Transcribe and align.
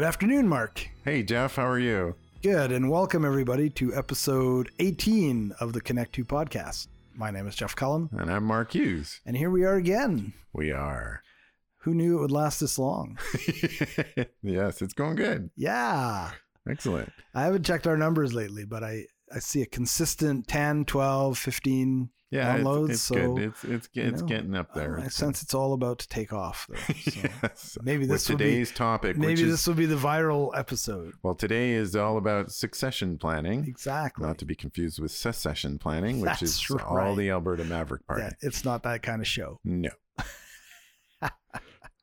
Good 0.00 0.06
afternoon, 0.06 0.48
Mark. 0.48 0.88
Hey, 1.04 1.22
Jeff, 1.22 1.56
how 1.56 1.66
are 1.66 1.78
you? 1.78 2.14
Good, 2.42 2.72
and 2.72 2.88
welcome 2.90 3.22
everybody 3.22 3.68
to 3.68 3.94
episode 3.94 4.70
18 4.78 5.52
of 5.60 5.74
the 5.74 5.82
Connect 5.82 6.14
2 6.14 6.24
podcast. 6.24 6.88
My 7.14 7.30
name 7.30 7.46
is 7.46 7.54
Jeff 7.54 7.76
Cullen, 7.76 8.08
And 8.18 8.30
I'm 8.32 8.44
Mark 8.44 8.72
Hughes. 8.72 9.20
and 9.26 9.36
here 9.36 9.50
we 9.50 9.62
are 9.64 9.74
again. 9.74 10.32
We 10.54 10.72
are. 10.72 11.22
Who 11.80 11.92
knew 11.92 12.16
it 12.16 12.20
would 12.22 12.30
last 12.30 12.60
this 12.60 12.78
long? 12.78 13.18
yes, 14.42 14.80
it's 14.80 14.94
going 14.94 15.16
good. 15.16 15.50
Yeah. 15.54 16.30
Excellent. 16.66 17.12
I 17.34 17.42
haven't 17.42 17.66
checked 17.66 17.86
our 17.86 17.98
numbers 17.98 18.32
lately, 18.32 18.64
but 18.64 18.82
I, 18.82 19.04
I 19.30 19.38
see 19.38 19.60
a 19.60 19.66
consistent 19.66 20.48
10, 20.48 20.86
12, 20.86 21.36
15 21.36 22.08
Yeah, 22.30 22.54
it's- 22.54 22.64
downloads. 22.64 22.90
it's, 22.90 23.00
so 23.02 23.14
good. 23.34 23.42
It's 23.48 23.64
it's 23.64 23.88
it's 23.94 24.20
know, 24.22 24.26
getting 24.28 24.54
up 24.54 24.72
there. 24.74 24.94
I 24.96 24.98
It's- 25.00 25.14
sense 25.14 25.42
it's 25.42 25.52
all 25.52 25.72
about 25.72 25.98
to 25.98 26.08
take 26.08 26.32
off, 26.32 26.68
though. 26.68 26.76
So 26.94 27.20
yes. 27.42 27.76
maybe 27.82 28.00
With 28.00 28.10
this 28.10 28.28
will 28.28 28.36
be 28.36 28.44
today's 28.44 28.70
topic, 28.70 29.16
which 29.16 29.26
maybe 29.26 29.42
is 29.42 29.50
this 29.50 29.66
will 29.66 29.74
be 29.74 29.86
the 29.86 29.96
viral 29.96 30.56
episode. 30.56 31.14
well, 31.24 31.34
today 31.34 31.70
is 31.72 31.96
all 31.96 32.16
about 32.18 32.52
succession 32.52 33.18
planning, 33.18 33.64
Exactly. 33.66 34.24
not 34.26 34.38
to 34.38 34.44
be 34.44 34.54
confused 34.54 35.00
with 35.00 35.10
secession 35.10 35.78
planning, 35.78 36.20
which 36.20 36.28
That's 36.28 36.42
is 36.42 36.70
right. 36.70 36.84
all 36.84 37.14
the 37.16 37.30
Alberta 37.30 37.64
Maverick 37.64 38.06
Party. 38.06 38.22
yeah, 38.22 38.30
it's 38.42 38.64
not 38.64 38.84
that 38.84 39.02
kind 39.02 39.20
of 39.20 39.26
show. 39.26 39.58
No. 39.64 39.90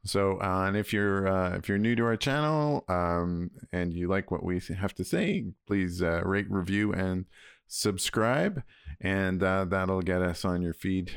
so, 0.04 0.40
uh, 0.42 0.66
and 0.68 0.78
if 0.78 0.94
you're 0.94 1.28
uh, 1.28 1.56
if 1.58 1.68
you're 1.68 1.78
new 1.78 1.96
to 1.96 2.04
our 2.06 2.18
channel 2.18 2.86
um, 2.88 3.50
and 3.72 3.94
you 3.94 4.08
like 4.08 4.32
what 4.32 4.44
we 4.44 4.62
have 4.78 4.94
to 4.96 5.04
say, 5.04 5.46
please 5.66 6.02
uh, 6.02 6.22
rate, 6.24 6.50
review, 6.50 6.94
and 6.94 7.26
subscribe, 7.68 8.64
and 9.02 9.42
uh, 9.44 9.66
that'll 9.66 10.02
get 10.02 10.22
us 10.22 10.46
on 10.46 10.62
your 10.62 10.74
feed 10.74 11.12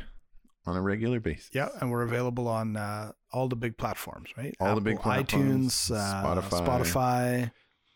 on 0.66 0.76
a 0.76 0.82
regular 0.82 1.20
basis. 1.20 1.50
Yeah, 1.52 1.68
and 1.80 1.90
we're 1.90 2.02
available 2.02 2.46
on 2.48 2.76
uh, 2.76 3.12
all 3.32 3.48
the 3.48 3.56
big 3.56 3.76
platforms, 3.76 4.30
right? 4.36 4.54
All 4.60 4.74
the 4.74 4.80
big 4.80 5.00
platforms, 5.00 5.90
iTunes, 5.90 5.96
uh, 5.96 6.24
Spotify. 6.24 6.66
Spotify, 6.66 7.50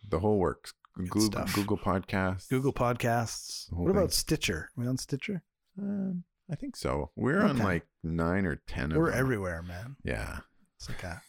The 0.08 0.18
whole 0.20 0.38
works. 0.38 0.72
Google. 0.96 1.44
Google 1.54 1.76
Podcasts. 1.76 2.48
Google 2.48 2.72
Podcasts. 2.72 3.66
What 3.72 3.90
about 3.90 4.02
thing. 4.02 4.10
Stitcher? 4.10 4.70
Are 4.76 4.80
we 4.80 4.86
on 4.86 4.96
Stitcher? 4.96 5.42
Um, 5.76 6.22
I 6.50 6.54
think 6.54 6.76
so. 6.76 7.10
We're 7.16 7.40
on 7.42 7.58
like 7.58 7.84
nine 8.04 8.46
or 8.46 8.56
ten. 8.68 8.92
of 8.92 8.98
We're 8.98 9.10
them. 9.10 9.18
everywhere, 9.18 9.62
man. 9.62 9.96
Yeah. 10.04 10.38
It's 10.78 10.88
like 10.88 11.02
a 11.02 11.22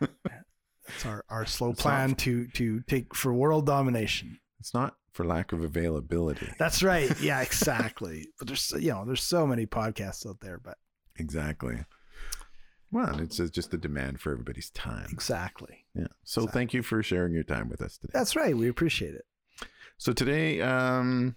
it's 0.88 1.06
our, 1.06 1.24
our 1.30 1.46
slow 1.46 1.70
It's 1.70 1.80
plan 1.80 2.14
to 2.16 2.48
to 2.48 2.80
take 2.82 3.14
for 3.14 3.32
world 3.32 3.64
domination. 3.66 4.40
It's 4.60 4.74
not 4.74 4.96
for 5.12 5.24
lack 5.24 5.52
of 5.52 5.62
availability. 5.62 6.52
That's 6.58 6.82
right. 6.82 7.10
Yeah, 7.20 7.40
exactly. 7.40 8.28
but 8.38 8.48
there's 8.48 8.72
you 8.78 8.90
know 8.90 9.04
there's 9.06 9.22
so 9.22 9.46
many 9.46 9.66
podcasts 9.66 10.26
out 10.28 10.40
there, 10.40 10.58
but 10.58 10.78
Exactly. 11.16 11.84
Well, 12.90 13.20
it's 13.20 13.36
just 13.50 13.70
the 13.70 13.76
demand 13.76 14.20
for 14.20 14.32
everybody's 14.32 14.70
time. 14.70 15.08
exactly. 15.10 15.84
Yeah. 15.94 16.06
So 16.24 16.46
thank 16.46 16.72
you 16.72 16.82
for 16.82 17.02
sharing 17.02 17.34
your 17.34 17.42
time 17.42 17.68
with 17.68 17.82
us 17.82 17.98
today. 17.98 18.12
That's 18.14 18.34
right. 18.34 18.56
We 18.56 18.68
appreciate 18.68 19.14
it. 19.14 19.24
So 19.98 20.12
today, 20.14 20.62
um, 20.62 21.36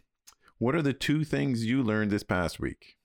what 0.59 0.75
are 0.75 0.81
the 0.81 0.93
two 0.93 1.23
things 1.25 1.65
you 1.65 1.83
learned 1.83 2.11
this 2.11 2.23
past 2.23 2.59
week? 2.59 2.95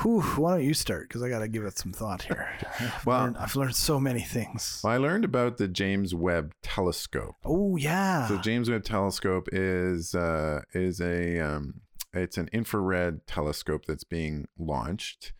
Whew, 0.00 0.22
why 0.22 0.52
don't 0.52 0.64
you 0.64 0.74
start? 0.74 1.08
Because 1.08 1.22
I 1.22 1.28
got 1.28 1.40
to 1.40 1.48
give 1.48 1.64
it 1.64 1.76
some 1.78 1.92
thought 1.92 2.22
here. 2.22 2.48
I've, 2.80 3.06
Well- 3.06 3.20
learned, 3.24 3.36
I've 3.36 3.56
learned 3.56 3.76
so 3.76 4.00
many 4.00 4.20
things. 4.22 4.80
Well, 4.82 4.92
I 4.92 4.96
learned 4.96 5.24
about 5.24 5.58
the 5.58 5.68
James 5.68 6.14
Webb 6.14 6.54
Telescope. 6.62 7.36
Oh 7.44 7.76
yeah. 7.76 8.26
So 8.28 8.38
James 8.38 8.70
Webb 8.70 8.84
Telescope 8.84 9.48
is 9.52 10.14
uh, 10.14 10.62
is 10.72 11.00
a 11.00 11.38
um, 11.40 11.82
it's 12.14 12.38
an 12.38 12.48
infrared 12.52 13.26
telescope 13.26 13.84
that's 13.86 14.04
being 14.04 14.46
launched. 14.58 15.32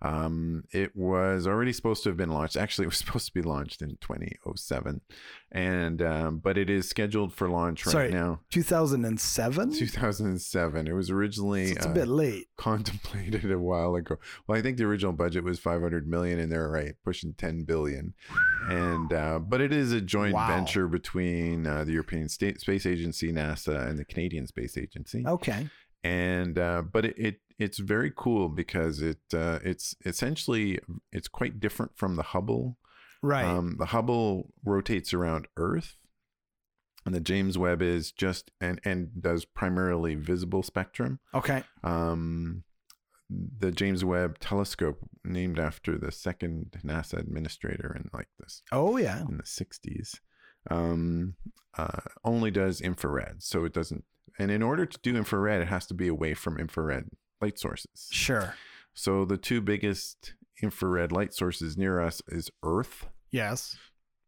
Um, 0.00 0.64
it 0.72 0.94
was 0.94 1.46
already 1.46 1.72
supposed 1.72 2.04
to 2.04 2.10
have 2.10 2.16
been 2.16 2.30
launched. 2.30 2.56
Actually, 2.56 2.84
it 2.84 2.88
was 2.88 2.98
supposed 3.04 3.26
to 3.26 3.34
be 3.34 3.42
launched 3.42 3.82
in 3.82 3.90
2007, 4.00 5.00
and 5.50 6.02
um, 6.02 6.38
but 6.38 6.56
it 6.56 6.70
is 6.70 6.88
scheduled 6.88 7.34
for 7.34 7.48
launch 7.48 7.84
right 7.86 7.92
Sorry. 7.92 8.10
now. 8.10 8.40
2007. 8.50 9.72
2007. 9.72 10.86
It 10.86 10.92
was 10.92 11.10
originally 11.10 11.72
it's 11.72 11.84
a 11.84 11.88
uh, 11.90 11.92
bit 11.92 12.08
late. 12.08 12.46
contemplated 12.56 13.50
a 13.50 13.58
while 13.58 13.94
ago. 13.96 14.16
Well, 14.46 14.58
I 14.58 14.62
think 14.62 14.76
the 14.76 14.84
original 14.84 15.12
budget 15.12 15.42
was 15.44 15.58
500 15.58 16.06
million, 16.06 16.38
and 16.38 16.50
they're 16.52 16.68
right 16.68 16.94
pushing 17.04 17.34
10 17.34 17.64
billion. 17.64 18.14
And 18.68 19.12
uh, 19.12 19.38
but 19.40 19.60
it 19.60 19.72
is 19.72 19.92
a 19.92 20.00
joint 20.00 20.34
Wow. 20.34 20.48
venture 20.48 20.86
between 20.88 21.66
uh, 21.66 21.84
the 21.84 21.92
European 21.92 22.28
State 22.28 22.60
Space 22.60 22.86
Agency, 22.86 23.32
NASA, 23.32 23.88
and 23.88 23.98
the 23.98 24.04
Canadian 24.04 24.46
Space 24.46 24.76
Agency. 24.76 25.24
Okay. 25.26 25.68
And 26.04 26.58
uh, 26.58 26.82
but 26.82 27.04
it, 27.04 27.18
it 27.18 27.40
it's 27.58 27.78
very 27.78 28.12
cool 28.14 28.48
because 28.48 29.02
it 29.02 29.18
uh, 29.34 29.58
it's 29.64 29.94
essentially 30.04 30.78
it's 31.12 31.28
quite 31.28 31.60
different 31.60 31.92
from 31.96 32.16
the 32.16 32.22
Hubble. 32.22 32.78
Right. 33.22 33.44
Um, 33.44 33.76
the 33.78 33.86
Hubble 33.86 34.52
rotates 34.64 35.12
around 35.12 35.48
Earth, 35.56 35.96
and 37.04 37.14
the 37.14 37.20
James 37.20 37.58
Webb 37.58 37.82
is 37.82 38.12
just 38.12 38.52
and 38.60 38.80
and 38.84 39.20
does 39.20 39.44
primarily 39.44 40.14
visible 40.14 40.62
spectrum 40.62 41.18
okay. 41.34 41.64
um, 41.82 42.62
the 43.28 43.72
James 43.72 44.04
Webb 44.04 44.38
Telescope, 44.38 44.98
named 45.24 45.58
after 45.58 45.98
the 45.98 46.12
second 46.12 46.76
NASA 46.84 47.18
administrator 47.18 47.94
in 47.94 48.08
like 48.12 48.28
this 48.38 48.62
Oh 48.70 48.96
yeah. 48.96 49.22
in 49.28 49.36
the 49.36 49.42
'60s, 49.42 50.20
um, 50.70 51.34
uh, 51.76 52.00
only 52.24 52.52
does 52.52 52.80
infrared. 52.80 53.42
So 53.42 53.64
it 53.64 53.72
doesn't. 53.72 54.04
And 54.38 54.52
in 54.52 54.62
order 54.62 54.86
to 54.86 54.98
do 55.02 55.16
infrared, 55.16 55.60
it 55.60 55.68
has 55.68 55.86
to 55.86 55.94
be 55.94 56.06
away 56.06 56.34
from 56.34 56.58
infrared 56.58 57.06
light 57.40 57.58
sources. 57.58 58.08
Sure. 58.10 58.54
So 58.94 59.24
the 59.24 59.36
two 59.36 59.60
biggest 59.60 60.34
infrared 60.62 61.12
light 61.12 61.32
sources 61.34 61.76
near 61.76 62.00
us 62.00 62.20
is 62.28 62.50
Earth, 62.62 63.06
Yes. 63.30 63.76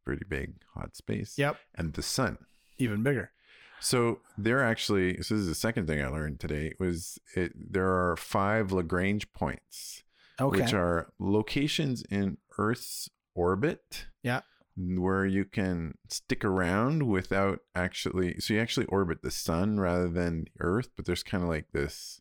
pretty 0.05 0.25
big 0.29 0.55
hot 0.75 0.97
space, 0.97 1.37
Yep. 1.37 1.57
and 1.75 1.93
the 1.95 2.03
Sun. 2.03 2.39
Even 2.79 3.03
bigger. 3.03 3.33
So 3.81 4.21
they're 4.39 4.63
actually 4.65 5.23
so 5.23 5.35
this 5.35 5.43
is 5.43 5.47
the 5.49 5.55
second 5.55 5.87
thing 5.87 6.03
I 6.03 6.09
learned 6.09 6.39
today 6.39 6.75
was 6.79 7.19
it 7.35 7.53
there 7.73 7.89
are 7.89 8.15
five 8.17 8.73
Lagrange 8.73 9.33
points 9.33 10.03
Okay. 10.41 10.61
which 10.63 10.75
are 10.75 11.13
locations 11.19 12.03
in 12.11 12.37
Earth's 12.59 13.09
orbit. 13.35 14.07
Yeah. 14.23 14.43
Where 14.77 15.25
you 15.27 15.45
can 15.47 15.95
stick 16.09 16.45
around 16.45 17.05
without 17.09 17.61
actually 17.75 18.39
so 18.41 18.55
you 18.55 18.61
actually 18.61 18.87
orbit 18.87 19.23
the 19.23 19.31
sun 19.31 19.81
rather 19.81 20.09
than 20.09 20.47
Earth, 20.61 20.91
but 20.97 21.07
there's 21.07 21.23
kind 21.23 21.43
of 21.43 21.49
like 21.49 21.73
this 21.73 22.21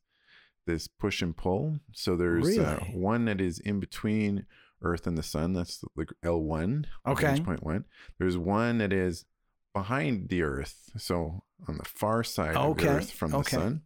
this 0.70 0.88
push 0.88 1.22
and 1.22 1.36
pull. 1.36 1.80
So 1.94 2.16
there's 2.16 2.58
uh, 2.58 2.80
one 2.94 3.26
that 3.26 3.42
is 3.42 3.60
in 3.60 3.80
between 3.80 4.46
Earth 4.82 5.08
and 5.08 5.18
the 5.18 5.24
sun. 5.24 5.54
That's 5.54 5.80
the 5.80 6.06
L1. 6.24 6.50
Lagrange 6.50 6.88
Okay. 7.08 7.40
Point 7.42 7.64
one. 7.64 7.86
There's 8.18 8.38
one 8.38 8.78
that 8.78 8.94
is 8.94 9.26
behind 9.74 10.30
the 10.30 10.44
Earth, 10.44 10.92
so 10.98 11.44
on 11.68 11.78
the 11.78 11.86
far 11.86 12.24
side 12.24 12.56
of 12.56 12.72
Okay, 12.72 12.86
the 12.86 12.92
Earth 12.92 13.12
from 13.12 13.34
okay. 13.36 13.58
the 13.58 13.62
sun. 13.64 13.82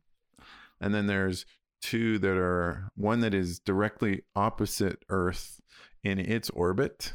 And 0.79 0.93
then 0.93 1.07
there's 1.07 1.45
two 1.81 2.19
that 2.19 2.37
are 2.37 2.91
one 2.95 3.21
that 3.21 3.33
is 3.33 3.59
directly 3.59 4.23
opposite 4.35 5.03
Earth 5.09 5.61
in 6.03 6.19
its 6.19 6.49
orbit, 6.51 7.13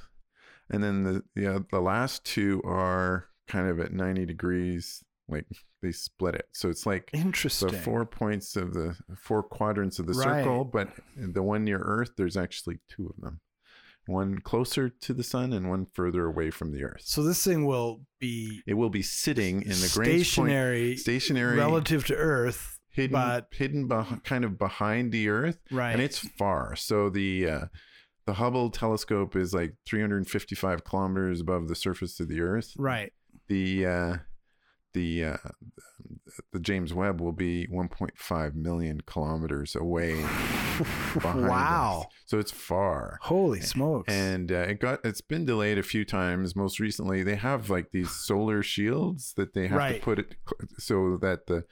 and 0.70 0.82
then 0.82 1.04
the 1.04 1.22
the, 1.34 1.56
uh, 1.56 1.60
the 1.70 1.80
last 1.80 2.24
two 2.24 2.62
are 2.64 3.28
kind 3.46 3.68
of 3.68 3.80
at 3.80 3.92
90 3.92 4.26
degrees, 4.26 5.02
like 5.28 5.46
they 5.82 5.92
split 5.92 6.34
it. 6.34 6.46
So 6.52 6.68
it's 6.70 6.86
like 6.86 7.10
Interesting. 7.12 7.68
the 7.70 7.78
four 7.78 8.04
points 8.06 8.56
of 8.56 8.74
the 8.74 8.96
four 9.16 9.42
quadrants 9.42 9.98
of 9.98 10.06
the 10.06 10.14
Right. 10.14 10.42
circle, 10.42 10.64
but 10.64 10.88
the 11.16 11.42
one 11.42 11.64
near 11.64 11.78
Earth, 11.78 12.12
there's 12.16 12.36
actually 12.36 12.78
two 12.88 13.06
of 13.14 13.22
them. 13.22 13.40
One 14.06 14.38
closer 14.38 14.88
to 14.88 15.12
the 15.12 15.22
sun 15.22 15.52
and 15.52 15.68
one 15.68 15.86
further 15.92 16.24
away 16.24 16.50
from 16.50 16.72
the 16.72 16.82
Earth. 16.82 17.02
so 17.04 17.22
this 17.22 17.44
thing 17.44 17.66
will 17.66 18.06
be 18.18 18.62
It 18.66 18.74
will 18.74 18.88
be 18.90 19.02
sitting 19.02 19.60
in 19.62 19.68
the 19.68 19.74
stationary, 19.74 20.88
point, 20.92 21.00
stationary, 21.00 21.56
relative 21.58 22.06
to 22.06 22.16
Earth, 22.16 22.78
hidden, 22.90 23.12
but- 23.12 23.48
hidden 23.52 23.86
kind 24.24 24.44
of 24.46 24.58
behind 24.58 25.12
the 25.12 25.28
Earth, 25.28 25.58
right? 25.70 25.92
and 25.92 26.00
it's 26.00 26.18
far. 26.18 26.74
So 26.74 27.10
the 27.10 27.48
uh, 27.48 27.64
the 28.24 28.34
Hubble 28.34 28.70
telescope 28.70 29.36
is 29.36 29.52
like 29.54 29.74
355 29.86 30.84
kilometers 30.84 31.40
above 31.42 31.68
the 31.68 31.74
surface 31.74 32.18
of 32.20 32.28
the 32.28 32.40
Earth. 32.40 32.72
right. 32.78 33.12
The 33.48 33.86
uh, 33.86 34.16
the 34.94 35.24
uh, 35.24 35.36
the 36.52 36.60
James 36.60 36.94
Webb 36.94 37.20
will 37.20 37.32
be 37.32 37.66
1.5 37.66 38.54
million 38.54 39.00
kilometers 39.02 39.74
away 39.74 40.14
behind 41.14 41.44
us. 41.44 41.50
wow. 41.50 42.06
So 42.26 42.38
it's 42.38 42.50
far. 42.52 43.18
Holy 43.22 43.60
smokes. 43.60 44.12
And 44.12 44.52
uh, 44.52 44.56
it 44.68 44.80
got 44.80 45.00
it's 45.04 45.20
been 45.20 45.44
delayed 45.44 45.78
a 45.78 45.82
few 45.82 46.04
times. 46.04 46.54
Most 46.54 46.78
recently, 46.80 47.22
they 47.22 47.36
have 47.36 47.70
like 47.70 47.90
these 47.92 48.10
solar 48.10 48.62
shields 48.62 49.34
that 49.36 49.54
they 49.54 49.66
have 49.68 49.78
Right. 49.78 49.96
to 49.96 50.00
put 50.00 50.18
it 50.18 50.34
so 50.78 51.18
that 51.20 51.46
the 51.46 51.64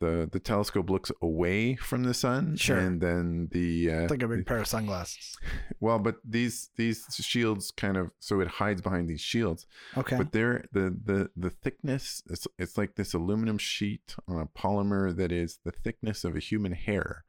the 0.00 0.28
the 0.30 0.40
telescope 0.40 0.90
looks 0.90 1.10
away 1.22 1.76
from 1.76 2.04
the 2.04 2.14
sun. 2.14 2.56
Sure. 2.56 2.78
And 2.78 3.00
then 3.00 3.48
the 3.52 3.90
uh, 3.90 4.00
It's 4.02 4.10
like 4.10 4.22
a 4.22 4.28
big 4.28 4.46
pair 4.46 4.58
of 4.58 4.66
sunglasses. 4.76 5.36
well, 5.80 5.98
but 5.98 6.16
these 6.24 6.70
these 6.76 7.04
shields 7.20 7.70
kind 7.70 7.96
of 7.96 8.10
so 8.20 8.40
it 8.40 8.48
hides 8.48 8.82
behind 8.82 9.08
these 9.08 9.20
shields. 9.20 9.66
Okay. 9.96 10.16
But 10.16 10.32
they're 10.32 10.64
the 10.72 10.96
the 11.04 11.30
the 11.36 11.50
thickness 11.50 12.22
it's 12.28 12.46
it's 12.58 12.76
like 12.76 12.96
this 12.96 13.14
aluminum 13.14 13.58
sheet 13.58 14.14
on 14.28 14.40
a 14.40 14.46
polymer 14.46 15.14
that 15.16 15.32
is 15.32 15.58
the 15.64 15.72
thickness 15.72 16.24
of 16.24 16.36
a 16.36 16.40
human 16.40 16.72
hair. 16.72 17.24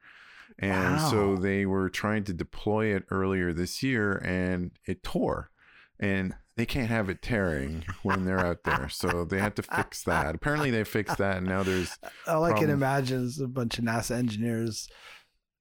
And 0.59 0.99
so 0.99 1.35
they 1.35 1.65
were 1.67 1.87
trying 1.89 2.23
to 2.23 2.33
deploy 2.33 2.87
it 2.95 3.03
earlier 3.11 3.53
this 3.53 3.83
year 3.83 4.13
and 4.17 4.71
it 4.85 5.03
tore. 5.03 5.51
And 5.99 6.35
they 6.57 6.65
can't 6.65 6.89
have 6.89 7.07
it 7.09 7.21
tearing 7.21 7.85
when 8.03 8.25
they're 8.25 8.39
out 8.39 8.63
there, 8.65 8.89
so 8.89 9.23
they 9.23 9.37
had 9.39 9.55
to 9.55 9.61
fix 9.63 10.03
that. 10.03 10.35
Apparently, 10.35 10.71
they 10.71 10.83
fixed 10.83 11.19
that, 11.19 11.37
and 11.37 11.45
now 11.45 11.63
there's 11.63 11.97
All 12.27 12.43
I 12.43 12.53
can 12.53 12.69
imagine 12.69 13.23
is 13.23 13.39
a 13.39 13.47
bunch 13.47 13.77
of 13.77 13.85
NASA 13.85 14.15
engineers 14.17 14.89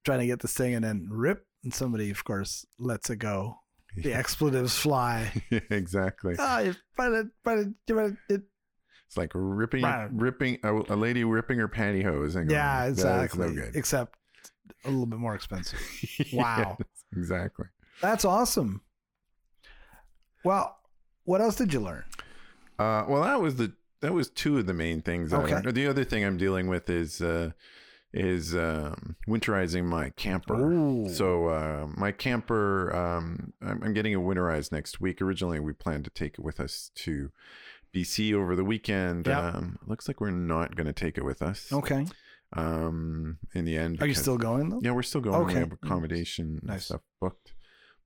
trying 0.04 0.20
to 0.20 0.26
get 0.26 0.40
this 0.40 0.54
thing 0.54 0.74
and 0.74 0.82
then 0.84 1.06
rip, 1.10 1.46
and 1.62 1.72
somebody, 1.72 2.10
of 2.10 2.24
course, 2.24 2.64
lets 2.78 3.10
it 3.10 3.16
go. 3.16 3.58
The 3.96 4.12
expletives 4.14 4.76
fly. 4.76 5.30
exactly. 5.70 6.34
Ah, 6.38 6.60
you 6.60 6.74
but 6.96 7.12
it, 7.12 7.26
but 7.44 7.58
it, 7.58 7.68
but 7.86 8.12
it, 8.28 8.42
It's 9.06 9.16
like 9.16 9.32
ripping, 9.34 9.82
Right. 9.82 10.08
ripping 10.12 10.58
a, 10.62 10.74
a 10.74 10.96
lady 10.96 11.24
ripping 11.24 11.58
her 11.58 11.68
pantyhose. 11.68 12.36
And 12.36 12.48
going, 12.48 12.50
yeah, 12.50 12.80
"That 12.84 12.88
is 12.92 12.98
exactly. 12.98 13.48
no 13.48 13.54
good. 13.54 13.76
Except 13.76 14.14
a 14.84 14.90
little 14.90 15.06
bit 15.06 15.18
more 15.18 15.34
expensive. 15.34 15.78
Wow. 16.32 16.76
Yes, 16.78 16.88
exactly. 17.16 17.66
That's 18.02 18.24
awesome. 18.24 18.82
Well, 20.44 20.76
what 21.26 21.40
else 21.42 21.56
did 21.56 21.72
you 21.74 21.80
learn? 21.80 22.04
Uh, 22.78 23.04
well, 23.08 23.22
that 23.22 23.40
was 23.40 23.56
the 23.56 23.72
that 24.00 24.12
was 24.12 24.30
two 24.30 24.58
of 24.58 24.66
the 24.66 24.74
main 24.74 25.02
things. 25.02 25.32
Okay. 25.32 25.54
learned. 25.54 25.74
The 25.74 25.86
other 25.86 26.04
thing 26.04 26.24
I'm 26.24 26.36
dealing 26.36 26.68
with 26.68 26.88
is 26.88 27.20
uh, 27.20 27.50
is 28.12 28.54
um, 28.54 29.16
winterizing 29.28 29.84
my 29.84 30.10
camper. 30.10 30.72
Ooh. 30.72 31.08
So 31.08 31.48
uh, 31.48 31.86
my 31.96 32.12
camper, 32.12 32.94
um, 32.94 33.52
I'm, 33.60 33.82
I'm 33.82 33.94
getting 33.94 34.12
it 34.12 34.18
winterized 34.18 34.72
next 34.72 35.00
week. 35.00 35.20
Originally, 35.20 35.60
we 35.60 35.72
planned 35.72 36.04
to 36.04 36.10
take 36.10 36.34
it 36.34 36.40
with 36.44 36.60
us 36.60 36.90
to 36.96 37.30
BC 37.94 38.34
over 38.34 38.56
the 38.56 38.64
weekend. 38.64 39.26
Yep. 39.26 39.36
Um, 39.38 39.78
looks 39.86 40.08
like 40.08 40.20
we're 40.20 40.30
not 40.30 40.76
going 40.76 40.86
to 40.86 40.92
take 40.92 41.18
it 41.18 41.24
with 41.24 41.42
us. 41.42 41.72
Okay. 41.72 42.06
Um, 42.52 43.38
in 43.54 43.64
the 43.64 43.76
end, 43.76 44.00
Are 44.00 44.06
you 44.06 44.14
still 44.14 44.38
going 44.38 44.68
though? 44.68 44.80
Yeah, 44.82 44.92
we're 44.92 45.02
still 45.02 45.20
going. 45.20 45.42
Okay. 45.46 45.54
We 45.54 45.60
have 45.60 45.72
accommodation 45.72 46.58
and 46.60 46.70
Nice. 46.70 46.86
stuff 46.86 47.00
booked, 47.20 47.54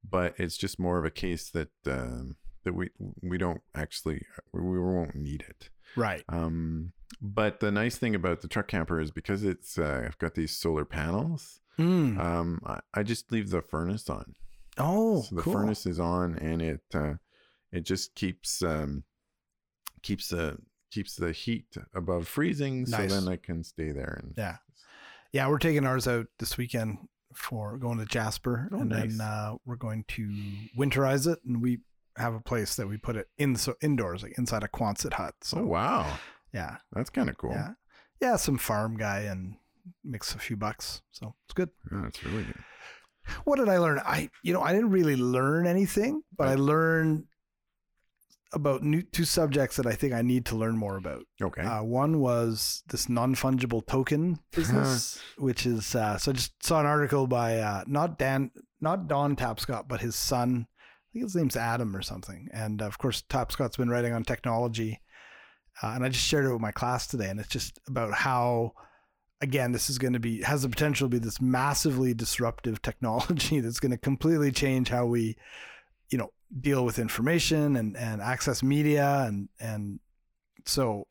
but 0.09 0.35
it's 0.39 0.57
just 0.57 0.79
more 0.79 0.99
of 0.99 1.05
a 1.05 1.11
case 1.11 1.51
that 1.51 1.69
um, 1.87 2.37
that 2.65 2.75
we 2.75 2.91
we 3.23 3.39
don't 3.39 3.61
actually 3.75 4.25
we, 4.53 4.61
won't 4.79 5.15
need 5.15 5.45
it. 5.49 5.71
Right. 5.97 6.23
Um, 6.29 6.93
but 7.21 7.61
the 7.61 7.71
nice 7.71 7.97
thing 7.97 8.15
about 8.15 8.41
the 8.41 8.49
truck 8.49 8.69
camper 8.69 9.01
is 9.01 9.11
because 9.11 9.45
it's 9.45 9.79
uh, 9.79 10.05
I've 10.07 10.19
got 10.19 10.35
these 10.35 10.57
solar 10.57 10.85
panels. 10.85 11.61
Mm. 11.79 12.19
Um, 12.19 12.61
I, 12.65 12.81
I 12.95 13.03
just 13.03 13.33
leave 13.33 13.51
the 13.51 13.63
furnace 13.63 14.09
on. 14.11 14.35
Oh, 14.79 15.23
so 15.23 15.37
the 15.37 15.43
cool. 15.43 15.53
furnace 15.55 15.87
is 15.87 15.99
on, 15.99 16.37
and 16.39 16.63
it 16.63 16.83
uh, 16.95 17.15
it 17.73 17.81
just 17.85 18.15
keeps 18.15 18.63
um, 18.63 19.05
keeps 20.03 20.29
the 20.29 20.59
keeps 20.91 21.17
the 21.17 21.33
heat 21.33 21.77
above 21.95 22.27
freezing, 22.29 22.85
Nice. 22.89 23.11
so 23.11 23.21
then 23.21 23.33
I 23.33 23.37
can 23.37 23.63
stay 23.65 23.93
there 23.93 24.19
and 24.23 24.35
Yeah. 24.37 24.57
Yeah, 25.33 25.49
we're 25.49 25.59
taking 25.59 25.87
ours 25.87 26.09
out 26.09 26.27
this 26.41 26.59
weekend 26.59 26.99
for 27.33 27.77
going 27.79 27.99
to 27.99 28.05
Jasper, 28.05 28.69
Oh, 28.73 28.81
and 28.81 28.89
nice. 28.91 29.17
then 29.17 29.21
uh, 29.21 29.55
we're 29.65 29.77
going 29.77 30.05
to 30.09 30.29
winterize 30.77 31.33
it, 31.33 31.39
and 31.47 31.63
we 31.63 31.79
have 32.17 32.35
a 32.35 32.41
place 32.41 32.77
that 32.77 32.89
we 32.89 32.97
put 32.97 33.17
it 33.17 33.29
in 33.39 33.57
so 33.57 33.75
indoors, 33.81 34.23
like 34.23 34.37
inside 34.39 34.63
a 34.63 34.69
Quonset 34.69 35.15
hut. 35.15 35.35
So 35.43 35.59
oh 35.59 35.67
wow, 35.67 36.19
yeah, 36.53 36.77
that's 36.93 37.11
kind 37.11 37.29
of 37.29 37.37
cool. 37.39 37.53
yeah, 37.53 37.71
yeah. 38.21 38.37
Some 38.37 38.59
farm 38.59 38.97
guy 38.97 39.21
and 39.21 39.57
makes 40.05 40.35
a 40.35 40.39
few 40.39 40.57
bucks, 40.57 41.03
so 41.11 41.35
it's 41.45 41.55
good. 41.55 41.71
Yeah, 41.93 42.03
that's 42.05 42.25
really 42.25 42.45
good. 42.45 42.65
What 43.45 43.59
did 43.59 43.69
I 43.69 43.79
learn? 43.79 44.01
I, 44.05 44.31
you 44.43 44.53
know, 44.53 44.63
I 44.63 44.73
didn't 44.73 44.91
really 44.91 45.17
learn 45.17 45.67
anything, 45.67 46.23
but 46.37 46.49
I 46.49 46.55
learned 46.55 47.25
about 48.53 48.83
new 48.83 49.03
two 49.03 49.25
subjects 49.25 49.77
that 49.77 49.87
I 49.87 49.93
think 49.93 50.13
I 50.13 50.23
need 50.23 50.47
to 50.47 50.57
learn 50.57 50.77
more 50.77 50.97
about. 50.97 51.25
Okay. 51.41 51.63
Uh, 51.63 51.83
one 51.83 52.19
was 52.21 52.83
this 52.89 53.09
non 53.09 53.35
fungible 53.35 53.87
token 53.87 54.41
business, 54.53 55.21
which 55.39 55.67
is 55.67 55.95
uh, 55.95 56.19
so 56.19 56.33
I 56.33 56.35
just 56.35 56.65
saw 56.65 56.81
an 56.81 56.87
article 56.87 57.27
by 57.27 57.59
uh, 57.59 57.85
not 57.87 58.19
Dan, 58.19 58.51
not 58.81 59.07
Don 59.09 59.37
Tapscott, 59.37 59.89
but 59.89 60.01
his 60.01 60.17
son. 60.17 60.67
Think 61.13 61.25
his 61.25 61.35
name's 61.35 61.57
Adam 61.57 61.97
or 61.97 62.03
something. 62.03 62.49
And 62.53 62.81
of 62.83 62.99
course, 62.99 63.23
Tapscott's 63.23 63.77
been 63.77 63.91
writing 63.91 64.13
on 64.13 64.23
technology, 64.23 65.01
uh, 65.83 65.89
and 65.89 66.05
I 66.05 66.09
just 66.09 66.27
shared 66.27 66.47
it 66.47 66.53
with 66.53 66.61
my 66.61 66.71
class 66.71 67.07
today. 67.07 67.29
And 67.29 67.41
it's 67.41 67.49
just 67.49 67.81
about 67.89 68.13
how, 68.13 68.73
again, 69.41 69.73
this 69.73 69.91
is 69.91 69.99
going 69.99 70.13
to 70.13 70.21
be 70.21 70.43
has 70.43 70.63
the 70.63 70.69
potential 70.69 71.07
to 71.07 71.11
be 71.11 71.19
this 71.19 71.41
massively 71.41 72.15
disruptive 72.15 72.81
technology 72.83 73.61
that's 73.61 73.81
going 73.81 73.93
to 73.93 73.99
completely 73.99 74.53
change 74.53 74.89
how 74.89 75.07
we, 75.07 75.37
you 76.11 76.19
know, 76.19 76.31
deal 76.61 76.85
with 76.85 76.99
information 76.99 77.77
and 77.77 77.97
and 77.97 78.21
access 78.21 78.63
media 78.63 79.25
and 79.27 79.49
and 79.61 80.01
so 80.65 81.07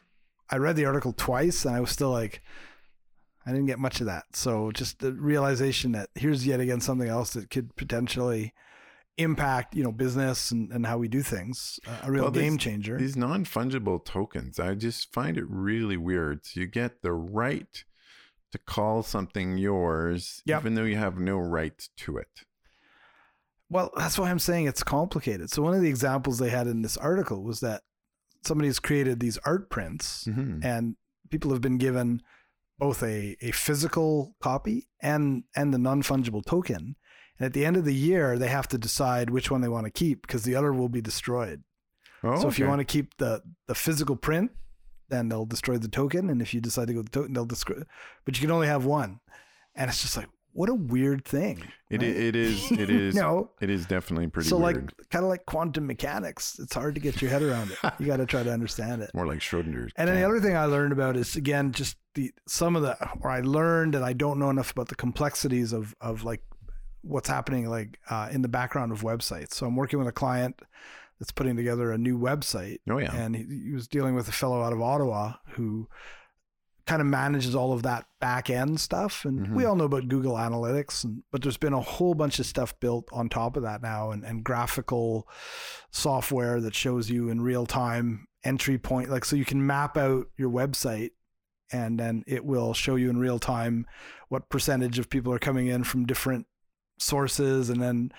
I 0.50 0.58
read 0.58 0.76
the 0.76 0.86
article 0.86 1.14
twice 1.14 1.66
and 1.66 1.76
I 1.76 1.80
was 1.80 1.92
still 1.92 2.10
like, 2.10 2.42
I 3.46 3.52
didn't 3.52 3.68
get 3.68 3.80
much 3.80 4.00
of 4.00 4.08
that. 4.08 4.26
So 4.34 4.72
just 4.72 5.00
the 5.00 5.14
realization 5.14 5.92
that 5.94 6.10
here's 6.16 6.46
yet 6.46 6.60
again 6.60 6.82
something 6.82 7.08
else 7.08 7.32
that 7.34 7.50
could 7.50 7.76
potentially 7.76 8.54
impact, 9.18 9.76
you 9.76 9.84
know, 9.84 9.92
business 9.92 10.52
and, 10.52 10.72
and 10.72 10.86
how 10.86 10.98
we 10.98 11.08
do 11.08 11.22
things. 11.22 11.80
Uh, 11.88 12.00
a 12.04 12.12
real 12.12 12.24
Well, 12.24 12.32
game 12.32 12.58
changer. 12.58 12.98
These 12.98 13.18
non 13.18 13.46
fungible 13.46 14.04
tokens, 14.04 14.60
I 14.60 14.76
just 14.76 15.12
find 15.14 15.38
it 15.38 15.46
really 15.50 15.98
weird. 15.98 16.46
So 16.46 16.60
you 16.62 16.68
get 16.68 17.02
the 17.02 17.12
right 17.14 17.84
to 18.52 18.58
call 18.58 19.04
something 19.04 19.58
yours, 19.58 20.42
Yep. 20.46 20.62
even 20.62 20.76
though 20.76 20.84
you 20.84 20.96
have 20.98 21.20
no 21.20 21.38
right 21.38 21.88
to 21.98 22.18
it. 22.18 22.46
Well, 23.70 23.92
that's 23.96 24.18
why 24.18 24.32
I'm 24.32 24.40
saying 24.40 24.66
it's 24.66 24.84
complicated. 24.84 25.52
So 25.52 25.62
one 25.62 25.76
of 25.76 25.82
the 25.82 25.90
examples 25.90 26.40
they 26.40 26.50
had 26.50 26.66
in 26.68 26.82
this 26.82 26.98
article 26.98 27.44
was 27.44 27.60
that 27.60 27.84
somebody's 28.44 28.80
created 28.80 29.20
these 29.20 29.38
art 29.40 29.70
prints 29.70 30.26
Mhm. 30.26 30.64
and 30.64 30.96
people 31.30 31.52
have 31.52 31.62
been 31.62 31.78
given 31.78 32.22
both 32.80 33.04
a, 33.04 33.36
a 33.42 33.52
physical 33.52 34.36
copy 34.40 34.88
and 35.02 35.44
and 35.56 35.74
the 35.74 35.78
non-fungible 35.78 36.44
token. 36.46 36.96
And 37.40 37.46
at 37.46 37.54
the 37.54 37.66
end 37.66 37.78
of 37.78 37.86
the 37.86 37.94
year, 37.96 38.38
they 38.38 38.50
have 38.50 38.68
to 38.70 38.78
decide 38.78 39.30
which 39.30 39.50
one 39.50 39.62
they 39.62 39.70
want 39.70 39.86
to 39.86 39.92
keep 39.92 40.22
because 40.24 40.44
the 40.44 40.56
other 40.56 40.74
will 40.74 40.90
be 40.90 41.02
destroyed. 41.02 41.64
Oh, 42.24 42.42
so 42.42 42.48
if 42.50 42.60
you 42.60 42.68
want 42.68 42.80
to 42.80 42.86
keep 42.86 43.16
the 43.18 43.42
the 43.68 43.76
physical 43.76 44.16
print, 44.18 44.52
then 45.08 45.30
they'll 45.30 45.46
destroy 45.46 45.78
the 45.78 45.88
token. 45.88 46.30
And 46.30 46.42
if 46.42 46.54
you 46.54 46.60
decide 46.62 46.88
to 46.90 46.94
go 46.94 47.02
the 47.02 47.10
token, 47.10 47.34
they'll 47.34 47.46
destroy. 47.46 47.82
But 48.26 48.38
you 48.38 48.42
can 48.46 48.52
only 48.52 48.68
have 48.68 48.86
one. 48.86 49.22
And 49.76 49.90
it's 49.90 50.02
just 50.02 50.18
like 50.18 50.28
what 50.52 50.68
a 50.68 50.74
weird 50.74 51.24
thing. 51.24 51.64
It, 51.90 52.02
right? 52.02 52.10
it 52.10 52.36
is, 52.36 52.72
it 52.72 52.90
is, 52.90 53.16
no. 53.16 53.52
it 53.62 53.70
is 53.70 53.86
definitely 53.86 54.28
pretty 54.28 54.50
So 54.50 54.58
weird. 54.58 54.92
like 54.98 55.10
kind 55.10 55.24
of 55.24 55.30
like 55.30 55.46
quantum 55.46 55.88
mechanics. 55.88 56.60
It's 56.60 56.74
hard 56.74 56.96
to 56.96 57.02
get 57.02 57.22
your 57.22 57.32
head 57.32 57.44
around 57.44 57.72
it. 57.72 57.78
You 58.00 58.08
got 58.08 58.18
to 58.18 58.26
try 58.26 58.44
to 58.44 58.52
understand 58.52 59.02
it. 59.02 59.12
More 59.16 59.28
like 59.28 59.40
Schrodinger's. 59.40 59.94
And 59.96 60.10
then 60.10 60.16
the 60.16 60.24
other 60.28 60.42
thing 60.42 60.58
I 60.58 60.66
learned 60.66 60.92
about 60.92 61.16
is 61.16 61.36
again 61.36 61.72
just 61.72 61.96
the 62.16 62.32
some 62.48 62.76
of 62.76 62.82
the 62.82 62.98
or 63.22 63.30
I 63.30 63.40
learned 63.42 63.96
and 63.96 64.04
I 64.04 64.14
don't 64.14 64.40
know 64.40 64.50
enough 64.50 64.72
about 64.72 64.90
the 64.90 64.96
complexities 64.96 65.72
of 65.72 65.96
of 66.02 66.24
like 66.24 66.42
what's 67.02 67.30
happening 67.30 67.70
like 67.70 68.00
uh, 68.10 68.30
in 68.32 68.42
the 68.42 68.48
background 68.48 68.92
of 68.92 69.02
websites. 69.02 69.54
So 69.54 69.66
I'm 69.66 69.76
working 69.76 70.00
with 70.00 70.08
a 70.08 70.12
client 70.14 70.62
that's 71.20 71.32
putting 71.32 71.56
together 71.56 71.92
a 71.92 71.98
new 71.98 72.18
website, 72.18 72.80
Oh, 72.90 72.98
yeah. 72.98 73.14
and 73.14 73.36
he, 73.36 73.44
he 73.68 73.74
was 73.74 73.88
dealing 73.88 74.16
with 74.16 74.28
a 74.30 74.32
fellow 74.32 74.62
out 74.64 74.72
of 74.74 74.82
Ottawa 74.82 75.34
who 75.52 75.88
kind 76.86 77.02
of 77.02 77.08
manages 77.08 77.54
all 77.54 77.72
of 77.72 77.84
that 77.84 78.06
back 78.20 78.50
end 78.50 78.80
stuff. 78.80 79.24
And 79.26 79.48
Mhm. 79.48 79.54
we 79.56 79.66
all 79.66 79.76
know 79.76 79.84
about 79.84 80.08
Google 80.08 80.34
Analytics, 80.36 81.04
and, 81.04 81.24
but 81.32 81.42
there's 81.44 81.58
been 81.58 81.74
a 81.74 81.82
whole 81.82 82.16
bunch 82.16 82.40
of 82.40 82.46
stuff 82.46 82.78
built 82.80 83.08
on 83.12 83.30
top 83.30 83.56
of 83.58 83.64
that 83.64 83.82
now, 83.82 84.12
and, 84.12 84.24
and 84.26 84.44
graphical 84.44 85.28
software 85.92 86.60
that 86.62 86.76
shows 86.76 87.10
you 87.10 87.30
in 87.30 87.42
real 87.42 87.66
time 87.66 88.28
entry 88.44 88.78
point, 88.78 89.10
like 89.10 89.26
so 89.26 89.36
you 89.36 89.46
can 89.46 89.66
map 89.66 89.98
out 89.98 90.28
your 90.38 90.50
website. 90.50 91.12
And 91.72 92.00
then 92.00 92.24
it 92.26 92.44
will 92.46 92.74
show 92.74 92.96
you 92.96 93.12
in 93.12 93.20
real 93.20 93.38
time 93.38 93.86
what 94.30 94.50
percentage 94.50 94.98
of 94.98 95.08
people 95.10 95.32
are 95.32 95.38
coming 95.40 95.68
in 95.68 95.84
from 95.84 96.08
different 96.08 96.48
sources, 97.00 97.70
and 97.70 97.82
then 97.82 98.12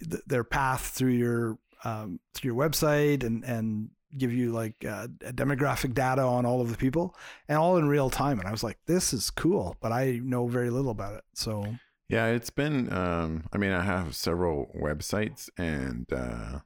th- 0.00 0.22
their 0.26 0.44
path 0.44 0.88
through 0.88 1.12
your 1.12 1.58
um, 1.84 2.18
through 2.34 2.52
your 2.54 2.68
website, 2.68 3.22
and 3.24 3.44
and 3.44 3.90
give 4.16 4.32
you 4.32 4.50
like 4.52 4.74
uh, 4.84 5.06
demographic 5.32 5.92
data 5.92 6.22
on 6.22 6.46
all 6.46 6.60
of 6.60 6.70
the 6.70 6.76
people, 6.76 7.14
and 7.48 7.58
all 7.58 7.76
in 7.76 7.86
real 7.88 8.08
time. 8.10 8.38
And 8.38 8.48
I 8.48 8.50
was 8.50 8.62
like, 8.64 8.78
this 8.86 9.12
is 9.12 9.30
cool, 9.30 9.76
but 9.80 9.92
I 9.92 10.20
know 10.22 10.46
very 10.46 10.70
little 10.70 10.90
about 10.90 11.14
it. 11.14 11.24
So 11.34 11.64
Yeah, 12.08 12.26
it's 12.26 12.50
been. 12.50 12.92
Um, 12.92 13.44
I 13.52 13.58
mean, 13.58 13.72
I 13.72 13.82
have 13.82 14.14
several 14.14 14.70
websites, 14.80 15.50
and 15.58 16.06
uh, 16.12 16.60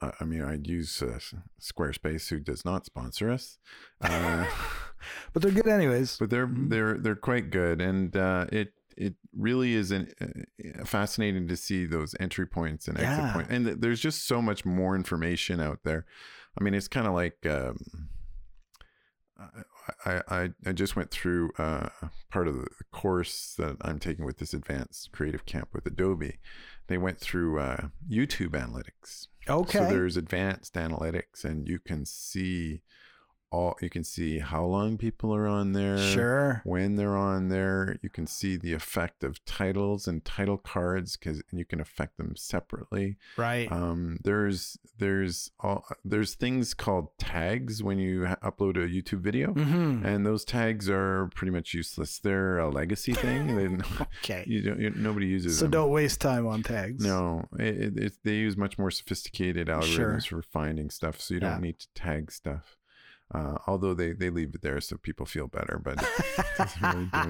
I 0.00 0.12
I 0.20 0.24
mean, 0.24 0.42
I'd 0.42 0.66
use 0.66 1.02
uh, 1.02 1.18
Squarespace, 1.60 2.28
who 2.30 2.40
does 2.40 2.64
not 2.64 2.86
sponsor 2.86 3.30
us, 3.30 3.58
uh, 4.00 4.46
but 5.32 5.42
they're 5.42 5.50
good 5.52 5.68
anyways. 5.68 6.16
but 6.18 6.30
they're 6.30 6.46
Mhm. 6.46 6.70
they're 6.70 6.96
they're 6.98 7.16
quite 7.16 7.50
good, 7.50 7.80
and 7.82 8.16
uh, 8.16 8.46
it 8.52 8.72
it 8.96 9.14
really 9.36 9.74
is 9.74 9.90
an, 9.90 10.12
uh, 10.20 10.84
fascinating 10.84 11.48
to 11.48 11.56
see 11.56 11.86
those 11.86 12.14
entry 12.20 12.46
points 12.46 12.88
and 12.88 12.98
exit 12.98 13.10
Yeah. 13.24 13.32
points, 13.32 13.50
and 13.50 13.64
th- 13.66 13.78
there's 13.80 14.00
just 14.00 14.26
so 14.26 14.40
much 14.42 14.64
more 14.64 14.94
information 14.96 15.60
out 15.60 15.80
there. 15.84 16.06
I 16.58 16.64
mean, 16.64 16.74
it's 16.74 16.88
kind 16.88 17.06
of 17.06 17.14
like. 17.14 17.44
Um, 17.46 17.78
I, 20.04 20.20
I, 20.28 20.50
I 20.66 20.72
just 20.72 20.96
went 20.96 21.10
through 21.10 21.50
uh, 21.58 21.88
part 22.30 22.46
of 22.46 22.56
the 22.56 22.66
course 22.92 23.54
that 23.58 23.76
I'm 23.80 23.98
taking 23.98 24.24
with 24.26 24.38
this 24.38 24.52
advanced 24.52 25.12
creative 25.12 25.46
camp 25.46 25.70
with 25.72 25.86
Adobe. 25.86 26.38
They 26.88 26.98
went 26.98 27.18
through 27.18 27.58
uh, 27.58 27.88
YouTube 28.10 28.50
analytics. 28.50 29.28
Okay. 29.48 29.78
So 29.78 29.86
there's 29.86 30.16
advanced 30.18 30.74
analytics, 30.74 31.44
and 31.44 31.66
you 31.66 31.78
can 31.78 32.04
see 32.04 32.82
all 33.52 33.76
you 33.80 33.90
can 33.90 34.04
see 34.04 34.38
how 34.38 34.64
long 34.64 34.96
people 34.96 35.34
are 35.34 35.46
on 35.48 35.72
there 35.72 35.98
Sure. 35.98 36.62
when 36.64 36.96
they're 36.96 37.16
on 37.16 37.48
there 37.48 37.98
you 38.02 38.08
can 38.08 38.26
see 38.26 38.56
the 38.56 38.72
effect 38.72 39.24
of 39.24 39.44
titles 39.44 40.06
and 40.06 40.24
title 40.24 40.56
cards 40.56 41.16
because 41.16 41.42
and 41.50 41.58
you 41.58 41.64
can 41.64 41.80
affect 41.80 42.16
them 42.16 42.34
separately 42.36 43.16
Right. 43.36 43.70
um, 43.72 44.18
there's 44.22 44.78
there's 44.98 45.50
all 45.60 45.84
there's 46.04 46.34
things 46.34 46.74
called 46.74 47.08
tags 47.18 47.82
when 47.82 47.98
you 47.98 48.26
ha- 48.26 48.36
upload 48.42 48.76
a 48.76 48.88
youtube 48.88 49.20
video 49.20 49.52
hmm 49.52 50.04
and 50.04 50.24
those 50.24 50.44
tags 50.44 50.88
are 50.88 51.28
pretty 51.34 51.50
much 51.50 51.74
useless 51.74 52.18
they're 52.20 52.58
a 52.58 52.68
legacy 52.70 53.12
thing 53.14 53.50
Okay. 54.22 54.44
you 54.46 54.62
don't 54.62 54.80
you, 54.80 54.90
nobody 54.90 55.26
uses 55.26 55.58
So 55.58 55.64
them 55.64 55.72
don't 55.72 55.90
waste 55.90 56.20
time 56.20 56.46
on 56.46 56.62
tags. 56.62 57.04
no, 57.04 57.46
it, 57.58 57.66
it, 57.76 57.96
it's- 57.96 58.18
they 58.22 58.34
use 58.34 58.56
much 58.56 58.78
more 58.78 58.90
sophisticated 58.90 59.68
algorithms 59.68 60.26
for 60.28 60.42
finding 60.42 60.90
stuff, 60.90 61.20
so 61.20 61.34
you 61.34 61.40
don't 61.40 61.52
Yeah. 61.52 61.58
need 61.60 61.78
to 61.78 61.86
tag 61.94 62.30
stuff. 62.30 62.76
Uh, 63.32 63.56
although 63.66 63.94
they, 63.94 64.12
they 64.12 64.28
leave 64.28 64.54
it 64.54 64.62
there 64.62 64.80
so 64.80 64.96
people 64.96 65.24
feel 65.24 65.46
better, 65.46 65.80
but 65.82 65.96
really. 66.82 67.08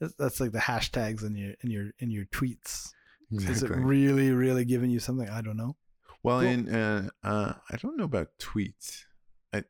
That's- 0.00 0.40
like 0.40 0.52
the 0.52 0.58
hashtags 0.58 1.24
in 1.24 1.36
your 1.36 1.54
in 1.62 1.70
your 1.70 1.90
in 1.98 2.10
your 2.10 2.24
tweets. 2.26 2.92
Is 3.32 3.62
it 3.62 3.70
really 3.70 4.30
really 4.30 4.64
giving 4.64 4.90
you 4.90 5.00
something? 5.00 5.28
I 5.28 5.40
don't 5.40 5.56
know. 5.56 5.76
well, 6.22 6.40
Cool. 6.40 6.48
in 6.48 6.68
uh, 6.74 7.08
uh, 7.24 7.54
I 7.70 7.76
don't 7.76 7.96
know 7.96 8.04
about 8.04 8.28
tweets, 8.40 9.04
I 9.52 9.64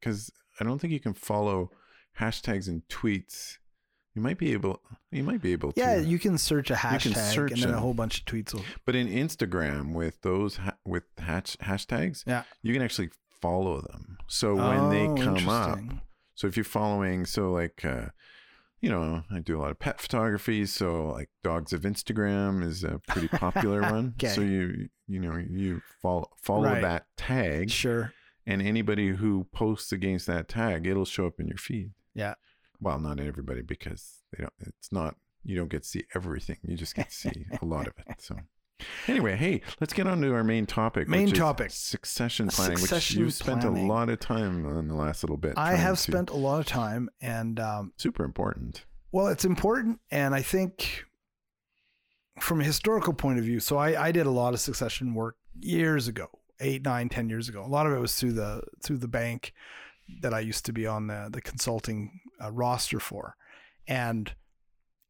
because 0.00 0.30
I 0.58 0.64
don't 0.64 0.78
think 0.78 0.92
you 0.92 1.00
can 1.00 1.14
follow 1.14 1.70
hashtags 2.18 2.68
and 2.68 2.82
tweets. 2.88 3.58
You 4.14 4.22
might 4.22 4.38
be 4.38 4.52
able. 4.52 4.80
You 5.12 5.22
might 5.22 5.40
be 5.42 5.52
able 5.52 5.72
to. 5.72 5.80
Yeah, 5.80 5.96
you 5.96 6.18
can 6.18 6.36
search 6.38 6.70
a 6.70 6.74
hashtag 6.74 7.16
search 7.16 7.52
and 7.52 7.62
then 7.62 7.70
a 7.74 7.78
whole 7.80 7.94
bunch 7.94 8.20
of 8.20 8.24
tweets 8.24 8.52
will. 8.54 8.64
But 8.84 8.96
in 8.96 9.08
Instagram 9.08 9.92
with 9.92 10.20
those 10.22 10.56
ha- 10.56 10.76
with 10.84 11.04
hash- 11.18 11.56
hashtags, 11.62 12.24
Yeah. 12.26 12.42
you 12.62 12.72
can 12.72 12.82
actually 12.82 13.10
follow 13.40 13.80
them. 13.80 14.18
So 14.26 14.54
when 14.54 14.90
they 14.90 15.06
Oh, 15.08 15.14
come 15.16 15.48
up, 15.48 15.78
so 16.34 16.46
if 16.46 16.56
you're 16.56 16.64
following, 16.64 17.26
so 17.26 17.50
like, 17.52 17.84
uh, 17.84 18.06
you 18.80 18.88
know, 18.88 19.24
I 19.30 19.40
do 19.40 19.58
a 19.58 19.60
lot 19.60 19.70
of 19.70 19.78
pet 19.78 20.00
photography. 20.00 20.64
So 20.66 21.08
like, 21.08 21.28
Dogs 21.42 21.72
of 21.72 21.82
Instagram 21.82 22.64
is 22.64 22.82
a 22.84 23.00
pretty 23.08 23.28
popular 23.28 23.82
one. 23.82 24.14
Okay. 24.22 24.28
So 24.34 24.40
you 24.40 24.88
you 25.06 25.20
know 25.20 25.36
you 25.36 25.82
follow 26.00 26.30
follow 26.40 26.64
Right. 26.64 26.82
that 26.82 27.06
tag, 27.16 27.70
Sure. 27.70 28.12
and 28.46 28.62
anybody 28.62 29.08
who 29.08 29.44
posts 29.52 29.92
against 29.92 30.26
that 30.28 30.48
tag, 30.48 30.86
it'll 30.86 31.04
show 31.04 31.26
up 31.26 31.40
in 31.40 31.48
your 31.48 31.58
feed. 31.58 31.90
Yeah. 32.14 32.34
Well, 32.80 32.98
not 32.98 33.20
everybody 33.20 33.60
because 33.62 34.22
they 34.32 34.42
don't. 34.42 34.52
It's 34.60 34.90
not. 34.92 35.16
You 35.44 35.56
don't 35.56 35.68
get 35.68 35.82
to 35.82 35.88
see 35.88 36.04
everything. 36.14 36.56
You 36.62 36.76
just 36.76 36.94
get 36.94 37.08
to 37.10 37.14
see 37.14 37.46
a 37.60 37.64
lot 37.64 37.86
of 37.86 37.94
it. 38.06 38.20
So. 38.22 38.36
Anyway, 39.08 39.36
hey, 39.36 39.60
let's 39.80 39.92
get 39.92 40.06
on 40.06 40.20
to 40.22 40.32
our 40.34 40.44
main 40.44 40.66
topic. 40.66 41.08
Main 41.08 41.24
which 41.24 41.32
is 41.32 41.38
topic. 41.38 41.70
succession 41.70 42.48
planning, 42.48 42.76
Succession 42.78 43.20
which 43.20 43.26
you've 43.26 43.34
spent 43.34 43.62
planning. 43.62 43.84
a 43.84 43.88
lot 43.88 44.08
of 44.08 44.20
time 44.20 44.66
on 44.66 44.88
the 44.88 44.94
last 44.94 45.22
little 45.22 45.36
bit. 45.36 45.54
I 45.56 45.74
have 45.74 45.96
to- 45.96 46.02
spent 46.02 46.30
a 46.30 46.36
lot 46.36 46.60
of 46.60 46.66
time, 46.66 47.08
and 47.20 47.58
um, 47.60 47.92
super 47.96 48.24
important. 48.24 48.84
well, 49.12 49.26
it's 49.28 49.44
important, 49.44 50.00
and 50.10 50.34
I 50.34 50.42
think 50.42 51.04
from 52.40 52.60
a 52.60 52.64
historical 52.64 53.12
point 53.12 53.38
of 53.38 53.44
view. 53.44 53.60
So 53.60 53.76
I, 53.76 54.06
I 54.06 54.12
did 54.12 54.26
a 54.26 54.30
lot 54.30 54.54
of 54.54 54.60
succession 54.60 55.14
work 55.14 55.36
years 55.60 56.08
ago, 56.08 56.28
eight, 56.60 56.82
nine, 56.82 57.08
ten 57.08 57.28
years 57.28 57.48
ago. 57.48 57.64
A 57.64 57.66
lot 57.68 57.86
of 57.86 57.92
it 57.92 57.98
was 58.00 58.14
through 58.16 58.32
the 58.32 58.62
through 58.82 58.98
the 58.98 59.08
bank 59.08 59.52
that 60.22 60.32
I 60.34 60.40
used 60.40 60.64
to 60.66 60.72
be 60.72 60.86
on 60.86 61.06
the 61.06 61.28
the 61.30 61.40
consulting 61.40 62.20
uh, 62.42 62.50
roster 62.50 62.98
for, 63.00 63.36
and 63.86 64.32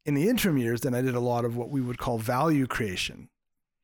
in 0.05 0.15
the 0.15 0.27
interim 0.27 0.57
years, 0.57 0.81
then 0.81 0.95
I 0.95 1.01
did 1.01 1.13
a 1.15 1.19
lot 1.19 1.45
of 1.45 1.55
what 1.55 1.69
we 1.69 1.79
would 1.79 1.99
call 1.99 2.17
value 2.17 2.65
creation, 2.65 3.29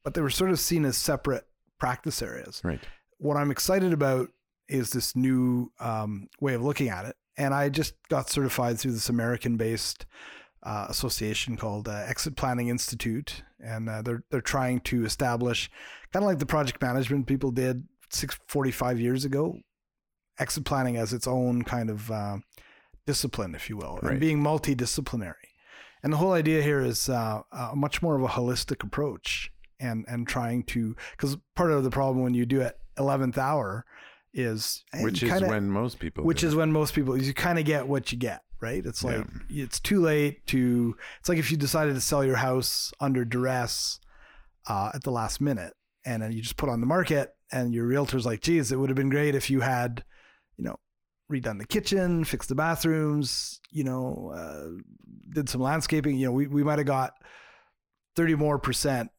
but 0.07 0.13
they 0.13 0.21
were 0.21 0.29
sort 0.29 0.51
of 0.51 0.57
seen 0.57 0.85
as 0.85 0.95
separate 0.95 1.45
practice 1.79 2.21
areas. 2.21 2.61
Right. 2.63 2.79
what 3.17 3.35
I'm 3.35 3.51
excited 3.51 3.91
about 3.91 4.29
is 4.69 4.91
this 4.91 5.17
new 5.17 5.69
um, 5.81 6.29
way 6.39 6.53
of 6.53 6.61
looking 6.63 6.87
at 6.87 7.03
it. 7.03 7.17
And 7.35 7.53
I 7.53 7.67
just 7.67 7.93
got 8.07 8.29
certified 8.29 8.79
through 8.79 8.93
this 8.93 9.09
American 9.09 9.57
based 9.57 10.05
uh, 10.63 10.85
association 10.87 11.57
called 11.57 11.89
uh, 11.89 12.05
Exit 12.07 12.37
Planning 12.37 12.69
Institute. 12.69 13.43
And 13.59 13.89
uh, 13.89 14.01
they're, 14.01 14.23
they're 14.31 14.39
trying 14.39 14.79
to 14.91 15.03
establish, 15.03 15.69
kind 16.13 16.23
of 16.23 16.27
like 16.29 16.39
the 16.39 16.45
project 16.45 16.81
management 16.81 17.27
people 17.27 17.51
did 17.51 17.83
six, 18.09 18.39
45 18.47 19.01
years 19.01 19.25
ago, 19.25 19.57
exit 20.39 20.63
planning 20.63 20.95
as 20.95 21.11
its 21.11 21.27
own 21.27 21.63
kind 21.63 21.89
of 21.89 22.09
uh, 22.09 22.37
discipline, 23.05 23.55
if 23.55 23.69
you 23.69 23.75
will, 23.75 23.99
Right. 24.01 24.11
and 24.13 24.21
being 24.21 24.39
multidisciplinary. 24.41 25.33
And 26.01 26.13
the 26.13 26.17
whole 26.17 26.31
idea 26.31 26.61
here 26.61 26.79
is 26.79 27.09
uh, 27.09 27.41
much 27.75 28.01
more 28.01 28.15
of 28.15 28.23
a 28.23 28.29
holistic 28.29 28.85
approach 28.85 29.51
and 29.79 30.05
and 30.07 30.27
trying 30.27 30.63
to 30.63 30.95
because 31.11 31.37
part 31.55 31.71
of 31.71 31.83
the 31.83 31.89
problem 31.89 32.23
when 32.23 32.33
you 32.33 32.45
do 32.45 32.61
it 32.61 32.77
11th 32.97 33.37
hour 33.37 33.85
is 34.33 34.83
eh, 34.93 35.03
Which 35.03 35.23
is 35.23 35.29
kinda- 35.31 35.47
when 35.47 35.69
most 35.69 35.99
people. 35.99 36.23
which 36.23 36.43
is 36.43 36.53
it. 36.53 36.57
when 36.57 36.71
most 36.71 36.93
people 36.93 37.15
you 37.21 37.33
kind 37.33 37.59
of 37.59 37.65
get 37.65 37.87
what 37.87 38.11
you 38.11 38.17
get 38.17 38.41
right 38.59 38.83
it's 38.85 39.03
like 39.03 39.25
it's 39.49 39.79
too 39.79 40.01
late 40.01 40.45
to 40.47 40.95
it's 41.19 41.29
like 41.29 41.37
if 41.37 41.51
you 41.51 41.57
decided 41.57 41.93
to 41.93 42.01
sell 42.01 42.25
your 42.25 42.37
house 42.37 42.91
under 42.99 43.23
duress 43.23 43.99
uh, 44.67 44.91
at 44.93 45.03
the 45.03 45.11
last 45.11 45.39
minute 45.39 45.73
and 46.05 46.23
then 46.23 46.31
you 46.31 46.41
just 46.41 46.57
put 46.57 46.67
on 46.69 46.79
the 46.81 46.87
market 46.87 47.35
and 47.51 47.73
your 47.73 47.85
realtor's 47.85 48.25
like 48.25 48.41
geez 48.41 48.71
it 48.71 48.77
would 48.77 48.89
have 48.89 48.95
been 48.97 49.09
great 49.11 49.35
if 49.35 49.49
you 49.49 49.61
had 49.61 50.03
you 50.57 50.63
know 50.63 50.75
redone 51.31 51.59
the 51.59 51.67
kitchen 51.67 52.23
fixed 52.23 52.49
the 52.49 52.55
bathrooms 52.55 53.59
you 53.69 53.83
know 53.83 54.31
uh, 54.35 54.81
did 55.33 55.47
some 55.47 55.61
landscaping 55.61 56.15
you 56.17 56.25
know 56.25 56.31
we, 56.31 56.47
we 56.47 56.63
might 56.63 56.79
have 56.79 56.87
got 56.87 57.13
30 58.15 58.35
more 58.35 58.57
percent 58.57 59.11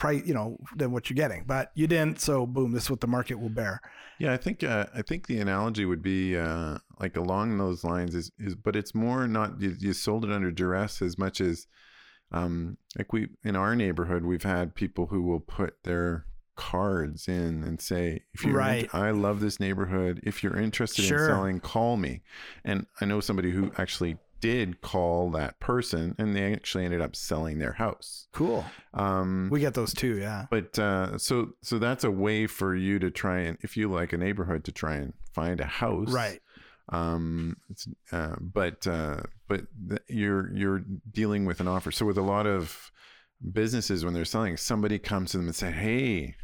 price 0.00 0.22
you 0.26 0.34
know 0.34 0.56
than 0.76 0.90
what 0.90 1.08
you're 1.08 1.14
getting 1.24 1.44
but 1.46 1.70
you 1.74 1.86
didn't 1.86 2.20
so 2.20 2.46
boom 2.46 2.72
this 2.72 2.84
is 2.84 2.90
what 2.90 3.00
the 3.00 3.06
market 3.06 3.36
will 3.38 3.48
bear 3.62 3.80
Yeah, 4.18 4.32
I 4.32 4.36
think 4.36 4.64
uh, 4.64 4.86
I 4.94 5.02
think 5.02 5.26
the 5.28 5.38
analogy 5.40 5.84
would 5.84 6.02
be 6.02 6.36
uh, 6.36 6.78
like 6.98 7.16
along 7.16 7.56
those 7.58 7.84
lines 7.84 8.14
is 8.14 8.32
is, 8.38 8.54
but 8.54 8.74
it's 8.76 8.94
more 8.94 9.26
not 9.28 9.60
you, 9.60 9.76
you 9.78 9.92
sold 9.92 10.24
it 10.24 10.32
under 10.32 10.50
duress 10.50 11.00
as 11.02 11.16
much 11.16 11.40
as 11.40 11.66
um, 12.32 12.76
like 12.98 13.12
we 13.12 13.28
in 13.44 13.56
our 13.56 13.74
neighborhood 13.74 14.24
we've 14.24 14.42
had 14.42 14.74
people 14.74 15.06
who 15.06 15.22
will 15.22 15.40
put 15.40 15.82
their 15.84 16.26
cards 16.56 17.26
in 17.28 17.64
and 17.64 17.80
say 17.80 18.22
if 18.34 18.44
you're 18.44 18.54
Right. 18.54 18.88
I 18.94 19.10
love 19.12 19.40
this 19.40 19.58
neighborhood 19.58 20.20
if 20.22 20.42
you're 20.42 20.56
interested 20.58 21.04
Sure. 21.06 21.18
in 21.18 21.24
selling 21.26 21.60
call 21.60 21.96
me 21.96 22.20
and 22.64 22.86
I 23.00 23.06
know 23.06 23.20
somebody 23.20 23.50
who 23.50 23.72
actually 23.78 24.18
did 24.40 24.80
call 24.80 25.30
that 25.30 25.60
person 25.60 26.14
and 26.18 26.34
they 26.34 26.52
actually 26.52 26.84
ended 26.84 27.00
up 27.00 27.14
selling 27.14 27.58
their 27.58 27.72
house. 27.72 28.26
Cool. 28.32 28.64
Um, 28.94 29.48
we 29.50 29.60
get 29.60 29.74
those 29.74 29.94
too 29.94 30.18
yeah. 30.18 30.46
but 30.50 30.78
uh, 30.78 31.18
so 31.18 31.50
so 31.62 31.78
that's 31.78 32.04
a 32.04 32.10
way 32.10 32.46
for 32.46 32.74
you 32.74 32.98
to 32.98 33.10
try 33.10 33.40
and 33.40 33.58
if 33.60 33.76
you 33.76 33.88
like 33.88 34.12
a 34.12 34.16
neighborhood 34.16 34.64
to 34.64 34.72
try 34.72 34.96
and 34.96 35.12
find 35.34 35.60
a 35.60 35.66
house, 35.66 36.10
right. 36.10 36.40
Um, 36.90 37.56
it's, 37.70 37.86
uh, 38.12 38.36
but 38.40 38.86
uh, 38.86 39.20
but 39.48 39.62
th- 39.88 40.02
you're 40.08 40.52
you're 40.52 40.82
dealing 41.10 41.44
with 41.44 41.60
an 41.60 41.68
offer. 41.68 41.90
So 41.90 42.04
with 42.04 42.18
a 42.18 42.22
lot 42.22 42.46
of 42.46 42.90
businesses, 43.52 44.04
when 44.04 44.12
they're 44.12 44.24
selling, 44.24 44.56
somebody 44.56 44.98
comes 44.98 45.30
to 45.30 45.38
them 45.38 45.46
and 45.46 45.54
say, 45.54 45.70
"Hey, 45.70 46.34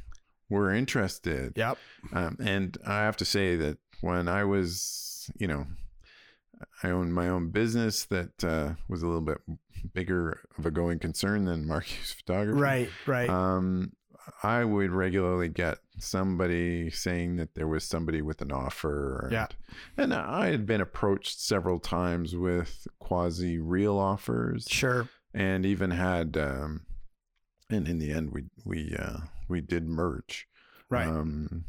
we're 0.48 0.72
interested." 0.72 1.52
yep. 1.56 1.78
Um, 2.12 2.36
and 2.40 2.78
I 2.86 3.00
have 3.00 3.16
to 3.18 3.24
say 3.24 3.56
that 3.56 3.78
when 4.00 4.28
I 4.28 4.44
was, 4.44 5.28
you 5.36 5.48
know, 5.48 5.66
I 6.82 6.90
owned 6.90 7.14
my 7.14 7.28
own 7.28 7.50
business 7.50 8.04
that 8.06 8.44
uh, 8.44 8.74
was 8.88 9.02
a 9.02 9.06
little 9.06 9.22
bit 9.22 9.38
bigger 9.94 10.40
of 10.58 10.66
a 10.66 10.70
going 10.70 10.98
concern 10.98 11.44
than 11.44 11.66
Mark 11.66 11.84
Hughes 11.84 12.12
Photography. 12.26 12.60
right 12.60 12.90
right 13.06 13.28
Um, 13.28 13.92
I 14.42 14.64
would 14.64 14.90
regularly 14.90 15.48
get 15.48 15.78
somebody 15.98 16.90
saying 16.90 17.36
that 17.36 17.54
there 17.54 17.68
was 17.68 17.84
somebody 17.84 18.22
with 18.22 18.42
an 18.42 18.52
offer. 18.52 19.20
And, 19.24 19.32
Yeah. 19.32 19.46
And 19.96 20.12
I 20.12 20.48
had 20.48 20.66
been 20.66 20.80
approached 20.80 21.40
several 21.40 21.78
times 21.78 22.34
with 22.34 22.88
quasi 22.98 23.58
real 23.58 23.98
offers 23.98 24.66
sure 24.68 25.08
and 25.32 25.64
even 25.64 25.92
had, 25.92 26.36
um, 26.36 26.86
and 27.70 27.86
in 27.86 27.98
the 27.98 28.12
end, 28.12 28.32
we, 28.32 28.44
we, 28.64 28.96
uh, 28.98 29.18
we 29.48 29.60
did 29.60 29.86
merge. 29.86 30.48
right 30.88 31.06
Um, 31.06 31.64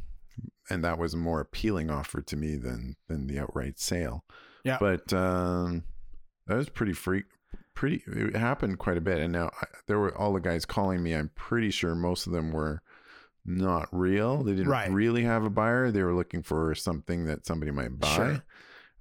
and 0.69 0.83
that 0.83 0.97
was 0.97 1.13
a 1.13 1.17
more 1.17 1.39
appealing 1.39 1.89
offer 1.89 2.21
to 2.21 2.35
me 2.35 2.55
than, 2.55 2.95
than 3.07 3.27
the 3.27 3.39
outright 3.39 3.79
sale. 3.79 4.25
Yeah. 4.63 4.77
But, 4.79 5.11
um, 5.13 5.83
that 6.47 6.55
was 6.55 6.69
pretty 6.69 6.93
freak, 6.93 7.25
pretty, 7.73 8.03
it 8.07 8.35
happened 8.35 8.79
quite 8.79 8.97
a 8.97 9.01
bit. 9.01 9.19
And 9.19 9.33
now 9.33 9.49
I, 9.61 9.65
there 9.87 9.99
were 9.99 10.15
all 10.17 10.33
the 10.33 10.39
guys 10.39 10.65
calling 10.65 11.01
me. 11.03 11.13
I'm 11.13 11.29
pretty 11.35 11.71
sure 11.71 11.93
most 11.95 12.27
of 12.27 12.33
them 12.33 12.51
were 12.51 12.81
not 13.45 13.87
real. 13.91 14.43
They 14.43 14.51
didn't 14.53 14.69
Right. 14.69 14.91
really 14.91 15.23
have 15.23 15.43
a 15.43 15.49
buyer. 15.49 15.91
They 15.91 16.03
were 16.03 16.13
looking 16.15 16.43
for 16.43 16.73
something 16.75 17.25
that 17.25 17.45
somebody 17.45 17.71
might 17.71 17.99
buy. 17.99 18.15
Sure. 18.15 18.43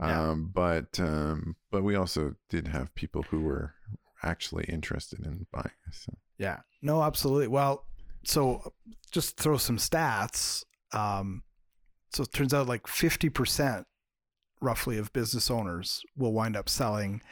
Yeah. 0.00 0.28
Um, 0.30 0.50
but, 0.54 1.00
um, 1.00 1.56
but 1.70 1.82
we 1.82 1.94
also 1.96 2.34
did 2.50 2.68
have 2.68 2.94
people 2.94 3.22
who 3.22 3.40
were 3.40 3.74
actually 4.22 4.64
interested 4.64 5.24
in 5.24 5.46
buying. 5.52 5.70
So. 5.90 6.12
Yeah. 6.38 6.60
No, 6.82 7.02
absolutely. 7.02 7.48
Well, 7.48 7.86
so 8.24 8.72
just 9.10 9.36
throw 9.38 9.56
some 9.56 9.78
stats. 9.78 10.64
Um, 10.92 11.42
so 12.12 12.22
it 12.24 12.32
turns 12.32 12.52
out 12.54 12.66
like 12.68 12.84
50% 12.86 13.84
roughly 14.60 14.98
of 14.98 15.12
business 15.12 15.50
owners 15.50 16.02
will 16.16 16.32
wind 16.32 16.56
up 16.56 16.68
selling 16.68 17.22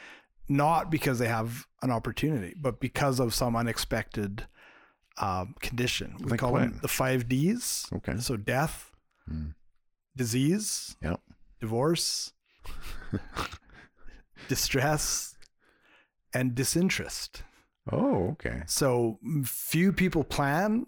not 0.47 0.91
because 0.91 1.17
they 1.17 1.27
have 1.27 1.65
an 1.81 1.89
opportunity, 1.91 2.53
but 2.59 2.79
because 2.79 3.19
of 3.19 3.33
some 3.33 3.55
unexpected 3.55 4.45
um, 5.17 5.55
condition. 5.59 6.15
We 6.19 6.31
Like 6.31 6.39
call 6.39 6.53
them 6.53 6.77
the 6.81 6.87
five 6.87 7.27
Ds. 7.27 7.87
Okay. 7.93 8.17
So 8.19 8.37
death, 8.37 8.91
Mm. 9.27 9.55
disease, 10.15 10.95
Yep. 11.01 11.19
divorce, 11.59 12.33
distress, 14.47 15.35
and 16.33 16.53
disinterest. 16.53 17.43
Oh, 17.91 18.29
okay. 18.31 18.63
So 18.67 19.19
few 19.43 19.91
people 19.93 20.23
plan 20.23 20.85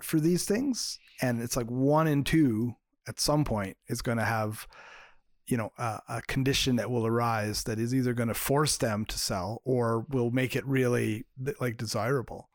for 0.00 0.18
these 0.20 0.44
things, 0.44 0.98
and 1.20 1.40
it's 1.40 1.56
like 1.56 1.70
one 1.70 2.06
in 2.08 2.24
two 2.24 2.74
at 3.06 3.20
some 3.20 3.44
point 3.44 3.76
is 3.88 4.02
going 4.02 4.18
to 4.18 4.24
have, 4.24 4.66
you 5.46 5.56
know, 5.56 5.72
a, 5.78 6.00
a 6.08 6.22
condition 6.22 6.76
that 6.76 6.90
will 6.90 7.06
arise 7.06 7.64
that 7.64 7.78
is 7.78 7.94
either 7.94 8.14
going 8.14 8.28
to 8.28 8.34
force 8.34 8.76
them 8.76 9.04
to 9.06 9.18
sell 9.18 9.60
or 9.64 10.06
will 10.10 10.30
make 10.30 10.54
it 10.56 10.64
really 10.66 11.24
like 11.60 11.76
desirable. 11.76 12.48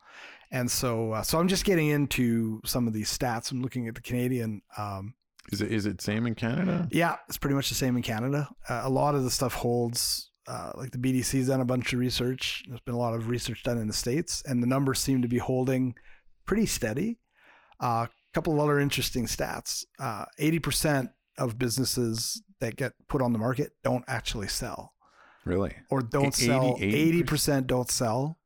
And 0.50 0.70
so, 0.70 1.12
uh, 1.12 1.22
so 1.22 1.38
I'm 1.38 1.48
just 1.48 1.64
getting 1.66 1.88
into 1.88 2.60
some 2.64 2.86
of 2.86 2.94
these 2.94 3.16
stats. 3.16 3.52
I'm 3.52 3.60
looking 3.60 3.86
at 3.88 3.94
the 3.94 4.00
Canadian. 4.00 4.62
Um, 4.78 5.14
Is 5.52 5.60
it 5.60 5.70
is 5.70 5.84
it 5.84 6.00
same 6.00 6.26
in 6.26 6.34
Canada? 6.34 6.88
yeah, 6.90 7.16
it's 7.28 7.36
pretty 7.38 7.54
much 7.54 7.68
the 7.68 7.74
same 7.74 7.96
in 7.96 8.02
Canada. 8.02 8.48
Uh, 8.68 8.80
a 8.84 8.88
lot 8.90 9.14
of 9.14 9.24
the 9.24 9.30
stuff 9.30 9.54
holds. 9.54 10.30
Uh, 10.46 10.72
like 10.76 10.90
the 10.90 10.96
BDC's 10.98 11.48
done 11.48 11.60
a 11.60 11.64
bunch 11.66 11.92
of 11.92 11.98
research. 11.98 12.64
There's 12.66 12.80
been 12.80 12.94
a 12.94 12.98
lot 12.98 13.12
of 13.12 13.28
research 13.28 13.62
done 13.62 13.76
in 13.76 13.86
the 13.86 13.92
states, 13.92 14.42
and 14.46 14.62
the 14.62 14.66
numbers 14.66 14.98
seem 14.98 15.20
to 15.20 15.28
be 15.28 15.36
holding 15.36 15.94
pretty 16.46 16.64
steady. 16.64 17.18
A 17.82 17.84
uh, 17.84 18.06
couple 18.32 18.54
of 18.54 18.58
other 18.60 18.80
interesting 18.80 19.26
stats: 19.26 19.84
uh, 19.98 20.24
eighty 20.38 20.58
percent 20.58 21.10
of 21.36 21.58
businesses 21.58 22.42
that 22.60 22.76
get 22.76 22.92
put 23.08 23.22
on 23.22 23.32
the 23.32 23.38
market 23.38 23.72
don't 23.82 24.04
actually 24.08 24.48
sell, 24.48 24.94
Really? 25.44 25.74
or 25.90 26.02
don't 26.02 26.34
sell. 26.34 26.76
80 26.78 26.94
Eighty 26.96 27.22
percent 27.22 27.66
don't 27.66 27.90
sell, 27.90 28.38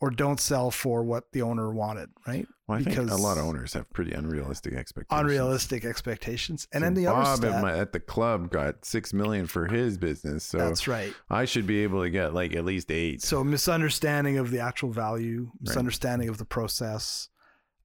or 0.00 0.10
don't 0.10 0.40
sell 0.40 0.70
for 0.70 1.02
what 1.02 1.32
the 1.32 1.42
owner 1.42 1.72
wanted. 1.72 2.10
Right? 2.26 2.46
Well, 2.66 2.78
I 2.78 2.82
think 2.82 2.96
a 2.96 3.02
lot 3.16 3.36
of 3.36 3.44
owners 3.44 3.74
have 3.74 3.92
pretty 3.92 4.12
unrealistic 4.12 4.72
expectations. 4.72 5.20
Unrealistic 5.20 5.84
expectations. 5.84 6.66
And 6.72 6.80
So 6.80 6.86
then 6.86 6.94
the 6.94 7.04
Bob 7.04 7.26
other 7.26 7.50
at, 7.50 7.62
my, 7.62 7.78
at 7.78 7.92
the 7.92 8.00
club 8.00 8.50
got 8.50 8.86
six 8.86 9.12
million 9.12 9.46
for 9.46 9.66
his 9.66 9.98
business, 9.98 10.44
so 10.44 10.56
that's 10.58 10.88
right. 10.88 11.12
I 11.28 11.44
should 11.44 11.66
be 11.66 11.82
able 11.82 12.02
to 12.02 12.08
get 12.10 12.32
like 12.32 12.56
at 12.56 12.64
least 12.64 12.90
eight. 12.90 13.20
So 13.22 13.44
misunderstanding 13.44 14.38
of 14.38 14.50
the 14.50 14.60
actual 14.60 14.90
value, 14.90 15.50
misunderstanding 15.60 16.28
of 16.30 16.38
the 16.38 16.46
process. 16.46 17.28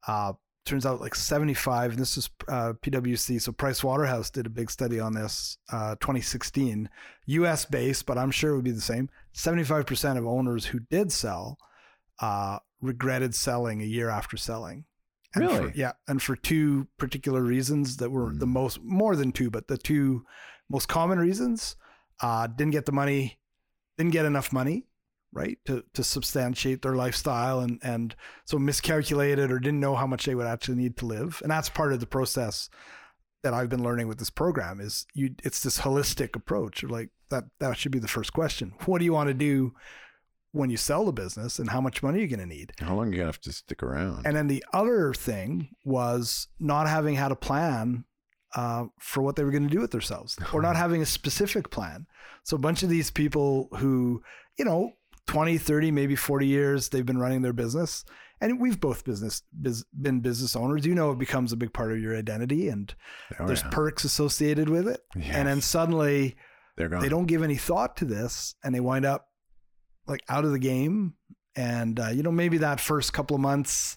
Uh, 0.07 0.33
turns 0.69 0.85
out 0.85 1.01
like 1.01 1.15
75, 1.15 1.91
and 1.91 1.99
this 1.99 2.17
is 2.17 2.29
uh, 2.47 2.73
PwC. 2.81 3.41
So 3.41 3.51
Price 3.51 3.83
Waterhouse 3.83 4.29
did 4.29 4.45
a 4.45 4.49
big 4.49 4.69
study 4.71 4.99
on 4.99 5.13
this, 5.13 5.57
uh, 5.71 5.95
2016, 5.95 6.89
U.S. 7.25 7.65
based, 7.65 8.05
but 8.05 8.17
I'm 8.17 8.31
sure 8.31 8.51
it 8.51 8.55
would 8.55 8.63
be 8.63 8.71
the 8.71 8.79
same. 8.81 9.09
75% 9.35 10.17
of 10.17 10.25
owners 10.27 10.65
who 10.65 10.79
did 10.79 11.11
sell 11.11 11.57
uh, 12.21 12.59
regretted 12.81 13.33
selling 13.35 13.81
a 13.81 13.85
year 13.85 14.09
after 14.09 14.37
selling. 14.37 14.85
And 15.35 15.49
for- 15.49 15.59
Really? 15.61 15.71
yeah, 15.75 15.93
and 16.07 16.21
for 16.21 16.35
two 16.35 16.87
particular 16.97 17.41
reasons 17.41 17.97
that 17.97 18.09
were 18.09 18.33
the 18.33 18.45
Hmm. 18.45 18.53
most, 18.53 18.81
more 18.83 19.15
than 19.15 19.31
two, 19.31 19.49
but 19.49 19.67
the 19.67 19.77
two 19.77 20.25
most 20.69 20.87
common 20.87 21.19
reasons. 21.19 21.75
Uh, 22.21 22.47
didn't 22.47 22.71
get 22.73 22.85
the 22.85 22.91
money, 22.91 23.39
didn't 23.97 24.11
get 24.11 24.25
enough 24.25 24.51
money, 24.51 24.85
right, 25.31 25.57
to 25.65 25.83
to 25.93 26.03
substantiate 26.03 26.81
their 26.81 26.95
lifestyle, 26.95 27.59
and 27.59 27.79
and 27.83 28.15
so 28.45 28.57
miscalculated 28.59 29.51
or 29.51 29.59
didn't 29.59 29.79
know 29.79 29.95
how 29.95 30.07
much 30.07 30.25
they 30.25 30.35
would 30.35 30.47
actually 30.47 30.77
need 30.77 30.97
to 30.97 31.05
live, 31.05 31.39
and 31.41 31.51
that's 31.51 31.69
part 31.69 31.93
of 31.93 31.99
the 31.99 32.07
process 32.07 32.69
that 33.43 33.53
I've 33.53 33.69
been 33.69 33.83
learning 33.83 34.07
with 34.07 34.19
this 34.19 34.29
program 34.29 34.79
is 34.81 35.05
you 35.13 35.35
it's 35.43 35.61
this 35.61 35.79
holistic 35.79 36.35
approach 36.35 36.83
like 36.83 37.09
that 37.29 37.45
that 37.59 37.77
should 37.77 37.91
be 37.91 37.99
the 37.99 38.07
first 38.07 38.33
question 38.33 38.73
what 38.85 38.99
do 38.99 39.05
you 39.05 39.13
want 39.13 39.29
to 39.29 39.33
do 39.33 39.73
when 40.51 40.69
you 40.69 40.75
sell 40.75 41.05
the 41.05 41.13
business 41.13 41.57
and 41.59 41.69
how 41.69 41.79
much 41.79 42.03
money 42.03 42.17
are 42.17 42.21
you 42.23 42.27
going 42.27 42.39
to 42.39 42.45
need 42.45 42.73
How 42.79 42.95
long 42.95 43.07
are 43.07 43.11
you 43.11 43.17
gonna 43.17 43.27
have 43.27 43.39
to 43.41 43.53
stick 43.53 43.81
around? 43.81 44.25
and 44.25 44.35
then 44.35 44.47
the 44.47 44.63
other 44.73 45.13
thing 45.13 45.69
was 45.85 46.47
not 46.59 46.89
having 46.89 47.15
had 47.15 47.31
a 47.31 47.35
plan 47.35 48.03
uh, 48.55 48.85
for 48.99 49.21
what 49.21 49.35
they 49.35 49.43
were 49.43 49.51
going 49.51 49.67
to 49.67 49.73
do 49.73 49.79
with 49.79 49.91
themselves 49.91 50.37
or 50.53 50.61
not 50.61 50.75
having 50.75 51.01
a 51.01 51.05
specific 51.05 51.69
plan. 51.69 52.07
So 52.43 52.55
a 52.55 52.59
bunch 52.59 52.81
of 52.83 52.89
these 52.89 53.11
people 53.11 53.69
who, 53.77 54.23
you 54.57 54.65
know, 54.65 54.93
20, 55.29 55.57
30, 55.57 55.91
maybe 55.91 56.15
40 56.15 56.47
years, 56.47 56.89
they've 56.89 57.05
been 57.05 57.17
running 57.19 57.41
their 57.41 57.53
business. 57.53 58.03
And 58.41 58.59
we've 58.59 58.79
both 58.79 59.03
business 59.03 59.43
biz, 59.61 59.83
been 59.93 60.21
business 60.21 60.55
owners. 60.55 60.85
You 60.85 60.95
know, 60.95 61.11
it 61.11 61.19
becomes 61.19 61.51
a 61.51 61.57
big 61.57 61.73
part 61.73 61.91
of 61.91 61.99
your 61.99 62.17
identity 62.17 62.69
and 62.69 62.93
Oh, 63.39 63.45
there's 63.47 63.61
yeah. 63.61 63.69
perks 63.69 64.03
associated 64.05 64.69
with 64.69 64.87
it. 64.87 65.01
And 65.15 65.47
then 65.47 65.61
suddenly 65.61 66.35
they're 66.77 66.89
gone. 66.89 67.01
they 67.01 67.09
don't 67.09 67.25
give 67.27 67.43
any 67.43 67.57
thought 67.57 67.97
to 67.97 68.05
this 68.05 68.55
and 68.63 68.73
they 68.73 68.79
wind 68.79 69.05
up 69.05 69.27
like 70.07 70.21
out 70.29 70.45
of 70.45 70.51
the 70.51 70.59
game 70.59 71.13
and 71.55 71.99
uh, 71.99 72.07
you 72.07 72.23
know 72.23 72.31
maybe 72.31 72.57
that 72.59 72.79
first 72.79 73.11
couple 73.13 73.35
of 73.35 73.41
months 73.41 73.95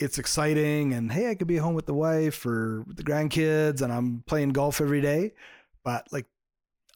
it's 0.00 0.18
exciting 0.18 0.92
and 0.92 1.12
hey 1.12 1.30
i 1.30 1.34
could 1.34 1.46
be 1.46 1.56
home 1.56 1.74
with 1.74 1.86
the 1.86 1.94
wife 1.94 2.44
or 2.44 2.84
the 2.88 3.02
grandkids 3.04 3.80
and 3.82 3.92
i'm 3.92 4.22
playing 4.26 4.48
golf 4.50 4.80
every 4.80 5.00
day 5.00 5.32
but 5.84 6.06
like 6.12 6.26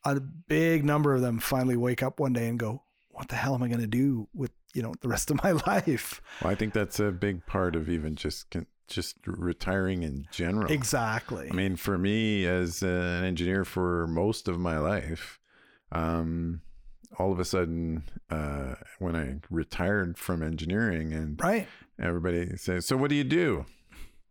a 0.04 0.18
big 0.48 0.84
number 0.84 1.14
of 1.14 1.20
them 1.22 1.38
finally 1.38 1.76
wake 1.76 2.02
up 2.02 2.18
one 2.20 2.32
day 2.32 2.48
and 2.48 2.58
go 2.58 2.82
what 3.12 3.28
the 3.28 3.36
hell 3.36 3.54
am 3.54 3.62
i 3.62 3.68
going 3.68 3.80
to 3.80 3.86
do 3.86 4.26
with 4.34 4.50
you 4.74 4.82
know 4.82 4.92
the 5.00 5.08
rest 5.08 5.30
of 5.30 5.42
my 5.42 5.52
life 5.66 6.20
Well, 6.42 6.50
I 6.50 6.54
think 6.54 6.72
that's 6.72 6.98
a 7.00 7.10
big 7.12 7.46
part 7.46 7.76
of 7.76 7.88
even 7.88 8.16
just 8.16 8.54
just 8.88 9.16
retiring 9.26 10.02
in 10.02 10.26
general. 10.30 10.70
exactly 10.70 11.48
I 11.50 11.54
mean, 11.54 11.76
for 11.76 11.96
me 11.96 12.44
as 12.46 12.82
an 12.82 13.24
engineer 13.24 13.64
for 13.64 14.06
most 14.06 14.48
of 14.48 14.58
my 14.58 14.76
life, 14.78 15.38
um, 15.92 16.60
all 17.18 17.32
of 17.32 17.38
a 17.38 17.44
sudden, 17.44 18.04
uh, 18.30 18.74
when 18.98 19.14
I 19.16 19.36
retired 19.50 20.18
from 20.18 20.42
engineering, 20.42 21.12
and 21.12 21.40
right 21.42 21.68
everybody 21.98 22.56
says, 22.56 22.84
"So 22.86 22.96
what 22.96 23.08
do 23.10 23.14
you 23.16 23.24
do?" 23.24 23.64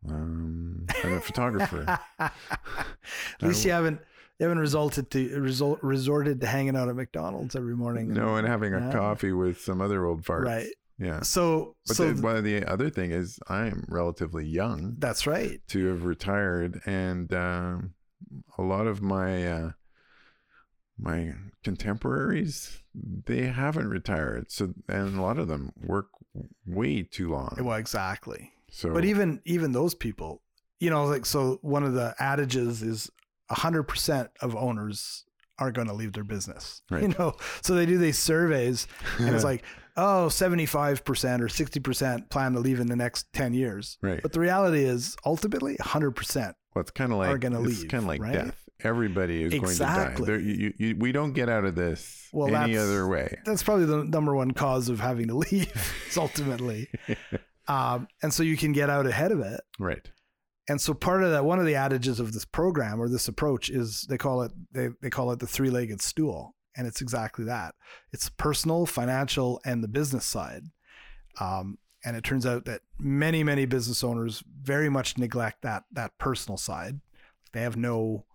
Um, 0.09 0.85
I'm 1.03 1.13
a 1.13 1.21
photographer. 1.21 1.99
at 2.19 2.31
least 3.41 3.63
you 3.65 3.71
haven't 3.71 3.99
you 4.41 4.47
haven't 4.47 4.59
resulted 4.59 5.11
to 5.11 5.39
result 5.39 5.77
resorted 5.83 6.41
to 6.41 6.47
hanging 6.47 6.75
out 6.75 6.89
at 6.89 6.95
McDonald's 6.95 7.55
every 7.55 7.75
morning. 7.75 8.11
No, 8.11 8.37
and 8.37 8.47
having 8.47 8.73
a 8.73 8.79
Yeah. 8.79 8.91
coffee 8.91 9.31
with 9.31 9.61
some 9.61 9.79
other 9.81 10.03
old 10.03 10.23
farts. 10.23 10.45
Right. 10.45 10.67
Yeah. 10.97 11.21
So 11.21 11.75
But 11.85 11.95
so 11.95 12.11
the, 12.11 12.21
well, 12.23 12.41
the 12.41 12.65
other 12.65 12.89
thing 12.89 13.11
is, 13.11 13.39
I'm 13.47 13.85
relatively 13.87 14.43
young 14.47 14.95
that's 14.97 15.27
right. 15.27 15.61
to 15.67 15.85
have 15.89 16.05
retired, 16.05 16.81
and 16.87 17.31
um, 17.35 17.93
a 18.57 18.63
lot 18.63 18.87
of 18.87 18.99
my 19.03 19.47
uh, 19.47 19.71
my 20.97 21.33
contemporaries 21.63 22.81
they 22.95 23.43
haven't 23.43 23.89
retired. 23.89 24.51
So, 24.51 24.73
and 24.89 25.17
a 25.17 25.21
lot 25.21 25.37
of 25.37 25.47
them 25.49 25.71
work 25.85 26.07
way 26.65 27.03
too 27.03 27.29
long. 27.29 27.57
Well, 27.61 27.77
exactly. 27.77 28.53
So, 28.71 28.91
But 28.91 29.05
even 29.05 29.39
even 29.45 29.71
those 29.71 29.93
people, 29.93 30.41
you 30.79 30.89
know, 30.89 31.05
like 31.05 31.27
so 31.27 31.59
one 31.61 31.83
of 31.83 31.93
the 31.93 32.15
adages 32.19 32.81
is 32.81 33.11
hundred 33.51 33.83
percent 33.83 34.29
of 34.41 34.55
owners 34.55 35.25
are 35.59 35.71
going 35.71 35.87
to 35.87 35.93
leave 35.93 36.13
their 36.13 36.23
business. 36.23 36.81
Right. 36.91 37.03
You 37.03 37.09
know, 37.19 37.35
so 37.61 37.75
they 37.75 37.85
do 37.85 37.97
these 37.97 38.17
surveys, 38.17 38.87
and 39.19 39.33
it's 39.35 39.43
like, 39.51 39.63
oh, 39.95 40.27
75 40.29 41.05
percent 41.05 41.41
or 41.41 41.47
sixty 41.49 41.79
percent 41.79 42.29
plan 42.29 42.53
to 42.53 42.59
leave 42.59 42.79
in 42.79 42.87
the 42.87 42.95
next 42.95 43.31
ten 43.33 43.53
years. 43.53 43.97
right. 44.01 44.21
But 44.21 44.33
the 44.33 44.39
reality 44.39 44.83
is, 44.83 45.15
ultimately, 45.25 45.77
hundred 45.79 46.11
percent. 46.11 46.55
Well, 46.75 46.81
it's 46.81 46.91
kind 46.91 47.11
of 47.11 47.17
like 47.19 47.29
are 47.29 47.37
gonna 47.37 47.61
it's 47.61 47.81
leave, 47.81 47.89
kind 47.89 48.03
of 48.03 48.07
like 48.07 48.21
right? 48.21 48.33
death. 48.33 48.57
Everybody 48.83 49.43
is 49.43 49.51
going 49.53 49.71
to 49.73 49.77
die. 49.77 50.05
Exactly. 50.07 50.43
You, 50.43 50.73
you, 50.77 50.95
we 50.97 51.11
don't 51.11 51.33
get 51.33 51.49
out 51.49 51.65
of 51.65 51.75
this 51.75 52.27
Well, 52.33 52.55
any 52.55 52.75
other 52.75 53.07
way. 53.07 53.37
That's 53.45 53.61
probably 53.61 53.85
the 53.85 54.03
number 54.03 54.35
one 54.35 54.51
cause 54.51 54.89
of 54.89 54.99
having 54.99 55.27
to 55.27 55.35
leave. 55.51 55.93
ultimately, 56.17 56.89
um, 57.67 58.07
and 58.23 58.33
so 58.33 58.41
you 58.41 58.57
can 58.57 58.71
get 58.71 58.89
out 58.89 59.05
ahead 59.05 59.31
of 59.31 59.39
it. 59.41 59.61
Right. 59.79 60.09
And 60.69 60.79
so 60.79 60.93
part 60.93 61.23
of 61.23 61.31
that, 61.31 61.43
one 61.43 61.59
of 61.59 61.65
the 61.65 61.75
adages 61.75 62.19
of 62.19 62.33
this 62.33 62.45
program 62.45 63.01
or 63.01 63.09
this 63.09 63.27
approach 63.27 63.69
is 63.69 64.05
they 64.09 64.17
call 64.17 64.43
it 64.43 64.51
they, 64.71 64.89
they 65.01 65.09
call 65.09 65.31
it 65.31 65.39
the 65.39 65.47
three-legged 65.47 66.01
stool, 66.01 66.55
and 66.75 66.87
it's 66.87 67.01
exactly 67.01 67.45
that. 67.45 67.75
It's 68.11 68.29
personal, 68.29 68.85
financial, 68.85 69.59
and 69.65 69.83
the 69.83 69.87
business 69.87 70.25
side. 70.25 70.63
Um, 71.39 71.77
and 72.03 72.15
it 72.15 72.23
turns 72.23 72.45
out 72.45 72.65
that 72.65 72.81
many 72.99 73.43
many 73.43 73.65
business 73.65 74.03
owners 74.03 74.43
very 74.61 74.89
much 74.89 75.17
neglect 75.17 75.63
that 75.63 75.83
that 75.91 76.17
personal 76.17 76.57
side. 76.57 76.99
They 77.53 77.61
have 77.61 77.77
no 77.77 78.25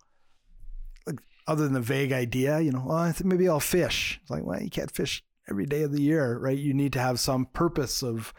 like 1.07 1.21
other 1.47 1.65
than 1.65 1.75
the 1.75 1.81
vague 1.81 2.13
idea, 2.13 2.61
you 2.61 2.73
know, 2.73 2.85
well, 2.87 2.99
I 2.99 3.13
think 3.13 3.27
maybe 3.27 3.49
I'll 3.49 3.61
fish. 3.61 4.19
It's 4.21 4.31
like, 4.31 4.45
well, 4.45 4.61
you 4.61 4.71
can't 4.71 4.91
fish 4.91 5.23
every 5.49 5.67
day 5.67 5.83
of 5.83 5.93
the 5.93 6.03
year, 6.03 6.39
right? 6.39 6.59
You 6.59 6.75
need 6.75 6.93
to 6.95 7.01
have 7.01 7.21
some 7.21 7.47
purpose 7.47 8.03
of 8.03 8.35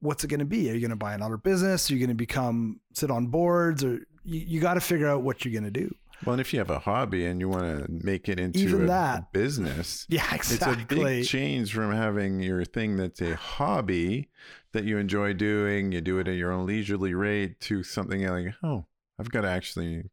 what's 0.00 0.24
it 0.24 0.28
going 0.28 0.40
to 0.40 0.46
be? 0.46 0.70
Are 0.70 0.74
you 0.74 0.80
going 0.80 0.90
to 0.90 0.96
buy 0.96 1.14
another 1.14 1.36
business? 1.36 1.90
Are 1.90 1.94
you 1.94 2.00
going 2.00 2.08
to 2.08 2.14
become 2.14 2.80
sit 2.92 3.10
on 3.10 3.26
boards, 3.28 3.82
or 3.84 4.00
you, 4.24 4.40
you 4.46 4.60
got 4.60 4.74
to 4.74 4.80
figure 4.80 5.08
out 5.08 5.22
what 5.22 5.44
you're 5.44 5.52
going 5.52 5.64
to 5.64 5.70
do. 5.70 5.94
Well, 6.24 6.32
and 6.32 6.40
if 6.40 6.52
you 6.52 6.58
have 6.58 6.70
a 6.70 6.80
hobby 6.80 7.26
and 7.26 7.40
you 7.40 7.48
want 7.48 7.86
to 7.86 7.86
make 8.04 8.28
it 8.28 8.40
into 8.40 8.58
Even 8.58 8.84
a 8.84 8.86
that. 8.86 9.32
business, 9.32 10.04
Yeah, 10.10 10.26
exactly. 10.34 10.82
It's 10.82 10.82
a 10.82 10.86
big 10.96 11.24
change 11.26 11.72
from 11.72 11.92
having 11.92 12.40
your 12.40 12.64
thing 12.64 12.96
that's 12.96 13.20
a 13.20 13.36
hobby 13.36 14.28
that 14.72 14.84
you 14.84 14.98
enjoy 14.98 15.32
doing, 15.32 15.92
you 15.92 16.00
do 16.00 16.18
it 16.18 16.26
at 16.26 16.34
your 16.34 16.50
own 16.50 16.66
leisurely 16.66 17.14
rate, 17.14 17.60
to 17.60 17.84
something 17.84 18.26
like, 18.26 18.54
oh, 18.64 18.86
I've 19.18 19.30
got 19.30 19.42
to 19.42 19.48
actually 19.48 20.10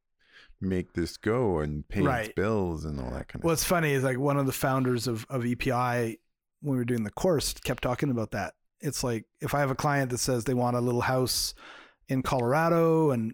make 0.62 0.94
this 0.94 1.18
go 1.18 1.60
and 1.60 1.88
pay 1.88 2.04
its 2.04 2.34
bills 2.36 2.86
and 2.86 3.00
all 3.00 3.10
that 3.12 3.28
kind 3.28 3.42
of 3.42 3.44
What's 3.44 3.64
funny 3.64 3.92
is 3.92 4.04
like 4.04 4.20
one 4.20 4.38
of 4.38 4.46
the 4.46 4.52
founders 4.52 5.08
of, 5.08 5.26
of 5.30 5.44
EPI, 5.46 6.20
when 6.62 6.74
we 6.74 6.78
were 6.78 6.86
doing 6.86 7.04
the 7.04 7.12
course, 7.12 7.54
kept 7.54 7.82
talking 7.84 8.10
about 8.12 8.32
that. 8.32 8.54
It's 8.86 9.04
like 9.04 9.26
if 9.42 9.54
I 9.54 9.60
have 9.60 9.72
a 9.72 9.76
client 9.76 10.12
that 10.12 10.20
says 10.20 10.44
they 10.44 10.54
want 10.54 10.76
a 10.78 10.82
little 10.82 11.02
house 11.02 11.54
in 12.08 12.22
Colorado 12.22 13.12
and 13.12 13.34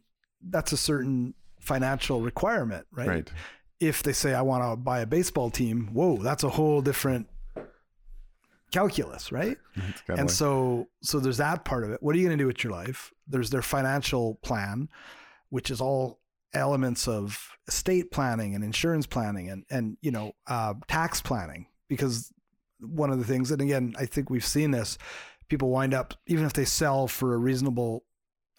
that's 0.49 0.71
a 0.71 0.77
certain 0.77 1.33
financial 1.59 2.21
requirement, 2.21 2.87
right? 2.91 3.07
Right. 3.07 3.31
If 3.79 4.01
they 4.03 4.13
say 4.13 4.33
I 4.33 4.41
want 4.41 4.63
to 4.63 4.75
buy 4.75 4.99
a 5.01 5.05
baseball 5.05 5.49
team, 5.49 5.89
whoa, 5.93 6.17
that's 6.17 6.43
a 6.43 6.49
whole 6.49 6.81
different 6.81 7.27
calculus, 8.71 9.31
right? 9.31 9.57
And 10.07 10.19
like- 10.19 10.29
so 10.29 10.87
so 11.01 11.19
there's 11.19 11.37
that 11.37 11.65
part 11.65 11.83
of 11.83 11.91
it 11.91 12.01
what 12.01 12.15
are 12.15 12.19
you 12.19 12.25
going 12.27 12.37
to 12.37 12.41
do 12.41 12.47
with 12.47 12.63
your 12.63 12.71
life 12.73 13.11
there's 13.27 13.49
their 13.49 13.61
financial 13.61 14.35
plan 14.43 14.89
which 15.49 15.71
is 15.71 15.79
all 15.79 16.19
elements 16.53 17.07
of 17.07 17.49
estate 17.67 18.11
planning 18.11 18.53
and 18.55 18.63
insurance 18.63 19.05
planning 19.07 19.49
and 19.49 19.63
and 19.69 19.97
you 20.01 20.11
know 20.11 20.33
uh, 20.47 20.73
tax 20.87 21.21
planning 21.21 21.67
because 21.87 22.33
one 22.79 23.09
of 23.11 23.19
the 23.19 23.23
things 23.25 23.51
and 23.51 23.61
again 23.61 23.93
i 23.97 24.05
think 24.05 24.29
we've 24.29 24.45
seen 24.45 24.71
this 24.71 24.97
people 25.51 25.69
wind 25.69 25.93
up 25.93 26.15
even 26.25 26.45
if 26.45 26.53
they 26.53 26.65
sell 26.65 27.07
for 27.07 27.33
a 27.33 27.37
reasonable 27.37 28.03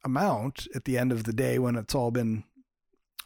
amount 0.05 0.68
at 0.74 0.85
the 0.85 0.96
end 0.96 1.11
of 1.11 1.24
the 1.24 1.33
day 1.33 1.59
when 1.59 1.74
it's 1.74 1.94
all 1.94 2.11
been 2.11 2.44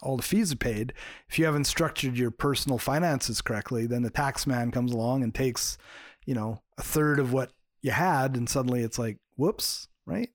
all 0.03 0.17
the 0.17 0.23
fees 0.23 0.53
are 0.53 0.57
paid 0.57 0.93
if 1.29 1.39
you 1.39 1.45
haven't 1.45 1.65
structured 1.65 2.17
your 2.17 2.31
personal 2.31 2.79
finances 2.79 3.43
correctly 3.43 3.87
then 3.87 4.03
the 4.03 4.11
tax 4.11 4.47
man 4.47 4.71
comes 4.71 4.93
along 4.93 5.23
and 5.23 5.35
takes 5.35 5.77
you 6.25 6.35
know 6.35 6.63
a 6.79 6.83
third 6.83 7.19
of 7.19 7.33
what 7.33 7.53
you 7.83 7.91
had 7.91 8.37
and 8.37 8.49
suddenly 8.49 8.83
it's 8.83 8.99
like 8.99 9.19
whoops 9.37 9.89
right? 10.07 10.31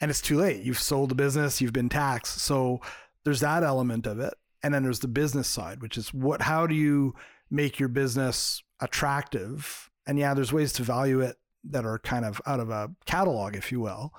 And 0.00 0.10
it's 0.10 0.20
too 0.20 0.38
late. 0.38 0.64
You've 0.64 0.80
sold 0.80 1.10
the 1.10 1.14
business. 1.14 1.60
You've 1.60 1.72
been 1.72 1.88
taxed. 1.88 2.38
So 2.38 2.80
there's 3.24 3.40
that 3.40 3.62
element 3.62 4.06
of 4.06 4.18
it. 4.18 4.34
And 4.64 4.74
then 4.74 4.82
there's 4.82 5.00
the 5.00 5.08
business 5.08 5.48
side 5.48 5.82
which 5.82 5.98
is 5.98 6.14
what 6.14 6.42
how 6.42 6.66
do 6.66 6.74
you 6.74 7.14
make 7.50 7.78
your 7.78 7.88
business 7.88 8.62
attractive? 8.80 9.90
And 10.06 10.18
yeah 10.18 10.34
there's 10.34 10.52
ways 10.52 10.72
to 10.74 10.82
value 10.82 11.20
it 11.20 11.36
that 11.64 11.84
are 11.84 11.98
kind 11.98 12.24
of 12.24 12.40
out 12.46 12.60
of 12.60 12.70
a 12.70 12.90
catalog 13.06 13.56
if 13.56 13.72
you 13.72 13.80
will. 13.80 14.12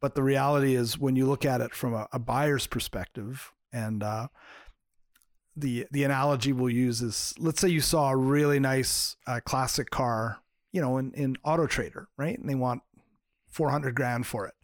But 0.00 0.14
the 0.14 0.22
reality 0.22 0.74
is 0.74 0.98
when 0.98 1.16
you 1.16 1.26
look 1.26 1.44
at 1.44 1.60
it 1.60 1.74
from 1.74 1.94
a, 1.94 2.06
a 2.12 2.18
buyer's 2.18 2.66
perspective 2.66 3.52
and 3.72 4.02
uh, 4.02 4.28
the 5.56 5.86
the 5.90 6.04
analogy 6.04 6.52
we'll 6.52 6.72
use 6.72 7.02
is 7.02 7.34
let's 7.38 7.60
say 7.60 7.68
you 7.68 7.80
saw 7.80 8.10
a 8.10 8.16
really 8.16 8.60
nice 8.60 9.16
uh, 9.26 9.40
classic 9.44 9.90
car 9.90 10.38
you 10.72 10.80
know 10.80 10.98
in, 10.98 11.12
in 11.12 11.36
auto 11.44 11.66
trader 11.66 12.08
right? 12.16 12.38
And 12.38 12.48
they 12.48 12.54
want 12.54 12.82
400 13.48 13.94
grand 13.94 14.26
for 14.26 14.46
it. 14.46 14.54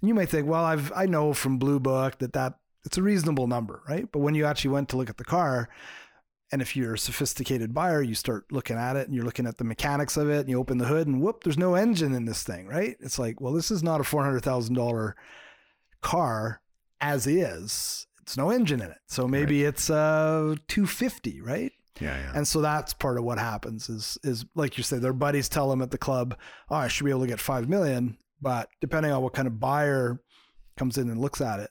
And 0.00 0.08
you 0.08 0.14
might 0.14 0.28
think 0.28 0.46
well 0.46 0.64
i've 0.64 0.92
i 0.94 1.06
know 1.06 1.32
from 1.32 1.58
blue 1.58 1.80
book 1.80 2.18
that 2.18 2.32
that 2.34 2.54
it's 2.84 2.98
a 2.98 3.02
reasonable 3.02 3.46
number 3.46 3.82
right? 3.88 4.10
But 4.10 4.20
when 4.20 4.34
you 4.34 4.44
actually 4.44 4.70
went 4.70 4.88
to 4.90 4.96
look 4.96 5.10
at 5.10 5.16
the 5.16 5.24
car 5.24 5.68
and 6.52 6.62
if 6.62 6.76
you're 6.76 6.94
a 6.94 6.98
sophisticated 6.98 7.74
buyer 7.74 8.02
you 8.02 8.14
start 8.14 8.44
looking 8.50 8.76
at 8.76 8.96
it 8.96 9.06
and 9.06 9.14
you're 9.14 9.24
looking 9.24 9.46
at 9.46 9.58
the 9.58 9.64
mechanics 9.64 10.16
of 10.16 10.28
it 10.28 10.40
and 10.40 10.48
you 10.48 10.58
open 10.58 10.78
the 10.78 10.86
hood 10.86 11.06
and 11.06 11.20
whoop 11.20 11.44
there's 11.44 11.58
no 11.58 11.74
engine 11.74 12.14
in 12.14 12.24
this 12.24 12.42
thing 12.42 12.66
right? 12.66 12.96
It's 13.00 13.18
like 13.18 13.40
well 13.40 13.52
this 13.52 13.70
is 13.70 13.82
not 13.82 14.00
a 14.00 14.04
$400000 14.04 15.12
car 16.00 16.60
as 17.00 17.26
is. 17.26 18.06
It's 18.22 18.36
no 18.36 18.50
engine 18.50 18.80
in 18.80 18.90
it. 18.90 18.98
So 19.06 19.28
maybe 19.28 19.64
it's 19.64 19.90
uh 19.90 20.54
250 20.68 21.40
right? 21.40 21.72
Yeah, 22.00 22.16
yeah. 22.16 22.32
and 22.34 22.48
so 22.48 22.60
that's 22.60 22.92
part 22.92 23.18
of 23.18 23.24
what 23.24 23.38
happens 23.38 23.88
is 23.88 24.18
is 24.24 24.44
like 24.54 24.76
you 24.76 24.82
say, 24.82 24.98
their 24.98 25.12
buddies 25.12 25.48
tell 25.48 25.70
them 25.70 25.80
at 25.82 25.90
the 25.90 25.98
club, 25.98 26.36
oh, 26.68 26.76
I 26.76 26.88
should 26.88 27.04
be 27.04 27.10
able 27.10 27.20
to 27.20 27.26
get 27.26 27.40
five 27.40 27.68
million. 27.68 28.18
But 28.42 28.68
depending 28.80 29.12
on 29.12 29.22
what 29.22 29.32
kind 29.32 29.46
of 29.46 29.60
buyer 29.60 30.20
comes 30.76 30.98
in 30.98 31.08
and 31.08 31.20
looks 31.20 31.40
at 31.40 31.60
it 31.60 31.70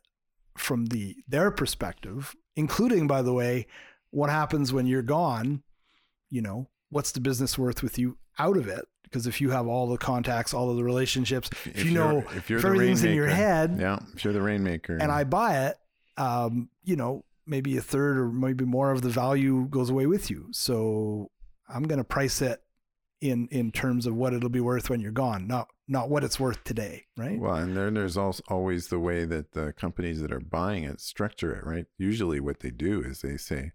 from 0.58 0.86
the 0.88 1.18
their 1.28 1.52
perspective, 1.52 2.36
including 2.56 3.08
by 3.08 3.22
the 3.22 3.34
way, 3.34 3.68
what 4.14 4.30
happens 4.30 4.72
when 4.72 4.86
you're 4.86 5.02
gone, 5.02 5.64
you 6.30 6.42
know, 6.42 6.70
what's 6.90 7.12
the 7.12 7.20
business 7.20 7.58
worth 7.58 7.82
with 7.82 7.98
you 7.98 8.18
out 8.38 8.58
of 8.58 8.68
it? 8.68 8.86
Because 9.04 9.26
if 9.28 9.42
you 9.42 9.50
have 9.52 9.68
all 9.68 9.88
the 9.88 9.98
contacts, 9.98 10.54
all 10.54 10.70
of 10.70 10.78
the 10.78 10.84
relationships, 10.84 11.50
if, 11.66 11.84
you 11.86 11.92
you're- 11.92 11.94
know 11.94 12.20
if 12.36 12.50
you're 12.50 12.58
if 12.60 12.64
the 12.64 12.70
everything's 12.70 13.04
in 13.04 13.14
your 13.16 13.28
head, 13.28 13.78
yeah, 13.80 14.00
if 14.16 14.24
you're 14.24 14.34
the 14.34 14.42
rainmaker, 14.42 14.98
and 14.98 15.12
I 15.12 15.24
buy 15.24 15.68
it, 15.68 15.78
um, 16.18 16.70
you 16.84 16.96
know, 16.96 17.24
maybe 17.46 17.76
a 17.78 17.82
third 17.82 18.18
or 18.18 18.28
maybe 18.32 18.66
more 18.66 18.92
of 18.92 19.02
the 19.02 19.10
value 19.10 19.68
goes 19.70 19.90
away 19.90 20.06
with 20.06 20.30
you. 20.30 20.48
So 20.52 21.30
I'm 21.68 21.84
going 21.84 21.98
to 21.98 22.04
price 22.04 22.42
it 22.42 22.62
in 23.22 23.48
in 23.52 23.72
terms 23.72 24.06
of 24.06 24.16
what 24.16 24.34
it'll 24.34 24.50
be 24.50 24.60
worth 24.62 24.90
when 24.90 25.00
you're 25.02 25.12
gone, 25.12 25.48
not 25.48 25.68
not 25.88 26.10
what 26.10 26.24
it's 26.24 26.40
worth 26.40 26.64
today, 26.64 27.04
right? 27.18 27.40
Well, 27.40 27.56
and 27.56 27.76
then 27.76 27.94
there's 27.94 28.18
also 28.18 28.44
always 28.48 28.88
the 28.88 29.00
way 29.00 29.26
that 29.26 29.52
the 29.52 29.74
companies 29.74 30.22
that 30.22 30.32
are 30.32 30.40
buying 30.40 30.84
it 30.84 31.02
structure 31.02 31.54
it, 31.54 31.66
right? 31.66 31.86
Usually, 31.98 32.40
what 32.40 32.60
they 32.62 32.72
do 32.72 33.02
is 33.02 33.22
they 33.22 33.38
say, 33.38 33.72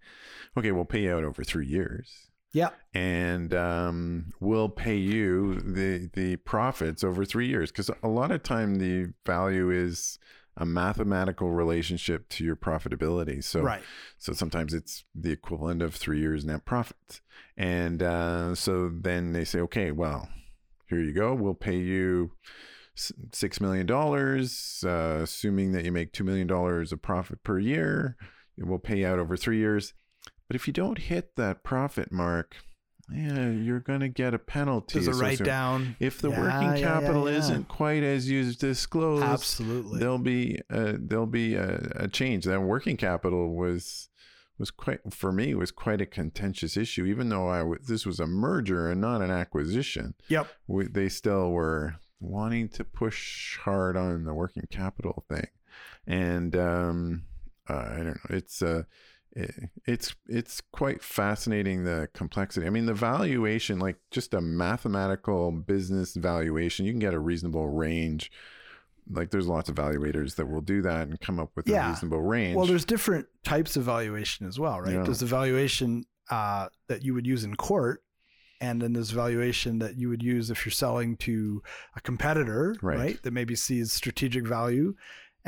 "Okay, 0.57 0.73
we'll 0.73 0.85
pay 0.85 1.03
you 1.03 1.15
out 1.15 1.25
over 1.25 1.45
three 1.45 1.67
years, 1.67 2.31
yeah, 2.53 2.71
and 2.95 3.53
um, 3.55 4.33
we'll 4.41 4.71
pay 4.71 4.97
you 4.97 5.61
the 5.61 6.11
the 6.15 6.37
profits 6.37 7.05
over 7.05 7.25
three 7.25 7.49
years." 7.49 7.71
Because 7.71 7.91
a 8.03 8.09
lot 8.09 8.31
of 8.31 8.43
time 8.43 8.77
the 8.77 9.13
value 9.27 9.71
is 9.71 10.19
a 10.59 10.67
mathematical 10.67 11.51
relationship 11.51 12.29
to 12.31 12.45
your 12.45 12.57
profitability. 12.57 13.43
So, 13.45 13.61
right. 13.61 13.83
so 14.19 14.33
sometimes 14.33 14.75
it's 14.75 15.05
the 15.15 15.31
equivalent 15.31 15.83
of 15.83 15.95
three 15.95 16.19
years 16.19 16.45
net 16.45 16.65
profit. 16.65 17.21
And 17.57 18.03
uh, 18.03 18.57
so 18.57 18.91
then 18.93 19.33
they 19.33 19.45
say, 19.45 19.61
okay, 19.61 19.93
well, 19.93 20.29
here 20.89 21.01
you 21.01 21.13
go. 21.13 21.35
We'll 21.35 21.55
pay 21.55 21.77
you 21.79 22.33
$6 22.97 23.61
million, 23.61 23.91
uh, 23.91 25.23
assuming 25.23 25.73
that 25.73 25.85
you 25.85 25.93
make 25.93 26.13
$2 26.13 26.25
million 26.25 26.51
of 26.51 27.03
profit 27.03 27.43
per 27.45 27.59
year. 27.59 28.17
It 28.57 28.67
will 28.67 28.79
pay 28.79 29.05
out 29.05 29.19
over 29.19 29.37
three 29.37 29.59
years. 29.59 29.95
But 30.49 30.57
if 30.57 30.67
you 30.67 30.73
don't 30.73 30.99
hit 30.99 31.37
that 31.37 31.63
profit 31.63 32.11
mark, 32.11 32.57
yeah, 33.11 33.51
you're 33.51 33.81
going 33.81 34.01
to 34.01 34.09
get 34.09 34.35
a 34.35 34.39
penalty. 34.39 34.99
There's 35.01 35.17
a 35.17 35.23
write 35.23 35.39
down. 35.43 35.97
If 35.99 36.21
the 36.21 36.31
Yeah, 36.31 36.41
working 36.41 36.63
yeah, 36.63 36.75
yeah, 36.77 37.01
capital 37.01 37.31
yeah. 37.31 37.39
isn't 37.39 37.69
quite 37.69 38.03
as 38.03 38.29
you 38.31 38.53
disclosed, 38.53 39.25
Absolutely. 39.25 40.01
there'll 40.01 40.19
be 40.19 40.61
a, 40.69 40.95
there'll 40.99 41.27
be 41.27 41.55
a, 41.55 41.91
a 41.97 42.09
change. 42.09 42.45
That 42.45 42.61
working 42.61 42.97
capital 42.97 43.55
was 43.55 44.08
was 44.59 44.71
quite 44.71 45.01
for 45.13 45.31
me 45.33 45.55
was 45.55 45.71
quite 45.71 46.01
a 46.01 46.07
contentious 46.07 46.77
issue. 46.77 47.05
Even 47.05 47.29
though 47.29 47.49
I 47.49 47.59
w- 47.59 47.81
this 47.87 48.05
was 48.05 48.19
a 48.21 48.27
merger 48.27 48.91
and 48.91 49.01
not 49.01 49.23
an 49.23 49.31
acquisition, 49.31 50.15
Yep. 50.29 50.49
we, 50.67 50.87
they 50.89 51.09
still 51.09 51.51
were 51.53 51.97
wanting 52.21 52.69
to 52.71 52.85
push 52.85 53.59
hard 53.59 53.97
on 53.97 54.25
the 54.25 54.35
working 54.35 54.65
capital 54.71 55.25
thing. 55.29 55.47
And 56.07 56.57
um, 56.57 57.23
uh, 57.69 57.75
I 57.77 57.97
don't 57.99 58.07
know. 58.07 58.31
It's 58.31 58.63
uh, 58.63 58.83
it, 59.33 59.55
it's 59.87 60.17
it's 60.27 60.61
quite 60.73 61.03
fascinating 61.03 61.85
the 61.85 62.09
complexity. 62.15 62.67
I 62.67 62.71
mean, 62.71 62.87
the 62.87 62.95
valuation, 62.95 63.79
like 63.79 63.97
just 64.11 64.35
a 64.35 64.41
mathematical 64.41 65.53
business 65.53 66.15
valuation, 66.17 66.87
you 66.87 66.93
can 66.93 66.99
get 66.99 67.15
a 67.15 67.21
reasonable 67.21 67.69
range. 67.69 68.33
Like 69.11 69.31
there's 69.31 69.47
lots 69.47 69.69
of 69.69 69.77
evaluators 69.77 70.37
that 70.37 70.47
will 70.47 70.61
do 70.61 70.83
that 70.83 71.09
and 71.09 71.19
come 71.21 71.39
up 71.41 71.51
with 71.57 71.69
a 71.69 71.73
reasonable 71.89 72.21
range. 72.21 72.57
Well, 72.57 72.67
there's 72.67 72.85
different 72.85 73.27
types 73.45 73.77
of 73.77 73.85
valuation 73.85 74.47
as 74.47 74.59
well, 74.59 74.81
right? 74.81 74.93
Yeah. 74.95 75.03
There's 75.03 75.21
the 75.21 75.27
valuation 75.27 76.05
uh, 76.31 76.69
that 76.89 77.03
you 77.05 77.15
would 77.15 77.27
use 77.27 77.43
in 77.45 77.55
court, 77.57 78.03
and 78.61 78.83
then 78.83 78.93
there's 78.93 79.11
valuation 79.11 79.79
that 79.79 79.97
you 79.97 80.09
would 80.09 80.23
use 80.23 80.51
if 80.51 80.67
you're 80.67 80.73
selling 80.73 81.17
to 81.19 81.63
a 81.97 82.01
competitor, 82.01 82.77
Right. 82.83 82.99
right? 82.99 83.23
That 83.23 83.33
maybe 83.33 83.55
sees 83.57 83.93
strategic 83.93 84.47
value. 84.47 84.95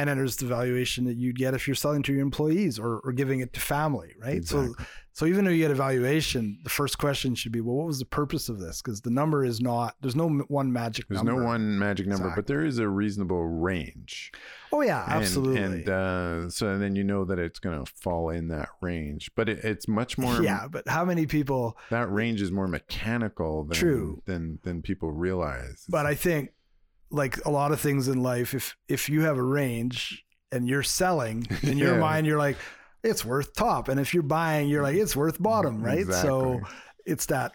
And 0.01 0.09
then 0.09 0.17
there's 0.17 0.37
the 0.37 0.47
valuation 0.47 1.05
that 1.05 1.17
you'd 1.17 1.37
get 1.37 1.53
if 1.53 1.69
you're 1.69 1.75
selling 1.75 2.03
to 2.05 2.13
your 2.13 2.23
employees 2.23 2.79
or, 2.79 3.01
or 3.05 3.13
giving 3.13 3.41
it 3.41 3.53
to 3.53 3.61
family, 3.61 4.15
right? 4.19 4.43
So 4.47 4.61
Exactly. 4.61 4.87
so 5.13 5.27
even 5.27 5.45
though 5.45 5.51
you 5.51 5.59
get 5.59 5.71
a 5.71 5.75
valuation, 5.75 6.59
the 6.65 6.71
first 6.71 6.97
question 6.97 7.35
should 7.35 7.53
be, 7.53 7.61
well, 7.61 7.77
what 7.77 7.87
was 7.87 7.99
the 7.99 8.07
purpose 8.07 8.49
of 8.49 8.59
this? 8.61 8.81
Because 8.81 9.03
the 9.03 9.11
number 9.11 9.45
is 9.45 9.61
not 9.61 9.97
there's 10.01 10.17
no 10.17 10.29
one 10.49 10.73
magic 10.73 11.07
There's 11.09 11.23
number. 11.23 11.43
no 11.43 11.47
one 11.47 11.79
magic 11.79 12.07
number, 12.07 12.29
Exactly. 12.29 12.43
but 12.43 12.47
there 12.47 12.65
is 12.65 12.79
a 12.79 12.89
reasonable 12.89 13.45
range. 13.45 14.33
Oh 14.73 14.81
yeah, 14.81 15.05
And- 15.05 15.13
absolutely. 15.23 15.63
And, 15.83 15.89
uh, 15.89 16.49
so 16.51 16.79
then 16.79 16.97
you 16.97 17.05
know 17.05 17.25
that 17.27 17.39
it's 17.39 17.59
going 17.59 17.85
to 17.85 17.93
fall 18.01 18.31
in 18.31 18.49
that 18.49 18.71
range. 18.81 19.31
But 19.35 19.49
it, 19.51 19.65
it's 19.65 19.87
much 19.87 20.17
more. 20.17 20.43
yeah, 20.43 20.67
but 20.71 20.89
how 20.89 21.05
many 21.05 21.27
people? 21.27 21.77
That 21.91 22.11
range 22.11 22.41
is 22.41 22.51
more 22.51 22.69
mechanical 22.69 23.65
than 23.65 23.77
True. 23.77 24.23
than 24.25 24.59
than 24.63 24.81
people 24.83 25.11
realize. 25.13 25.85
But 25.89 26.07
I 26.07 26.15
think, 26.15 26.51
like 27.11 27.45
a 27.45 27.51
lot 27.51 27.73
of 27.73 27.81
things 27.81 28.09
in 28.09 28.23
life, 28.23 28.55
if 28.55 28.77
if 28.89 29.09
you 29.09 29.23
have 29.23 29.37
a 29.37 29.43
range 29.43 30.25
and 30.53 30.69
you're 30.69 30.83
selling, 30.83 31.47
in 31.63 31.79
your 31.79 31.97
mind, 31.99 32.27
you're 32.27 32.39
like, 32.39 32.57
it's 33.03 33.25
worth 33.25 33.55
top, 33.55 33.89
and 33.89 33.99
if 34.01 34.15
you're 34.15 34.23
buying, 34.23 34.69
you're 34.69 34.83
like, 34.83 34.97
it's 34.97 35.17
worth 35.17 35.43
bottom, 35.43 35.83
right? 35.83 36.07
So 36.07 36.61
it's 37.07 37.27
that 37.27 37.53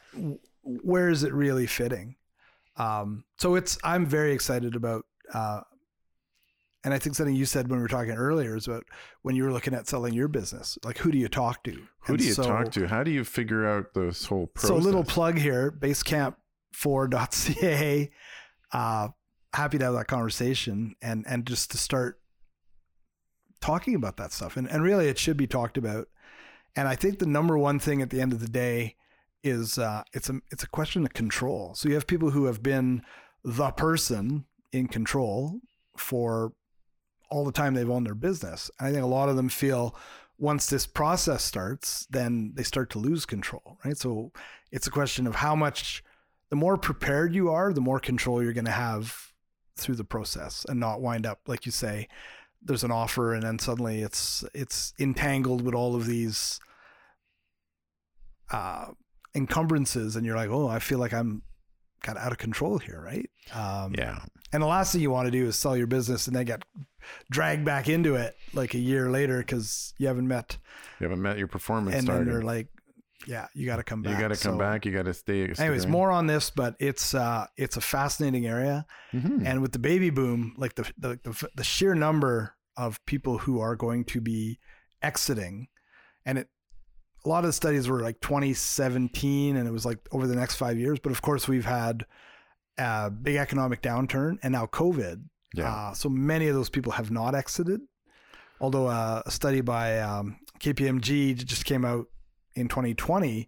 where 0.63 1.09
is 1.09 1.23
it 1.23 1.33
really 1.33 1.67
fitting? 1.67 2.15
Um, 2.77 3.23
so 3.37 3.55
it's 3.55 3.77
I'm 3.83 4.05
very 4.05 4.33
excited 4.33 4.75
about. 4.75 5.05
Uh, 5.33 5.61
and 6.83 6.93
I 6.93 6.99
think 6.99 7.15
something 7.15 7.33
you 7.33 7.45
said 7.45 7.67
when 7.67 7.79
we 7.79 7.81
were 7.81 7.87
talking 7.87 8.13
earlier 8.13 8.55
is 8.55 8.67
about 8.67 8.83
when 9.23 9.35
you 9.35 9.43
were 9.43 9.51
looking 9.51 9.73
at 9.73 9.87
selling 9.87 10.13
your 10.13 10.27
business. 10.27 10.77
Like, 10.83 10.99
who 10.99 11.11
do 11.11 11.17
you 11.17 11.27
talk 11.27 11.63
to? 11.63 11.71
who 11.71 12.13
And 12.13 12.19
do 12.19 12.23
you 12.25 12.33
so- 12.33 12.43
talk 12.43 12.71
to? 12.73 12.87
How 12.87 13.01
do 13.01 13.09
you 13.09 13.23
figure 13.23 13.67
out 13.67 13.95
this 13.95 14.25
whole 14.25 14.45
process? 14.47 14.67
So 14.69 14.75
a 14.75 14.77
little 14.77 15.03
plug 15.03 15.39
here, 15.39 15.71
basecamp4.ca. 15.71 18.11
Uh, 18.71 19.07
happy 19.55 19.77
to 19.77 19.85
have 19.85 19.93
that 19.93 20.07
conversation 20.07 20.95
and 21.01 21.25
and 21.27 21.45
just 21.45 21.71
to 21.71 21.77
start 21.77 22.19
talking 23.61 23.95
about 23.95 24.17
that 24.17 24.31
stuff. 24.31 24.57
And 24.57 24.69
and 24.69 24.83
really 24.83 25.07
it 25.07 25.17
should 25.17 25.37
be 25.37 25.47
talked 25.47 25.77
about. 25.77 26.07
And 26.75 26.87
I 26.87 26.95
think 26.95 27.19
the 27.19 27.25
number 27.25 27.57
one 27.57 27.79
thing 27.79 28.01
at 28.01 28.09
the 28.09 28.21
end 28.21 28.33
of 28.33 28.41
the 28.41 28.49
day 28.49 28.95
is 29.43 29.77
uh, 29.77 30.03
it's 30.13 30.29
a 30.29 30.41
it's 30.51 30.63
a 30.63 30.67
question 30.67 31.05
of 31.05 31.13
control. 31.13 31.73
So 31.75 31.87
you 31.87 31.95
have 31.95 32.07
people 32.07 32.31
who 32.31 32.45
have 32.45 32.61
been 32.61 33.01
the 33.43 33.71
person 33.71 34.45
in 34.71 34.87
control 34.87 35.59
for 35.97 36.53
all 37.29 37.45
the 37.45 37.51
time 37.51 37.73
they've 37.73 37.89
owned 37.89 38.05
their 38.05 38.15
business. 38.15 38.69
And 38.79 38.87
I 38.87 38.91
think 38.91 39.03
a 39.03 39.07
lot 39.07 39.29
of 39.29 39.35
them 39.35 39.49
feel, 39.49 39.95
once 40.37 40.67
this 40.67 40.85
process 40.85 41.43
starts, 41.43 42.05
then 42.09 42.51
they 42.55 42.63
start 42.63 42.89
to 42.91 42.99
lose 42.99 43.25
control, 43.25 43.77
right? 43.85 43.97
So 43.97 44.31
it's 44.71 44.87
a 44.87 44.91
question 44.91 45.27
of 45.27 45.35
how 45.35 45.55
much, 45.55 46.03
the 46.49 46.55
more 46.55 46.77
prepared 46.77 47.33
you 47.33 47.49
are, 47.49 47.73
the 47.73 47.81
more 47.81 47.99
control 47.99 48.43
you're 48.43 48.53
going 48.53 48.65
to 48.65 48.71
have 48.71 49.33
through 49.77 49.95
the 49.95 50.03
process 50.03 50.65
and 50.69 50.79
not 50.79 51.01
wind 51.01 51.25
up, 51.25 51.39
like 51.47 51.65
you 51.65 51.71
say, 51.71 52.07
there's 52.61 52.83
an 52.83 52.91
offer 52.91 53.33
and 53.33 53.43
then 53.43 53.59
suddenly 53.59 54.01
it's 54.01 54.43
it's 54.53 54.93
entangled 54.99 55.61
with 55.61 55.75
all 55.75 55.95
of 55.95 56.05
these 56.07 56.59
uh, 58.51 58.87
encumbrances 59.35 60.15
and 60.15 60.25
you're 60.25 60.35
like, 60.35 60.49
oh, 60.49 60.67
I 60.67 60.79
feel 60.79 60.99
like 60.99 61.13
I'm 61.13 61.41
kind 62.01 62.17
of 62.17 62.23
out 62.23 62.31
of 62.31 62.37
control 62.37 62.77
here, 62.77 63.01
right? 63.01 63.29
Um, 63.53 63.93
Yeah. 63.97 64.19
and 64.53 64.61
the 64.61 64.67
last 64.67 64.91
thing 64.93 65.01
you 65.01 65.11
want 65.11 65.25
to 65.25 65.31
do 65.31 65.45
is 65.45 65.55
sell 65.55 65.75
your 65.75 65.87
business 65.87 66.27
and 66.27 66.35
then 66.35 66.45
get 66.45 66.63
dragged 67.31 67.65
back 67.65 67.87
into 67.89 68.15
it 68.15 68.35
like 68.53 68.73
a 68.73 68.79
year 68.79 69.09
later 69.09 69.39
because 69.39 69.93
you 69.97 70.07
haven't 70.07 70.27
met, 70.27 70.57
You 70.99 71.05
haven't 71.05 71.21
met 71.21 71.37
your 71.37 71.47
performance 71.47 71.95
and 71.97 72.07
then 72.07 72.25
they're 72.25 72.41
like, 72.41 72.67
yeah, 73.27 73.47
you 73.53 73.65
got 73.65 73.77
to 73.77 73.83
come 73.83 74.01
back. 74.01 74.13
you 74.13 74.19
got 74.19 74.35
to 74.35 74.41
come 74.43 74.53
So- 74.55 74.59
back. 74.59 74.85
You 74.85 74.91
got 74.91 75.05
to 75.05 75.13
stay. 75.13 75.51
stay 75.53 75.63
Anyways, 75.63 75.83
around. 75.85 75.91
more 75.91 76.11
on 76.11 76.27
this, 76.27 76.49
but 76.49 76.75
it's 76.79 77.13
uh, 77.13 77.47
it's 77.57 77.77
a 77.77 77.81
fascinating 77.81 78.45
area, 78.45 78.85
Mhm. 79.13 79.45
and 79.45 79.61
with 79.61 79.71
the 79.71 79.79
baby 79.79 80.09
boom, 80.09 80.53
like 80.57 80.75
the, 80.75 80.83
the 80.97 81.19
the 81.23 81.49
the 81.55 81.63
sheer 81.63 81.95
number 81.95 82.55
of 82.77 83.03
people 83.05 83.37
who 83.39 83.59
are 83.59 83.75
going 83.75 84.03
to 84.05 84.19
be 84.21 84.59
exiting, 85.01 85.67
and 86.25 86.37
it 86.39 86.49
a 87.23 87.29
lot 87.29 87.39
of 87.43 87.47
the 87.47 87.53
studies 87.53 87.87
were 87.87 88.01
like 88.01 88.19
2017, 88.21 89.55
and 89.55 89.67
it 89.67 89.71
was 89.71 89.85
like 89.85 89.97
over 90.11 90.27
the 90.27 90.35
next 90.35 90.55
five 90.55 90.77
years. 90.77 90.99
But 90.99 91.11
of 91.11 91.21
course, 91.21 91.47
we've 91.47 91.65
had 91.65 92.05
a 92.77 93.09
big 93.09 93.37
economic 93.37 93.81
downturn, 93.81 94.37
and 94.43 94.51
now 94.51 94.65
COVID. 94.67 95.23
yeah. 95.55 95.73
Uh, 95.73 95.93
so 95.93 96.09
many 96.09 96.47
of 96.47 96.55
those 96.55 96.69
people 96.69 96.91
have 96.91 97.09
not 97.11 97.33
exited. 97.33 97.79
Although 98.59 98.87
uh, 98.87 99.21
a 99.25 99.31
study 99.31 99.61
by 99.61 99.99
um, 99.99 100.37
KPMG 100.59 101.43
just 101.45 101.65
came 101.65 101.83
out 101.85 102.07
in 102.55 102.67
2020 102.67 103.47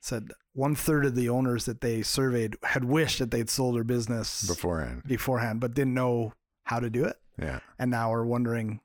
said 0.00 0.30
one 0.52 0.74
third 0.74 1.04
of 1.04 1.14
the 1.14 1.28
owners 1.28 1.64
that 1.64 1.80
they 1.80 2.02
surveyed 2.02 2.56
had 2.62 2.84
wished 2.84 3.18
that 3.18 3.30
they'd 3.30 3.50
sold 3.50 3.76
their 3.76 3.84
business 3.84 4.46
beforehand. 4.46 5.02
beforehand, 5.06 5.60
but 5.60 5.74
didn't 5.74 5.94
know 5.94 6.32
how 6.64 6.80
to 6.80 6.88
do 6.90 7.04
it, 7.04 7.16
Yeah. 7.38 7.60
and 7.78 7.90
now 7.90 8.12
are 8.12 8.24
wondering, 8.24 8.80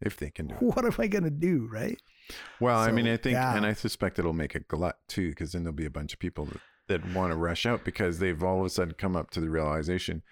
If 0.00 0.16
they 0.16 0.30
can 0.30 0.48
do 0.48 0.54
it. 0.54 0.62
what 0.76 0.84
am 0.84 0.94
I 0.98 1.06
going 1.06 1.24
to 1.24 1.30
do? 1.30 1.68
Right? 1.70 2.00
Well, 2.60 2.78
I 2.78 2.90
mean, 2.90 3.06
I 3.06 3.16
think, 3.16 3.34
yeah. 3.34 3.56
and 3.56 3.66
I 3.66 3.74
suspect 3.74 4.18
it'll 4.18 4.32
make 4.32 4.54
a 4.54 4.60
glut 4.60 4.96
too, 5.08 5.30
because 5.30 5.52
then 5.52 5.64
there'll 5.64 5.76
be 5.76 5.84
a 5.86 5.90
bunch 5.90 6.12
of 6.14 6.18
people 6.18 6.46
that, 6.46 6.60
that 6.88 7.14
want 7.14 7.32
to 7.32 7.36
rush 7.36 7.66
out 7.66 7.84
because 7.84 8.18
they've 8.18 8.42
all 8.42 8.60
of 8.60 8.66
a 8.66 8.70
sudden 8.70 8.94
come 8.94 9.14
up 9.16 9.30
to 9.32 9.40
the 9.40 9.50
realization 9.50 10.22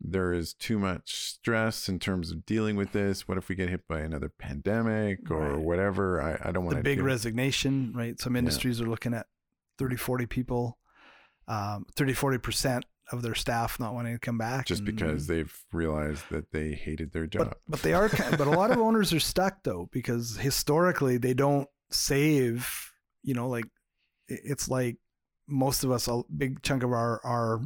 there 0.00 0.32
is 0.32 0.52
too 0.54 0.78
much 0.78 1.14
stress 1.14 1.88
in 1.88 1.98
terms 1.98 2.30
of 2.30 2.44
dealing 2.44 2.76
with 2.76 2.92
this. 2.92 3.26
What 3.28 3.38
if 3.38 3.48
we 3.48 3.54
get 3.54 3.68
hit 3.70 3.86
by 3.88 4.00
another 4.00 4.28
pandemic 4.38 5.30
or 5.30 5.52
Right. 5.54 5.58
whatever? 5.58 6.20
I, 6.20 6.48
I 6.48 6.52
don't 6.52 6.64
want 6.64 6.76
The 6.76 6.82
big 6.82 7.00
resignation, 7.00 7.92
right? 7.94 8.18
Some 8.20 8.36
industries 8.36 8.80
are 8.80 8.86
looking 8.86 9.14
at 9.14 9.26
30, 9.78 9.96
40 9.96 10.26
people, 10.26 10.78
um, 11.48 11.86
30, 11.96 12.12
40 12.14 12.38
percent 12.38 12.84
of 13.12 13.20
their 13.20 13.34
staff 13.34 13.78
not 13.78 13.92
wanting 13.92 14.14
to 14.14 14.18
come 14.18 14.38
back 14.38 14.64
just 14.66 14.80
and- 14.80 14.86
because 14.86 15.26
they've 15.26 15.54
realized 15.72 16.24
that 16.30 16.50
they 16.52 16.72
hated 16.72 17.12
their 17.12 17.26
job. 17.26 17.48
But 17.48 17.58
but 17.68 17.82
they 17.82 17.92
are 17.92 18.08
kind 18.08 18.36
but 18.38 18.46
a 18.46 18.50
lot 18.50 18.70
of 18.70 18.78
owners 18.86 19.12
are 19.12 19.20
stuck 19.20 19.62
though 19.62 19.88
because 19.92 20.36
historically 20.38 21.18
they 21.18 21.34
don't 21.34 21.68
save. 21.90 22.90
You 23.22 23.34
know, 23.34 23.48
like 23.48 23.66
it's 24.28 24.68
like 24.68 24.96
most 25.46 25.84
of 25.84 25.90
us 25.90 26.08
a 26.08 26.22
big 26.34 26.62
chunk 26.62 26.82
of 26.82 26.92
our 26.92 27.20
our 27.24 27.60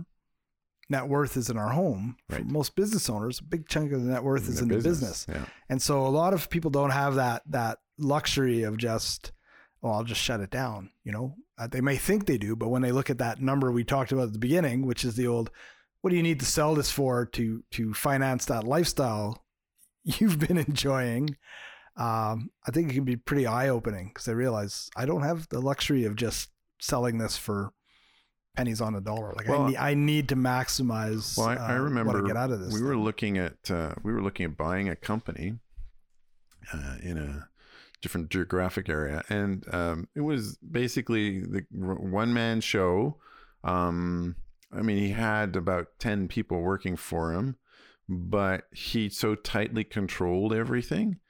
net 0.88 1.09
worth 1.09 1.37
is 1.37 1.51
in 1.51 1.59
our 1.59 1.70
home. 1.70 2.16
For 2.29 2.42
most 2.44 2.74
business 2.74 3.09
owners, 3.11 3.40
a 3.40 3.44
big 3.44 3.68
chunk 3.68 3.92
of 3.92 4.03
the 4.03 4.11
net 4.11 4.22
worth 4.24 4.48
is 4.48 4.61
in 4.61 4.68
the 4.68 4.77
business. 4.77 5.27
Yeah. 5.29 5.44
And 5.68 5.83
so 5.83 6.07
a 6.07 6.09
lot 6.09 6.33
of 6.33 6.48
people 6.51 6.70
don't 6.70 6.90
have 6.90 7.16
that 7.16 7.42
that 7.51 7.79
luxury 7.98 8.62
of 8.62 8.77
just, 8.77 9.33
well, 9.83 9.94
I'll 9.94 10.05
just 10.05 10.20
shut 10.20 10.40
it 10.40 10.51
down. 10.51 10.90
You 11.05 11.12
know, 11.12 11.35
uh, 11.59 11.66
they 11.66 11.81
may 11.81 11.96
think 11.96 12.27
they 12.27 12.38
do, 12.38 12.57
but 12.57 12.68
when 12.68 12.83
they 12.83 12.92
look 12.92 13.11
at 13.11 13.18
that 13.18 13.40
number 13.40 13.70
we 13.70 13.85
talked 13.85 14.12
about 14.12 14.29
at 14.29 14.33
the 14.33 14.38
beginning, 14.38 14.87
which 14.87 15.05
is 15.05 15.16
the 15.16 15.27
old, 15.27 15.51
what 16.01 16.11
do 16.11 16.16
you 16.16 16.22
need 16.22 16.40
to 16.40 16.46
sell 16.46 16.74
this 16.74 16.90
for 16.90 17.27
to 17.27 17.64
to 17.72 17.92
finance 17.92 18.46
that 18.46 18.64
lifestyle 18.64 19.44
you've 20.05 20.38
been 20.38 20.59
enjoying? 20.59 21.37
Um, 21.96 22.51
I 22.66 22.70
think 22.70 22.90
it 22.90 22.94
can 22.94 23.05
be 23.05 23.16
pretty 23.16 23.46
eye 23.46 23.68
opening 23.68 24.09
because 24.09 24.24
they 24.24 24.35
realize 24.35 24.88
I 24.96 25.05
don't 25.05 25.24
have 25.24 25.48
the 25.48 25.61
luxury 25.61 26.05
of 26.05 26.14
just 26.14 26.51
selling 26.81 27.18
this 27.18 27.37
for 27.37 27.72
pennies 28.59 28.81
on 28.81 28.94
a 28.97 29.01
dollar. 29.01 29.33
Like 29.37 29.49
Well, 29.49 29.62
I, 29.62 29.68
need, 29.68 29.77
I 29.77 29.94
need 29.94 30.29
to 30.31 30.37
maximize. 30.37 31.38
Well, 31.38 31.49
I, 31.49 31.55
I 31.55 31.77
uh, 31.77 31.81
remember 31.81 32.25
I 32.25 32.27
get 32.27 32.37
out 32.37 32.51
of 32.51 32.61
this. 32.61 32.75
we 32.75 32.83
were 32.83 32.97
looking 32.97 33.38
at 33.38 33.71
uh, 33.71 33.94
we 34.03 34.12
were 34.12 34.23
looking 34.23 34.47
at 34.47 34.57
buying 34.57 34.88
a 34.88 34.97
company 34.97 35.55
uh, 36.73 36.97
in 37.03 37.16
a 37.16 37.49
different 38.03 38.31
geographic 38.31 38.88
area, 38.88 39.23
and 39.29 39.64
um, 39.73 40.09
it 40.14 40.21
was 40.21 40.57
basically 40.59 41.40
the 41.40 41.64
one 41.71 42.35
man 42.35 42.61
show. 42.61 43.16
Um, 43.62 44.37
I 44.73 44.83
mean, 44.83 44.99
he 44.99 45.11
had 45.11 45.57
about 45.57 45.99
ten 45.99 46.29
people 46.29 46.61
working 46.61 46.97
for 46.97 47.33
him, 47.33 47.57
but 48.09 48.64
he 48.73 49.09
so 49.09 49.35
tightly 49.35 49.85
controlled 49.85 50.53
everything. 50.53 51.21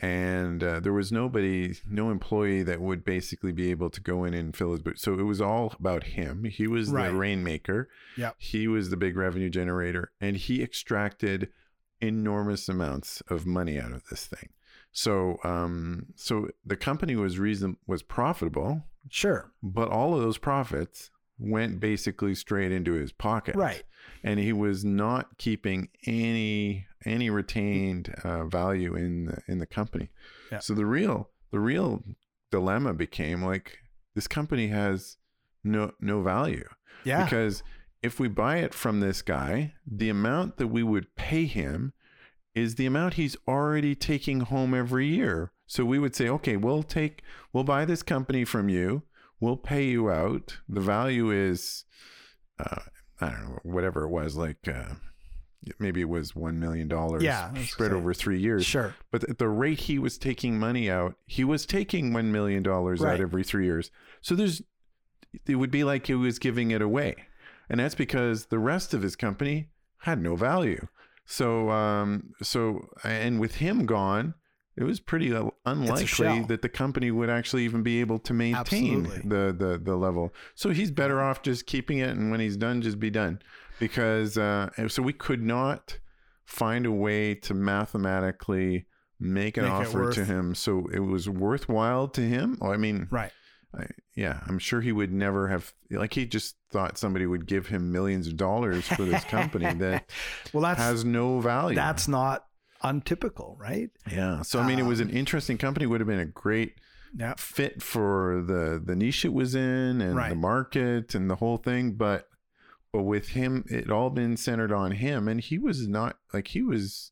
And 0.00 0.62
uh, 0.62 0.80
there 0.80 0.92
was 0.92 1.10
nobody, 1.10 1.74
no 1.88 2.10
employee 2.10 2.62
that 2.64 2.80
would 2.80 3.04
basically 3.04 3.52
be 3.52 3.70
able 3.70 3.88
to 3.90 4.00
go 4.00 4.24
in 4.24 4.34
and 4.34 4.54
fill 4.54 4.72
his 4.72 4.82
boots. 4.82 5.00
So 5.02 5.14
it 5.14 5.22
was 5.22 5.40
all 5.40 5.74
about 5.78 6.04
him. 6.04 6.44
He 6.44 6.66
was 6.66 6.90
Right. 6.90 7.08
the 7.08 7.14
rainmaker. 7.16 7.88
Yep. 8.18 8.34
He 8.38 8.68
was 8.68 8.90
the 8.90 8.96
big 8.98 9.16
revenue 9.16 9.48
generator 9.48 10.12
and 10.20 10.36
he 10.36 10.62
extracted 10.62 11.48
enormous 12.00 12.68
amounts 12.68 13.22
of 13.28 13.46
money 13.46 13.80
out 13.80 13.92
of 13.92 14.06
this 14.10 14.26
thing. 14.26 14.50
So 14.92 15.38
um 15.44 16.06
so 16.14 16.48
the 16.64 16.76
company 16.76 17.16
was 17.16 17.38
reason 17.38 17.76
was 17.86 18.02
profitable, 18.02 18.84
sure, 19.10 19.50
but 19.62 19.88
all 19.88 20.14
of 20.14 20.20
those 20.20 20.38
profits 20.38 21.10
went 21.38 21.80
basically 21.80 22.34
straight 22.34 22.72
into 22.72 22.92
his 22.94 23.12
pocket. 23.12 23.56
right. 23.56 23.82
And 24.26 24.40
he 24.40 24.52
was 24.52 24.84
not 24.84 25.38
keeping 25.38 25.88
any 26.06 26.86
any 27.04 27.30
retained 27.30 28.14
uh, 28.24 28.44
value 28.46 28.94
in 28.96 29.26
the, 29.26 29.38
in 29.46 29.58
the 29.58 29.66
company. 29.66 30.10
Yeah. 30.50 30.58
So 30.58 30.74
the 30.74 30.86
real 30.86 31.30
the 31.52 31.60
real 31.60 32.02
dilemma 32.50 32.94
became 32.94 33.42
like 33.42 33.78
this 34.14 34.26
company 34.26 34.68
has 34.68 35.16
no 35.62 35.92
no 36.00 36.22
value 36.22 36.68
Yeah, 37.04 37.24
because 37.24 37.62
if 38.02 38.20
we 38.20 38.28
buy 38.28 38.58
it 38.58 38.74
from 38.74 39.00
this 39.00 39.22
guy, 39.22 39.74
the 39.86 40.08
amount 40.08 40.56
that 40.58 40.68
we 40.68 40.82
would 40.82 41.14
pay 41.16 41.44
him 41.46 41.92
is 42.54 42.76
the 42.76 42.86
amount 42.86 43.14
he's 43.14 43.36
already 43.46 43.94
taking 43.94 44.40
home 44.40 44.74
every 44.74 45.06
year. 45.06 45.52
So 45.66 45.84
we 45.84 45.98
would 45.98 46.14
say, 46.14 46.28
okay, 46.28 46.56
we'll 46.56 46.82
take, 46.82 47.22
we'll 47.52 47.64
buy 47.64 47.84
this 47.84 48.02
company 48.02 48.44
from 48.44 48.68
you. 48.68 49.02
We'll 49.40 49.56
pay 49.56 49.84
you 49.84 50.10
out. 50.10 50.58
The 50.68 50.80
value 50.80 51.30
is, 51.30 51.84
uh, 52.58 52.82
I 53.20 53.30
don't 53.30 53.40
know, 53.48 53.58
whatever 53.62 54.04
it 54.04 54.08
was, 54.10 54.36
like 54.36 54.68
uh, 54.68 54.94
maybe 55.78 56.00
it 56.00 56.08
was 56.08 56.32
$1 56.32 56.54
million 56.56 56.88
Yeah, 57.20 57.52
spread 57.64 57.92
over 57.92 58.12
three 58.14 58.38
years. 58.40 58.64
sure. 58.66 58.94
But 59.10 59.28
at 59.28 59.38
the 59.38 59.48
rate 59.48 59.80
he 59.80 59.98
was 59.98 60.18
taking 60.18 60.58
money 60.58 60.90
out, 60.90 61.14
he 61.26 61.42
was 61.44 61.66
taking 61.66 62.12
$1 62.12 62.24
million 62.26 62.62
Right. 62.62 63.00
out 63.14 63.20
every 63.20 63.42
three 63.44 63.64
years. 63.64 63.90
So 64.20 64.34
there's, 64.34 64.62
it 65.46 65.56
would 65.56 65.70
be 65.70 65.82
like 65.84 66.06
he 66.06 66.14
was 66.14 66.38
giving 66.38 66.70
it 66.70 66.82
away. 66.82 67.14
And 67.68 67.80
that's 67.80 67.94
because 67.94 68.46
the 68.46 68.58
rest 68.58 68.94
of 68.94 69.02
his 69.02 69.16
company 69.16 69.70
had 70.00 70.20
no 70.22 70.36
value. 70.36 70.86
So, 71.24 71.70
um, 71.70 72.34
so, 72.42 72.86
and 73.02 73.40
with 73.40 73.56
him 73.56 73.86
gone, 73.86 74.34
it 74.76 74.84
was 74.84 75.00
pretty 75.00 75.34
uh, 75.34 75.44
unlikely 75.64 76.42
that 76.48 76.60
the 76.62 76.68
company 76.68 77.10
would 77.10 77.30
actually 77.30 77.64
even 77.64 77.82
be 77.82 78.00
able 78.00 78.18
to 78.20 78.34
maintain 78.34 79.06
Absolutely. 79.06 79.22
the, 79.24 79.54
the, 79.58 79.80
the 79.82 79.96
level. 79.96 80.34
So 80.54 80.70
he's 80.70 80.90
better 80.90 81.20
off 81.22 81.42
just 81.42 81.66
keeping 81.66 81.98
it. 81.98 82.10
And 82.10 82.30
when 82.30 82.40
he's 82.40 82.56
done, 82.56 82.82
just 82.82 83.00
be 83.00 83.10
done 83.10 83.40
because, 83.78 84.36
uh, 84.36 84.70
so 84.88 85.02
we 85.02 85.12
could 85.14 85.42
not 85.42 85.98
find 86.44 86.84
a 86.86 86.92
way 86.92 87.34
to 87.34 87.54
mathematically 87.54 88.86
make 89.18 89.56
an 89.56 89.64
Make 89.64 89.72
offer 89.72 90.12
to 90.12 90.24
him 90.24 90.54
so 90.54 90.86
it 90.92 91.00
was 91.00 91.28
worthwhile 91.28 92.08
to 92.08 92.20
him. 92.20 92.58
Oh, 92.60 92.70
I 92.70 92.76
mean, 92.76 93.08
Right. 93.10 93.32
I, 93.74 93.86
yeah, 94.14 94.40
I'm 94.46 94.58
sure 94.58 94.80
he 94.80 94.92
would 94.92 95.12
never 95.12 95.48
have 95.48 95.72
like 95.90 96.14
he 96.14 96.24
just 96.24 96.56
thought 96.70 96.96
somebody 96.98 97.26
would 97.26 97.46
give 97.46 97.66
him 97.66 97.92
millions 97.92 98.26
of 98.26 98.36
dollars 98.36 98.86
for 98.86 99.04
this 99.04 99.24
company 99.24 99.72
that 99.78 100.08
Well, 100.52 100.62
that 100.62 100.76
has 100.78 101.04
no 101.04 101.40
value. 101.40 101.74
that's 101.74 102.08
not 102.08 102.46
untypical, 102.88 103.56
right? 103.58 103.90
yeah. 104.10 104.42
So 104.42 104.60
I 104.60 104.66
mean, 104.66 104.78
it 104.78 104.84
was 104.86 105.00
an 105.00 105.10
Um, 105.10 105.16
interesting 105.16 105.58
company. 105.58 105.86
Would 105.86 106.00
have 106.00 106.08
been 106.08 106.18
a 106.20 106.24
great 106.26 106.74
Yeah. 107.14 107.34
fit 107.38 107.82
for 107.82 108.42
the 108.46 108.82
the 108.84 108.96
niche 108.96 109.24
it 109.24 109.32
was 109.32 109.54
in 109.54 110.00
and 110.00 110.16
Right. 110.16 110.30
the 110.30 110.34
market 110.36 111.14
and 111.14 111.30
the 111.30 111.36
whole 111.36 111.56
thing. 111.56 111.92
But 111.94 112.28
but 112.92 113.02
with 113.02 113.28
him, 113.28 113.64
it 113.68 113.90
all 113.90 114.10
been 114.10 114.36
centered 114.36 114.72
on 114.72 114.92
him, 114.92 115.28
and 115.28 115.40
he 115.40 115.58
was 115.58 115.86
not 115.88 116.18
like 116.32 116.48
he 116.48 116.62
was. 116.62 117.10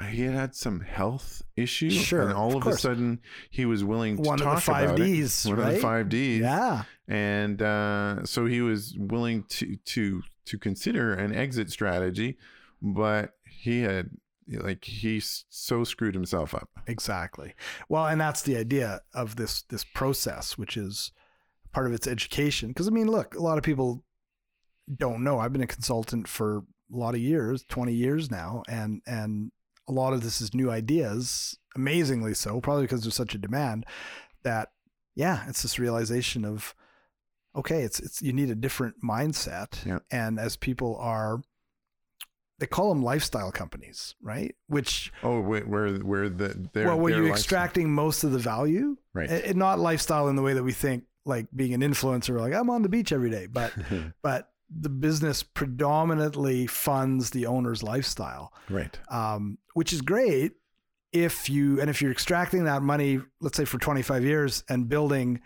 uh, 0.00 0.04
He 0.04 0.22
had 0.22 0.34
had 0.34 0.54
some 0.54 0.80
health 0.80 1.42
issue, 1.54 1.90
Sure, 1.90 2.22
and 2.22 2.32
all 2.32 2.56
of 2.56 2.66
of, 2.66 2.72
a 2.72 2.76
sudden 2.78 3.20
he 3.50 3.66
was 3.66 3.84
willing 3.84 4.16
to 4.16 4.22
One 4.22 4.34
of 4.40 4.46
the 4.46 4.52
talk 4.54 4.62
five 4.62 4.84
about 4.90 5.00
it. 5.00 5.04
Ds, 5.04 5.44
One 5.44 5.58
of 5.58 5.66
the 5.66 5.78
five 5.80 6.08
Ds, 6.08 6.40
Yeah. 6.40 6.84
and 7.08 7.60
uh, 7.60 8.24
so 8.24 8.46
he 8.46 8.62
was 8.62 8.96
willing 8.98 9.44
to 9.56 9.76
to 9.76 10.22
to 10.46 10.58
consider 10.58 11.12
an 11.12 11.34
exit 11.34 11.70
strategy, 11.70 12.38
but 12.80 13.34
he 13.44 13.82
had 13.82 14.10
like 14.60 14.84
he's 14.84 15.44
so 15.48 15.84
screwed 15.84 16.14
himself 16.14 16.54
up. 16.54 16.68
Exactly. 16.86 17.54
Well, 17.88 18.06
and 18.06 18.20
that's 18.20 18.42
the 18.42 18.56
idea 18.56 19.00
of 19.14 19.36
this 19.36 19.62
this 19.62 19.84
process, 19.84 20.58
which 20.58 20.76
is 20.76 21.12
part 21.72 21.86
of 21.86 21.92
its 21.92 22.06
education. 22.06 22.68
Because 22.68 22.88
I 22.88 22.90
mean, 22.90 23.08
look, 23.08 23.34
a 23.34 23.42
lot 23.42 23.58
of 23.58 23.64
people 23.64 24.04
don't 24.94 25.22
know. 25.24 25.38
I've 25.38 25.52
been 25.52 25.62
a 25.62 25.66
consultant 25.66 26.28
for 26.28 26.58
a 26.58 26.96
lot 26.96 27.14
of 27.14 27.20
years, 27.20 27.64
twenty 27.68 27.94
years 27.94 28.30
now, 28.30 28.62
and 28.68 29.00
and 29.06 29.52
a 29.88 29.92
lot 29.92 30.12
of 30.12 30.22
this 30.22 30.40
is 30.40 30.54
new 30.54 30.70
ideas. 30.70 31.58
Amazingly 31.74 32.34
so, 32.34 32.60
probably 32.60 32.82
because 32.84 33.02
there's 33.02 33.14
such 33.14 33.34
a 33.34 33.38
demand 33.38 33.86
that 34.42 34.68
yeah, 35.14 35.44
it's 35.48 35.62
this 35.62 35.78
realization 35.78 36.44
of 36.44 36.74
okay, 37.56 37.82
it's 37.82 38.00
it's 38.00 38.20
you 38.22 38.32
need 38.32 38.50
a 38.50 38.54
different 38.54 38.96
mindset, 39.04 39.84
Yeah. 39.86 39.98
and 40.10 40.38
as 40.38 40.56
people 40.56 40.96
are. 40.98 41.40
They 42.58 42.66
call 42.66 42.90
them 42.90 43.02
lifestyle 43.02 43.50
companies, 43.50 44.14
right? 44.22 44.54
Which 44.68 45.12
Oh, 45.22 45.40
wait, 45.40 45.66
where 45.66 45.94
where 45.96 46.28
the 46.28 46.68
their, 46.72 46.86
well, 46.86 47.00
were 47.00 47.10
you 47.10 47.16
lifestyle- 47.16 47.32
extracting 47.34 47.92
most 47.92 48.24
of 48.24 48.32
the 48.32 48.38
value? 48.38 48.96
right? 49.14 49.28
And 49.28 49.42
and 49.44 49.56
not 49.56 49.78
lifestyle 49.80 50.28
in 50.28 50.36
the 50.36 50.42
way 50.42 50.54
that 50.54 50.62
we 50.62 50.72
think, 50.72 51.04
like 51.24 51.46
being 51.54 51.74
an 51.74 51.80
influencer, 51.80 52.38
like 52.38 52.54
I'm 52.54 52.70
on 52.70 52.82
the 52.82 52.88
beach 52.88 53.12
every 53.12 53.30
day, 53.30 53.46
but 53.46 53.72
but 54.22 54.50
the 54.74 54.88
business 54.88 55.42
predominantly 55.42 56.66
funds 56.66 57.30
the 57.30 57.46
owner's 57.46 57.82
lifestyle, 57.82 58.52
right. 58.70 58.98
um, 59.10 59.58
which 59.74 59.92
is 59.92 60.00
great 60.00 60.52
if 61.12 61.50
you 61.50 61.78
and 61.80 61.90
if 61.90 62.00
you're 62.00 62.10
extracting 62.12 62.64
that 62.64 62.80
money, 62.82 63.20
let's 63.40 63.56
say 63.56 63.64
for 63.66 63.78
25 63.78 64.24
years, 64.24 64.64
and 64.68 64.88
building, 64.88 65.40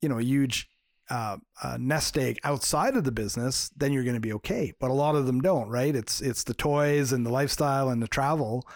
you 0.00 0.08
know, 0.08 0.18
a 0.18 0.22
huge 0.22 0.68
uh, 1.10 1.38
uh, 1.62 1.76
nest 1.80 2.18
egg 2.18 2.38
outside 2.44 2.94
of 2.96 3.04
the 3.04 3.12
business, 3.12 3.70
then 3.76 3.92
you're 3.92 4.04
going 4.04 4.14
to 4.14 4.20
be 4.20 4.32
okay. 4.34 4.72
But 4.78 4.90
a 4.90 4.94
lot 4.94 5.14
of 5.14 5.26
them 5.26 5.40
don't, 5.40 5.68
right? 5.68 5.94
It's 5.94 6.20
it's 6.20 6.44
the 6.44 6.54
toys 6.54 7.12
and 7.12 7.24
the 7.24 7.30
lifestyle 7.30 7.88
and 7.88 8.02
the 8.02 8.08
travel, 8.08 8.66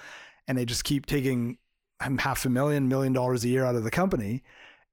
and 0.48 0.56
they 0.56 0.64
just 0.64 0.84
keep 0.84 1.06
taking 1.06 1.58
half 2.00 2.44
a 2.44 2.48
million, 2.48 2.88
million 2.88 3.12
dollars 3.12 3.44
a 3.44 3.48
year 3.48 3.64
out 3.64 3.74
of 3.74 3.84
the 3.84 3.90
company, 3.90 4.42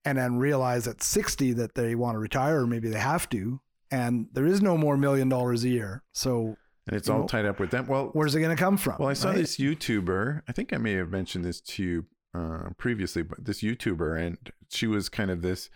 and 0.05 0.17
then 0.17 0.37
realize 0.37 0.87
at 0.87 1.01
60 1.01 1.53
that 1.53 1.75
they 1.75 1.95
want 1.95 2.15
to 2.15 2.19
retire, 2.19 2.61
or 2.61 2.67
maybe 2.67 2.89
they 2.89 2.99
have 2.99 3.27
to, 3.29 3.61
and 3.91 4.27
there 4.33 4.45
is 4.45 4.61
no 4.61 4.77
more 4.77 4.97
million 4.97 5.29
dollars 5.29 5.63
a 5.63 5.69
year. 5.69 6.03
So 6.13 6.57
And 6.87 6.95
it's 6.95 7.09
all 7.09 7.21
know, 7.21 7.27
tied 7.27 7.45
up 7.45 7.59
with 7.59 7.71
them. 7.71 7.87
Well, 7.87 8.09
where's 8.13 8.35
it 8.35 8.41
going 8.41 8.55
to 8.55 8.61
come 8.61 8.77
from? 8.77 8.97
Well, 8.99 9.09
I 9.09 9.13
saw 9.13 9.29
right? 9.29 9.37
this 9.37 9.57
YouTuber. 9.57 10.41
I 10.47 10.51
think 10.51 10.73
I 10.73 10.77
may 10.77 10.93
have 10.93 11.09
mentioned 11.09 11.45
this 11.45 11.61
to 11.61 11.83
you 11.83 12.05
uh, 12.33 12.69
previously, 12.77 13.23
but 13.23 13.43
this 13.43 13.61
YouTuber, 13.61 14.19
and 14.19 14.37
she 14.69 14.87
was 14.87 15.09
kind 15.09 15.31
of 15.31 15.41
this 15.41 15.69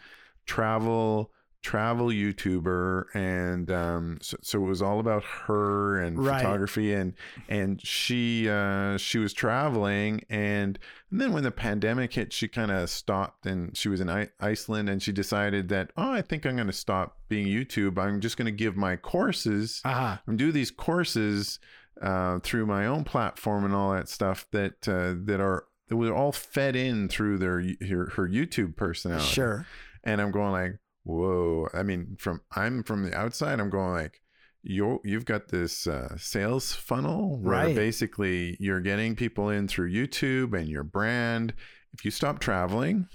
travel 0.45 1.32
travel 1.63 2.08
YouTuber, 2.08 3.06
and 3.15 3.71
um, 3.71 4.17
so, 4.21 4.38
so 4.41 4.63
it 4.63 4.67
was 4.67 4.82
all 4.82 4.99
about 4.99 5.23
her 5.23 5.97
and 5.99 6.19
Right. 6.23 6.41
photography, 6.41 6.93
and 6.93 7.13
and 7.49 7.82
she 7.86 8.47
uh, 8.49 8.97
she 8.97 9.17
was 9.17 9.34
traveling, 9.34 10.23
and, 10.30 10.78
and 11.10 11.21
then 11.21 11.34
when 11.34 11.43
the 11.43 11.52
pandemic 11.52 12.13
hit, 12.13 12.34
she 12.34 12.47
kind 12.47 12.69
of 12.69 12.89
stopped, 12.89 13.45
and 13.45 13.76
she 13.76 13.89
was 13.89 14.02
in 14.02 14.10
I- 14.10 14.30
Iceland, 14.39 14.89
and 14.89 15.02
she 15.02 15.12
decided 15.12 15.69
that 15.69 15.91
oh, 15.97 16.12
I 16.12 16.21
think 16.21 16.45
I'm 16.45 16.56
going 16.56 16.67
to 16.67 16.73
stop 16.73 17.17
being 17.30 17.47
YouTube. 17.47 17.97
I'm 17.97 18.19
just 18.19 18.38
going 18.38 18.45
to 18.45 18.52
give 18.52 18.76
my 18.76 18.95
courses. 18.95 19.82
Uh-huh. 19.86 20.17
and 20.28 20.38
do 20.38 20.52
these 20.52 20.69
courses 20.71 21.60
uh, 22.02 22.39
through 22.39 22.65
my 22.65 22.86
own 22.86 23.04
platform 23.06 23.63
and 23.65 23.73
all 23.73 23.93
that 23.93 24.10
stuff 24.10 24.45
that 24.52 24.88
uh, 24.88 25.13
that 25.26 25.39
are 25.39 25.65
that 25.88 25.95
were 25.95 26.13
all 26.13 26.32
fed 26.32 26.76
in 26.76 27.08
through 27.08 27.38
their 27.38 27.62
her, 27.88 28.10
her 28.15 28.28
YouTube 28.28 28.76
personality. 28.76 29.26
Sure. 29.26 29.65
And 30.06 30.21
I'm 30.21 30.32
going 30.32 30.52
like, 30.52 30.80
whoa. 31.04 31.68
I 31.74 31.84
mean, 31.84 32.16
from 32.20 32.42
I'm 32.56 32.84
from 32.84 33.04
the 33.04 33.16
outside, 33.18 33.60
I'm 33.60 33.70
going 33.70 33.92
like, 33.94 34.22
you 34.62 35.00
you've 35.04 35.26
got 35.26 35.50
this 35.50 35.88
uh, 35.88 36.16
sales 36.18 36.74
funnel 36.74 37.38
where 37.39 37.66
Right. 37.68 37.76
basically 37.76 38.56
you're 38.60 38.80
getting 38.82 39.16
people 39.16 39.50
in 39.50 39.68
through 39.68 39.92
YouTube 39.92 40.58
and 40.58 40.68
your 40.70 40.84
brand. 40.84 41.54
If 41.94 42.06
you 42.06 42.12
stop 42.12 42.39
traveling, 42.39 43.08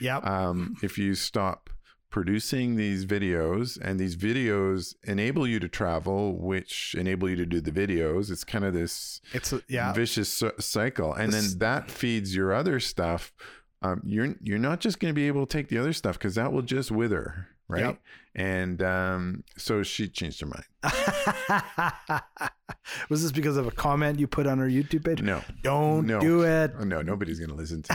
Yep. 0.00 0.24
um, 0.26 0.76
if 0.82 0.96
you 0.96 1.14
stop 1.14 1.70
producing 2.10 2.76
these 2.76 3.04
videos 3.04 3.78
and 3.82 4.00
these 4.00 4.16
videos 4.16 4.94
enable 5.04 5.46
you 5.46 5.60
to 5.60 5.68
travel 5.68 6.38
which 6.40 6.94
enable 6.98 7.28
you 7.28 7.36
to 7.36 7.44
do 7.44 7.60
the 7.60 7.70
videos 7.70 8.30
it's 8.30 8.44
kind 8.44 8.64
of 8.64 8.72
this 8.72 9.20
it's 9.34 9.52
a, 9.52 9.60
yeah. 9.68 9.92
vicious 9.92 10.42
cycle 10.58 11.12
and 11.12 11.34
This- 11.34 11.50
then 11.50 11.58
that 11.58 11.90
feeds 11.90 12.34
your 12.34 12.54
other 12.54 12.80
stuff 12.80 13.34
um, 13.82 14.02
you're 14.04 14.34
you're 14.42 14.58
not 14.58 14.80
just 14.80 14.98
going 15.00 15.10
to 15.10 15.14
be 15.14 15.26
able 15.28 15.46
to 15.46 15.52
take 15.52 15.68
the 15.68 15.78
other 15.78 15.92
stuff 15.92 16.18
because 16.18 16.34
that 16.34 16.52
will 16.52 16.62
just 16.62 16.90
wither 16.90 17.46
right 17.68 17.84
Yep. 17.84 18.00
and 18.34 18.82
um, 18.82 19.44
so 19.56 19.82
she 19.82 20.08
changed 20.08 20.40
her 20.40 20.46
mind 20.46 20.64
Was 23.10 23.22
this 23.22 23.32
because 23.32 23.56
of 23.56 23.66
a 23.66 23.70
comment 23.70 24.18
you 24.18 24.26
put 24.26 24.46
on 24.46 24.58
her 24.58 24.68
YouTube 24.68 25.04
page? 25.04 25.20
no 25.22 25.42
Don't 25.62 26.06
No. 26.06 26.20
do 26.20 26.42
it. 26.42 26.72
oh, 26.78 26.84
no 26.84 27.02
nobody's 27.02 27.38
going 27.38 27.50
to 27.50 27.56
listen 27.56 27.82
to 27.82 27.94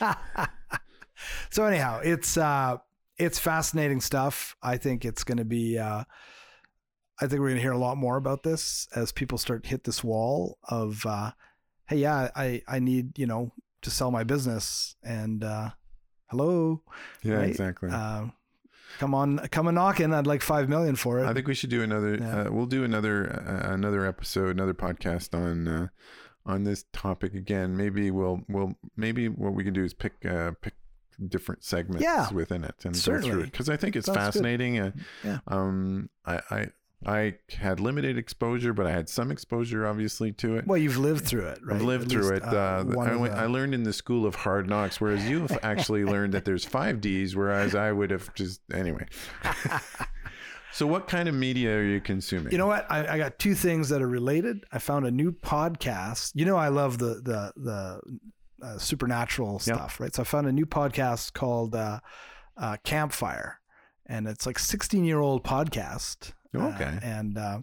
you. 0.00 0.46
so 1.50 1.64
anyhow, 1.64 2.00
it's 2.02 2.36
uh 2.36 2.76
it's 3.18 3.38
fascinating 3.38 4.00
stuff. 4.00 4.56
I 4.62 4.76
think 4.76 5.04
it's 5.04 5.24
going 5.24 5.38
to 5.38 5.44
be 5.44 5.78
uh 5.78 6.04
I 7.18 7.26
think 7.26 7.40
we're 7.40 7.48
going 7.48 7.56
to 7.56 7.62
hear 7.62 7.72
a 7.72 7.78
lot 7.78 7.96
more 7.96 8.16
about 8.18 8.42
this 8.42 8.86
as 8.94 9.10
people 9.12 9.38
start 9.38 9.62
to 9.64 9.68
hit 9.70 9.84
this 9.84 10.04
wall 10.04 10.58
of 10.68 11.04
uh 11.06 11.32
hey, 11.86 11.96
yeah, 11.96 12.30
I 12.36 12.62
I 12.68 12.78
need, 12.78 13.18
you 13.18 13.26
know, 13.26 13.52
to 13.82 13.90
sell 13.90 14.10
my 14.10 14.24
business 14.24 14.96
and 15.02 15.44
uh 15.44 15.70
hello, 16.26 16.82
yeah 17.22 17.36
Right. 17.36 17.50
exactly 17.50 17.90
uh 17.90 18.26
come 18.98 19.14
on 19.14 19.38
come 19.50 19.68
a 19.68 19.72
knocking. 19.72 20.12
I'd 20.14 20.26
like 20.26 20.42
5 20.42 20.68
million 20.68 20.96
for 20.96 21.18
it. 21.20 21.26
I 21.26 21.34
think 21.34 21.46
we 21.46 21.54
should 21.54 21.70
do 21.70 21.82
another. 21.82 22.16
Yeah. 22.16 22.40
Uh, 22.42 22.50
we'll 22.52 22.66
do 22.66 22.84
another 22.84 23.30
uh, 23.46 23.72
another 23.72 24.06
episode, 24.06 24.50
another 24.50 24.74
podcast 24.74 25.34
on 25.34 25.68
uh, 25.68 25.88
on 26.46 26.64
this 26.64 26.84
topic 26.92 27.34
again. 27.34 27.76
Maybe 27.76 28.10
we'll 28.10 28.40
we'll 28.48 28.74
maybe 28.96 29.28
what 29.28 29.54
we 29.54 29.64
can 29.64 29.74
do 29.74 29.84
is 29.84 29.92
pick 29.94 30.14
uh, 30.24 30.52
pick 30.60 30.74
different 31.28 31.64
segments 31.64 32.02
Yeah, 32.02 32.30
within 32.32 32.62
it 32.64 32.74
and 32.84 32.94
go 32.94 33.20
through 33.20 33.40
it 33.40 33.50
because 33.50 33.68
I 33.68 33.76
think 33.76 33.96
it's 33.96 34.06
Sounds 34.06 34.18
fascinating. 34.18 34.78
Uh, 34.78 34.92
Yeah. 35.24 35.38
Um. 35.46 36.08
I 36.24 36.40
I. 36.50 36.66
I 37.04 37.34
had 37.50 37.78
limited 37.78 38.16
exposure, 38.16 38.72
but 38.72 38.86
I 38.86 38.90
had 38.90 39.08
some 39.08 39.30
exposure, 39.30 39.86
obviously, 39.86 40.32
to 40.32 40.56
it. 40.56 40.66
well, 40.66 40.78
you've 40.78 40.96
lived 40.96 41.26
through 41.26 41.46
it, 41.48 41.58
right? 41.62 41.76
I've 41.76 41.82
lived 41.82 42.04
At 42.06 42.10
through 42.10 42.30
least, 42.30 42.42
it. 42.42 42.44
Uh, 42.44 42.84
one 42.84 43.08
I, 43.10 43.16
went, 43.16 43.34
the- 43.34 43.40
I 43.40 43.46
learned 43.46 43.74
in 43.74 43.82
the 43.82 43.92
school 43.92 44.24
of 44.24 44.34
hard 44.34 44.66
knocks, 44.68 45.00
whereas 45.00 45.28
you've 45.28 45.52
actually 45.62 46.04
learned 46.04 46.32
that 46.32 46.44
there's 46.46 46.64
five 46.64 47.00
Ds, 47.02 47.34
whereas 47.36 47.74
I 47.74 47.92
would 47.92 48.10
have 48.10 48.32
just 48.34 48.60
anyway. 48.72 49.06
so, 50.72 50.86
what 50.86 51.06
kind 51.06 51.28
of 51.28 51.34
media 51.34 51.76
are 51.76 51.82
you 51.84 52.00
consuming? 52.00 52.50
You 52.52 52.58
know 52.58 52.66
what? 52.66 52.90
I, 52.90 53.06
I 53.14 53.18
got 53.18 53.38
two 53.38 53.54
things 53.54 53.88
that 53.90 54.02
are 54.02 54.08
related. 54.08 54.64
I 54.72 54.78
found 54.78 55.06
a 55.06 55.10
new 55.10 55.32
podcast. 55.32 56.32
You 56.34 56.44
know, 56.44 56.56
I 56.56 56.68
love 56.68 56.98
the 56.98 57.20
the 57.22 57.52
the 57.56 58.00
uh, 58.66 58.78
supernatural 58.78 59.58
stuff, 59.58 60.00
right? 60.00 60.14
So 60.14 60.22
I 60.22 60.24
found 60.24 60.46
a 60.46 60.52
new 60.52 60.66
podcast 60.66 61.34
called 61.34 61.74
uh, 61.74 62.00
uh, 62.56 62.78
Campfire, 62.84 63.60
and 64.06 64.26
it's 64.26 64.46
like 64.46 64.58
16 64.58 65.04
year 65.04 65.20
old 65.20 65.44
podcast. 65.44 66.32
Oh, 66.54 66.60
uh, 66.60 66.74
okay. 66.74 66.98
and 67.02 67.36
uh, 67.38 67.60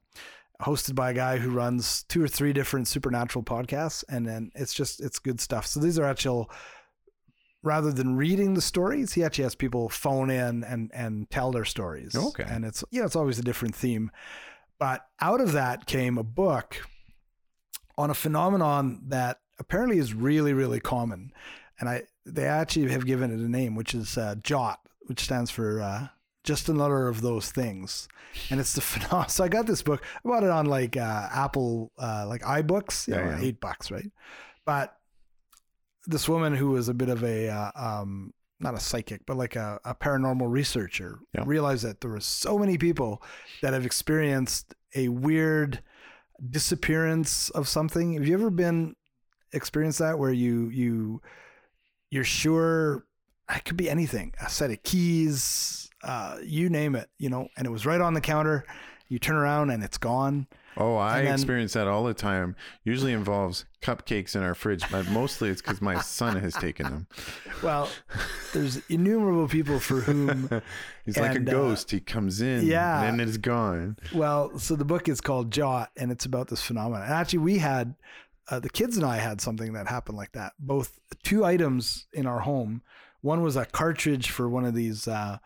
hosted 0.61 0.95
by 0.95 1.11
a 1.11 1.13
guy 1.13 1.37
who 1.37 1.51
runs 1.51 2.03
two 2.03 2.23
or 2.23 2.27
three 2.27 2.53
different 2.53 2.87
supernatural 2.87 3.43
podcasts, 3.43 4.03
and 4.09 4.27
then 4.27 4.51
it's 4.55 4.73
just 4.73 5.01
it's 5.01 5.19
good 5.19 5.39
stuff. 5.39 5.65
So 5.65 5.79
these 5.79 5.99
are 5.99 6.05
actual. 6.05 6.49
Rather 7.65 7.93
than 7.93 8.17
reading 8.17 8.55
the 8.55 8.61
stories, 8.61 9.13
he 9.13 9.23
actually 9.23 9.45
has 9.45 9.55
people 9.55 9.87
phone 9.87 10.29
in 10.29 10.65
and 10.65 10.91
and 10.93 11.29
tell 11.29 11.51
their 11.51 11.63
stories. 11.63 12.13
Okay. 12.13 12.43
and 12.45 12.65
it's 12.65 12.83
yeah, 12.91 13.05
it's 13.05 13.15
always 13.15 13.39
a 13.39 13.41
different 13.41 13.73
theme. 13.73 14.11
But 14.79 15.05
out 15.21 15.39
of 15.39 15.53
that 15.53 15.85
came 15.85 16.17
a 16.17 16.23
book 16.23 16.85
on 17.97 18.09
a 18.09 18.13
phenomenon 18.13 19.01
that 19.07 19.39
apparently 19.59 19.97
is 19.97 20.13
really, 20.13 20.53
really 20.53 20.79
common. 20.79 21.31
And 21.79 21.89
I 21.89 22.03
they 22.25 22.45
actually 22.45 22.89
have 22.91 23.05
given 23.05 23.31
it 23.31 23.39
a 23.39 23.49
name, 23.49 23.75
which 23.75 23.93
is 23.93 24.17
uh, 24.17 24.35
JOT, 24.41 24.79
which 25.03 25.21
stands 25.21 25.51
for 25.51 25.81
uh, 25.81 26.07
just 26.43 26.69
another 26.69 27.07
of 27.07 27.21
those 27.21 27.51
things. 27.51 28.07
And 28.49 28.59
it's 28.59 28.73
the 28.73 28.81
phenomenon. 28.91 29.29
So 29.29 29.43
I 29.43 29.47
got 29.47 29.65
this 29.67 29.81
book. 29.81 30.03
I 30.23 30.27
bought 30.27 30.43
it 30.43 30.49
on 30.49 30.65
like 30.65 30.97
uh, 30.97 31.29
Apple, 31.33 31.91
uh, 31.97 32.25
like 32.27 32.41
iBooks, 32.41 33.07
Yeah, 33.07 33.29
yeah. 33.29 33.39
eight 33.41 33.59
bucks, 33.59 33.91
right? 33.91 34.11
But 34.65 34.95
this 36.05 36.27
woman 36.27 36.53
who 36.55 36.71
was 36.71 36.89
a 36.89 36.93
bit 36.93 37.09
of 37.09 37.23
a 37.23 37.49
uh, 37.49 37.71
um, 37.75 38.33
not 38.59 38.73
a 38.75 38.79
psychic, 38.79 39.25
but 39.25 39.37
like 39.37 39.55
a, 39.55 39.79
a 39.85 39.93
paranormal 39.95 40.49
researcher, 40.49 41.19
Yeah. 41.33 41.43
realized 41.45 41.83
that 41.85 42.01
there 42.01 42.11
were 42.11 42.19
so 42.19 42.57
many 42.57 42.77
people 42.77 43.21
that 43.61 43.73
have 43.73 43.85
experienced 43.85 44.73
a 44.95 45.07
weird 45.09 45.81
disappearance 46.49 47.49
of 47.51 47.67
something. 47.67 48.13
Have 48.13 48.27
you 48.27 48.33
ever 48.33 48.49
been 48.49 48.95
experienced 49.53 49.99
that 49.99 50.17
where 50.19 50.31
you 50.31 50.69
you 50.69 51.21
you're 52.09 52.23
sure 52.23 53.05
it 53.53 53.65
could 53.65 53.77
be 53.77 53.89
anything, 53.89 54.33
a 54.45 54.49
set 54.49 54.71
of 54.71 54.81
keys, 54.83 55.82
uh, 56.03 56.37
you 56.43 56.69
name 56.69 56.95
it, 56.95 57.09
you 57.17 57.29
know, 57.29 57.47
and 57.57 57.65
it 57.65 57.69
was 57.71 57.85
right 57.85 58.01
on 58.01 58.13
the 58.13 58.21
counter. 58.21 58.65
You 59.09 59.19
turn 59.19 59.35
around 59.35 59.69
and 59.69 59.83
it's 59.83 59.97
gone. 59.97 60.47
Oh, 60.75 60.97
I 60.97 61.21
then- 61.23 61.33
experience 61.33 61.73
that 61.73 61.87
all 61.87 62.03
the 62.03 62.15
time. 62.15 62.55
Usually 62.83 63.13
involves 63.13 63.65
cupcakes 63.81 64.35
in 64.35 64.41
our 64.41 64.55
fridge, 64.55 64.83
but 64.89 65.07
mostly 65.09 65.49
it's 65.49 65.61
because 65.61 65.81
my 65.81 65.99
son 66.01 66.35
has 66.37 66.53
taken 66.55 66.85
them. 66.87 67.07
Well, 67.61 67.89
there's 68.53 68.77
innumerable 68.89 69.47
people 69.47 69.79
for 69.79 70.01
whom 70.01 70.49
He's 71.05 71.17
like 71.17 71.33
a 71.33 71.35
And, 71.35 71.49
uh, 71.49 71.51
ghost. 71.51 71.91
he 71.91 71.99
comes 71.99 72.41
in, 72.41 72.65
yeah. 72.65 73.03
and 73.03 73.19
then 73.19 73.27
it's 73.27 73.37
gone. 73.37 73.97
Well, 74.15 74.57
so 74.57 74.75
the 74.75 74.85
book 74.85 75.07
is 75.07 75.21
called 75.21 75.51
Jot, 75.51 75.91
and 75.95 76.11
it's 76.11 76.25
about 76.25 76.47
this 76.47 76.61
phenomenon. 76.63 77.03
And 77.03 77.13
actually, 77.13 77.39
we 77.39 77.59
had 77.59 77.93
uh, 78.49 78.59
the 78.59 78.69
kids 78.69 78.97
and 78.97 79.05
I 79.05 79.17
had 79.17 79.41
something 79.41 79.73
that 79.73 79.87
happened 79.87 80.17
like 80.17 80.31
that. 80.31 80.53
Both 80.57 80.99
two 81.23 81.45
items 81.45 82.07
in 82.13 82.25
our 82.25 82.39
home. 82.39 82.81
One 83.21 83.41
was 83.43 83.55
a 83.55 83.65
cartridge 83.65 84.31
for 84.31 84.49
one 84.49 84.65
of 84.65 84.73
these 84.73 85.07
uh, 85.07 85.37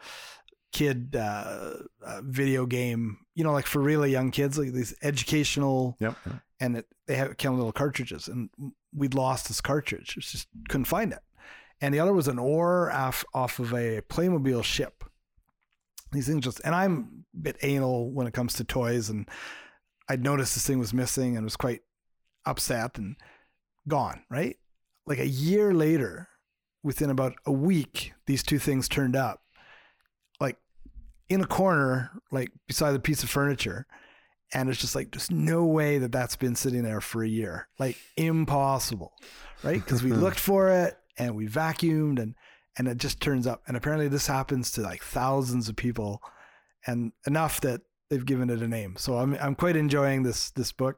kid 0.73 1.15
uh, 1.15 1.73
uh, 2.05 2.21
video 2.23 2.65
game, 2.65 3.19
you 3.35 3.43
know, 3.43 3.51
like 3.53 3.65
for 3.65 3.81
really 3.81 4.11
young 4.11 4.31
kids, 4.31 4.57
like 4.57 4.73
these 4.73 4.93
educational, 5.01 5.95
Yep. 5.99 6.15
and 6.59 6.77
it, 6.77 6.85
they 7.07 7.15
have 7.15 7.37
came 7.37 7.55
little 7.55 7.71
cartridges, 7.71 8.27
and 8.27 8.49
we'd 8.93 9.13
lost 9.13 9.47
this 9.47 9.61
cartridge. 9.61 10.15
Just 10.19 10.47
couldn't 10.69 10.85
find 10.85 11.11
it. 11.13 11.19
And 11.79 11.93
the 11.93 11.99
other 11.99 12.13
was 12.13 12.27
an 12.27 12.39
oar 12.39 12.91
off, 12.91 13.23
off 13.33 13.59
of 13.59 13.71
a 13.73 14.01
Playmobil 14.09 14.63
ship. 14.63 15.03
These 16.11 16.27
things 16.27 16.43
just, 16.43 16.61
and 16.63 16.73
I'm 16.73 17.23
a 17.35 17.39
bit 17.39 17.57
anal 17.61 18.11
when 18.11 18.27
it 18.27 18.33
comes 18.33 18.53
to 18.55 18.63
toys, 18.63 19.09
and 19.09 19.29
I'd 20.09 20.23
noticed 20.23 20.53
this 20.55 20.65
thing 20.65 20.79
was 20.79 20.93
missing 20.93 21.35
and 21.35 21.43
was 21.45 21.55
quite 21.57 21.81
upset 22.45 22.97
and 22.97 23.15
gone, 23.87 24.23
right? 24.29 24.57
Like 25.05 25.19
a 25.19 25.27
year 25.27 25.73
later, 25.73 26.29
within 26.83 27.09
about 27.09 27.35
a 27.45 27.51
week, 27.51 28.13
these 28.25 28.41
two 28.43 28.57
things 28.59 28.87
turned 28.87 29.15
up, 29.15 29.41
in 31.29 31.41
a 31.41 31.47
corner, 31.47 32.11
like 32.31 32.51
beside 32.67 32.95
a 32.95 32.99
piece 32.99 33.23
of 33.23 33.29
furniture. 33.29 33.85
And 34.53 34.69
it's 34.69 34.79
just 34.79 34.95
like, 34.95 35.11
there's 35.11 35.29
no 35.29 35.65
way 35.65 35.97
that 35.97 36.11
that's 36.11 36.37
been 36.37 36.55
sitting 36.55 36.83
there 36.83 37.01
for 37.01 37.23
a 37.23 37.27
year. 37.27 37.67
Like, 37.79 37.97
impossible, 38.15 39.13
right? 39.63 39.83
Because 39.83 40.03
we 40.03 40.11
looked 40.13 40.39
for 40.39 40.69
it 40.69 40.97
and 41.17 41.35
we 41.35 41.47
vacuumed 41.47 42.19
and, 42.19 42.35
and 42.77 42.87
it 42.87 42.97
just 42.97 43.19
turns 43.19 43.45
up. 43.45 43.61
And 43.67 43.75
apparently, 43.75 44.07
this 44.07 44.27
happens 44.27 44.71
to 44.71 44.81
like 44.81 45.03
thousands 45.03 45.67
of 45.67 45.75
people 45.75 46.21
and 46.85 47.11
enough 47.25 47.59
that 47.61 47.81
they've 48.09 48.25
given 48.25 48.49
it 48.49 48.61
a 48.61 48.67
name. 48.67 48.95
So 48.97 49.17
I'm, 49.17 49.35
I'm 49.41 49.55
quite 49.55 49.75
enjoying 49.75 50.23
this, 50.23 50.51
this 50.51 50.71
book. 50.71 50.97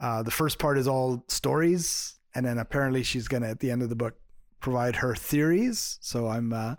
Uh, 0.00 0.22
the 0.22 0.30
first 0.30 0.58
part 0.58 0.78
is 0.78 0.88
all 0.88 1.22
stories, 1.28 2.18
and 2.34 2.46
then 2.46 2.56
apparently 2.56 3.02
she's 3.02 3.28
gonna 3.28 3.48
at 3.48 3.60
the 3.60 3.70
end 3.70 3.82
of 3.82 3.90
the 3.90 3.96
book 3.96 4.14
provide 4.60 4.96
her 4.96 5.14
theories. 5.14 5.98
So 6.00 6.28
I'm 6.28 6.52
uh, 6.52 6.76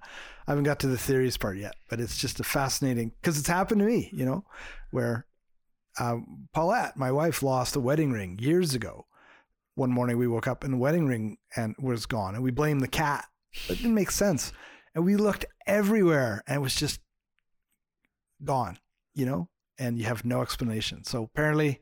I 0.51 0.53
haven't 0.53 0.65
got 0.65 0.81
to 0.81 0.87
the 0.87 0.97
theories 0.97 1.37
part 1.37 1.57
yet, 1.57 1.75
but 1.89 2.01
it's 2.01 2.17
just 2.17 2.41
a 2.41 2.43
fascinating 2.43 3.13
because 3.21 3.39
it's 3.39 3.47
happened 3.47 3.79
to 3.79 3.85
me, 3.85 4.09
you 4.11 4.25
know, 4.25 4.43
where 4.89 5.25
uh, 5.97 6.17
Paulette, 6.53 6.97
my 6.97 7.09
wife, 7.09 7.41
lost 7.41 7.77
a 7.77 7.79
wedding 7.79 8.11
ring 8.11 8.37
years 8.37 8.75
ago. 8.75 9.05
One 9.75 9.91
morning 9.91 10.17
we 10.17 10.27
woke 10.27 10.49
up 10.49 10.65
and 10.65 10.73
the 10.73 10.77
wedding 10.77 11.07
ring 11.07 11.37
and 11.55 11.73
was 11.79 12.05
gone, 12.05 12.35
and 12.35 12.43
we 12.43 12.51
blamed 12.51 12.81
the 12.81 12.89
cat. 12.89 13.23
It 13.69 13.77
didn't 13.77 13.93
make 13.93 14.11
sense, 14.11 14.51
and 14.93 15.05
we 15.05 15.15
looked 15.15 15.45
everywhere, 15.67 16.43
and 16.45 16.57
it 16.57 16.59
was 16.59 16.75
just 16.75 16.99
gone, 18.43 18.77
you 19.15 19.25
know, 19.25 19.47
and 19.79 19.97
you 19.97 20.03
have 20.03 20.25
no 20.25 20.41
explanation. 20.41 21.05
So 21.05 21.23
apparently 21.23 21.79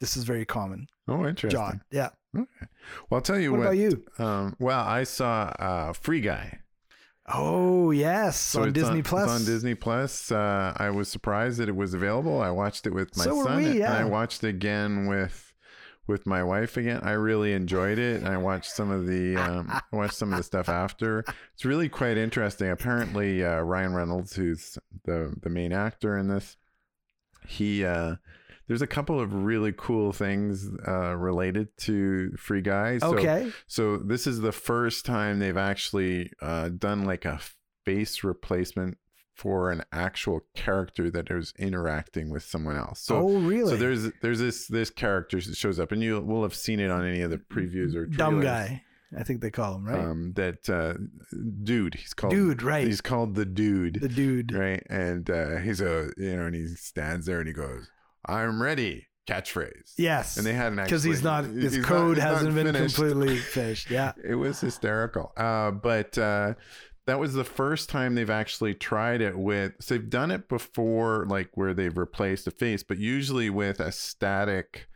this 0.00 0.16
is 0.16 0.24
very 0.24 0.46
common. 0.46 0.86
Oh, 1.06 1.26
interesting. 1.26 1.50
John. 1.50 1.82
Yeah. 1.90 2.08
Okay. 2.34 2.66
Well, 3.10 3.18
I'll 3.18 3.20
tell 3.20 3.38
you 3.38 3.50
What 3.50 3.58
what. 3.58 3.66
about 3.66 3.76
you? 3.76 4.04
Um, 4.18 4.56
well, 4.58 4.80
I 4.80 5.04
saw 5.04 5.52
uh, 5.58 5.92
Free 5.92 6.22
Guy. 6.22 6.60
Oh 7.26 7.90
yes, 7.92 8.54
on 8.56 8.68
it's 8.68 8.74
Disney 8.74 8.98
it's 9.00 9.08
Plus. 9.08 9.30
on 9.30 9.44
Disney 9.44 9.74
Plus. 9.74 10.32
Uh, 10.32 10.72
I 10.76 10.90
was 10.90 11.08
surprised 11.08 11.58
that 11.58 11.68
it 11.68 11.76
was 11.76 11.94
available. 11.94 12.40
I 12.40 12.50
watched 12.50 12.86
it 12.86 12.92
with 12.92 13.16
my 13.16 13.24
So 13.24 13.44
son, 13.44 13.56
we, 13.58 13.82
and. 13.82 13.92
I 13.92 14.04
watched 14.04 14.42
it 14.42 14.48
again 14.48 15.06
with 15.06 15.52
with 16.08 16.26
my 16.26 16.42
wife 16.42 16.76
again. 16.76 17.00
I 17.04 17.12
really 17.12 17.52
enjoyed 17.52 17.98
it. 17.98 18.16
And 18.18 18.28
I 18.28 18.36
watched 18.36 18.72
some 18.72 18.90
of 18.90 19.06
the 19.06 19.36
um, 19.36 19.68
I 19.70 19.82
watched 19.96 20.14
some 20.14 20.32
of 20.32 20.36
the 20.38 20.42
stuff 20.42 20.68
after. 20.68 21.24
It's 21.54 21.64
really 21.64 21.88
quite 21.88 22.16
interesting. 22.16 22.70
Apparently, 22.70 23.44
uh, 23.44 23.60
Ryan 23.60 23.94
Reynolds, 23.94 24.34
who's 24.34 24.76
the 25.04 25.32
the 25.42 25.50
main 25.50 25.72
actor 25.72 26.18
in 26.18 26.26
this, 26.28 26.56
he 27.46 27.84
uh, 27.84 28.16
there's 28.68 28.82
a 28.82 28.86
couple 28.86 29.20
of 29.20 29.32
really 29.34 29.72
cool 29.76 30.12
things 30.12 30.68
uh, 30.86 31.14
related 31.16 31.76
to 31.78 32.32
Free 32.36 32.62
Guy. 32.62 32.98
So, 32.98 33.14
Okay. 33.16 33.50
so 33.66 33.96
this 33.98 34.26
is 34.26 34.40
the 34.40 34.52
first 34.52 35.04
time 35.04 35.38
they've 35.38 35.56
actually 35.56 36.30
uh, 36.40 36.68
done 36.70 37.04
like 37.04 37.24
a 37.24 37.40
face 37.84 38.22
replacement 38.24 38.98
for 39.34 39.70
an 39.72 39.82
actual 39.92 40.40
character 40.54 41.10
that 41.10 41.30
is 41.30 41.52
interacting 41.58 42.30
with 42.30 42.42
someone 42.44 42.76
else. 42.76 43.00
So 43.00 43.16
oh 43.16 43.38
really? 43.40 43.70
so 43.70 43.76
there's 43.76 44.10
there's 44.20 44.38
this 44.38 44.66
this 44.68 44.90
character 44.90 45.40
that 45.40 45.56
shows 45.56 45.80
up, 45.80 45.90
and 45.90 46.02
you 46.02 46.20
will 46.20 46.42
have 46.42 46.54
seen 46.54 46.78
it 46.80 46.90
on 46.90 47.04
any 47.06 47.22
of 47.22 47.30
the 47.30 47.38
previews 47.38 47.94
or 47.94 48.06
dumb 48.06 48.40
guy. 48.40 48.82
I 49.18 49.24
think 49.24 49.40
they 49.42 49.50
call 49.50 49.76
him 49.76 49.84
right. 49.84 49.98
Um, 49.98 50.32
that 50.36 50.68
uh, 50.70 50.94
dude, 51.62 51.94
he's 51.96 52.14
called 52.14 52.32
Dude, 52.32 52.62
right? 52.62 52.86
He's 52.86 53.00
called 53.02 53.34
the 53.34 53.44
dude, 53.44 54.00
the 54.00 54.08
dude. 54.08 54.52
right? 54.52 54.82
And 54.88 55.28
uh, 55.28 55.56
he's 55.56 55.80
a 55.80 56.10
you 56.16 56.36
know, 56.36 56.46
and 56.46 56.54
he 56.54 56.68
stands 56.68 57.26
there 57.26 57.38
and 57.38 57.46
he 57.48 57.52
goes, 57.54 57.90
"I'm 58.26 58.60
ready." 58.62 59.06
Catchphrase. 59.28 59.92
Yes. 59.98 60.36
And 60.36 60.44
they 60.44 60.52
had 60.52 60.72
an 60.72 60.82
because 60.82 61.04
he's 61.04 61.22
not 61.22 61.44
his 61.44 61.74
he's 61.74 61.84
code 61.84 62.16
not 62.18 62.26
hasn't 62.26 62.54
been 62.56 62.66
finished. 62.66 62.96
completely 62.96 63.36
finished. 63.54 63.88
Yeah. 63.88 64.12
it 64.28 64.34
was 64.34 64.60
hysterical. 64.60 65.32
Uh, 65.36 65.70
but 65.70 66.18
uh, 66.18 66.54
that 67.06 67.20
was 67.20 67.32
the 67.32 67.44
first 67.44 67.88
time 67.88 68.16
they've 68.16 68.28
actually 68.28 68.74
tried 68.74 69.20
it 69.20 69.38
with. 69.38 69.74
So 69.80 69.94
they've 69.94 70.10
done 70.10 70.32
it 70.32 70.48
before, 70.48 71.24
like 71.28 71.50
where 71.54 71.72
they've 71.72 71.96
replaced 71.96 72.48
a 72.48 72.50
face, 72.50 72.82
but 72.82 72.98
usually 72.98 73.48
with 73.48 73.78
a 73.78 73.92
static 73.92 74.88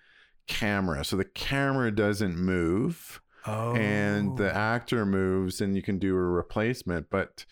camera. 0.48 1.04
So 1.04 1.16
the 1.16 1.24
camera 1.24 1.94
doesn't 1.94 2.36
move, 2.36 3.20
Oh. 3.46 3.76
and 3.76 4.36
the 4.36 4.52
actor 4.52 5.06
moves, 5.06 5.60
and 5.60 5.76
you 5.76 5.82
can 5.82 6.00
do 6.00 6.16
a 6.16 6.20
replacement. 6.20 7.10
But 7.10 7.46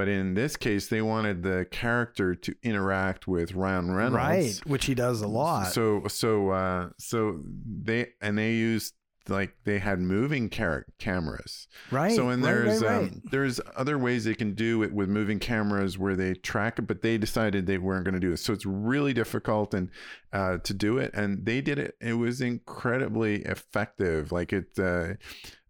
but 0.00 0.08
in 0.08 0.32
this 0.32 0.56
case, 0.56 0.88
they 0.88 1.02
wanted 1.02 1.42
the 1.42 1.66
character 1.70 2.34
to 2.34 2.54
interact 2.62 3.28
with 3.28 3.52
Ryan 3.52 3.90
Reynolds, 3.90 4.14
right, 4.14 4.60
which 4.66 4.86
he 4.86 4.94
does 4.94 5.20
a 5.20 5.26
lot. 5.28 5.66
so 5.74 6.04
so 6.08 6.48
uh 6.48 6.88
so 6.96 7.38
they 7.44 8.06
and 8.22 8.38
they 8.38 8.52
used 8.52 8.94
like 9.28 9.54
they 9.64 9.78
had 9.78 10.00
moving 10.00 10.48
car- 10.48 10.86
cameras. 10.98 11.68
right. 11.90 12.12
so 12.16 12.30
and 12.30 12.42
there's 12.44 12.82
right, 12.82 12.90
right. 12.90 12.98
um 13.04 13.22
there's 13.30 13.60
other 13.76 13.96
ways 13.98 14.24
they 14.24 14.34
can 14.34 14.54
do 14.54 14.82
it 14.82 14.92
with 14.92 15.08
moving 15.08 15.38
cameras 15.38 15.98
where 15.98 16.16
they 16.16 16.34
track 16.34 16.78
it, 16.78 16.82
but 16.86 17.02
they 17.02 17.18
decided 17.18 17.66
they 17.66 17.78
weren't 17.78 18.04
going 18.04 18.14
to 18.14 18.20
do 18.20 18.32
it. 18.32 18.38
So 18.38 18.52
it's 18.52 18.66
really 18.66 19.12
difficult 19.12 19.74
and 19.74 19.90
uh 20.32 20.58
to 20.58 20.74
do 20.74 20.98
it 20.98 21.12
and 21.14 21.44
they 21.44 21.60
did 21.60 21.78
it. 21.78 21.96
It 22.00 22.14
was 22.14 22.40
incredibly 22.40 23.42
effective. 23.42 24.32
Like 24.32 24.52
it 24.52 24.78
uh 24.78 25.14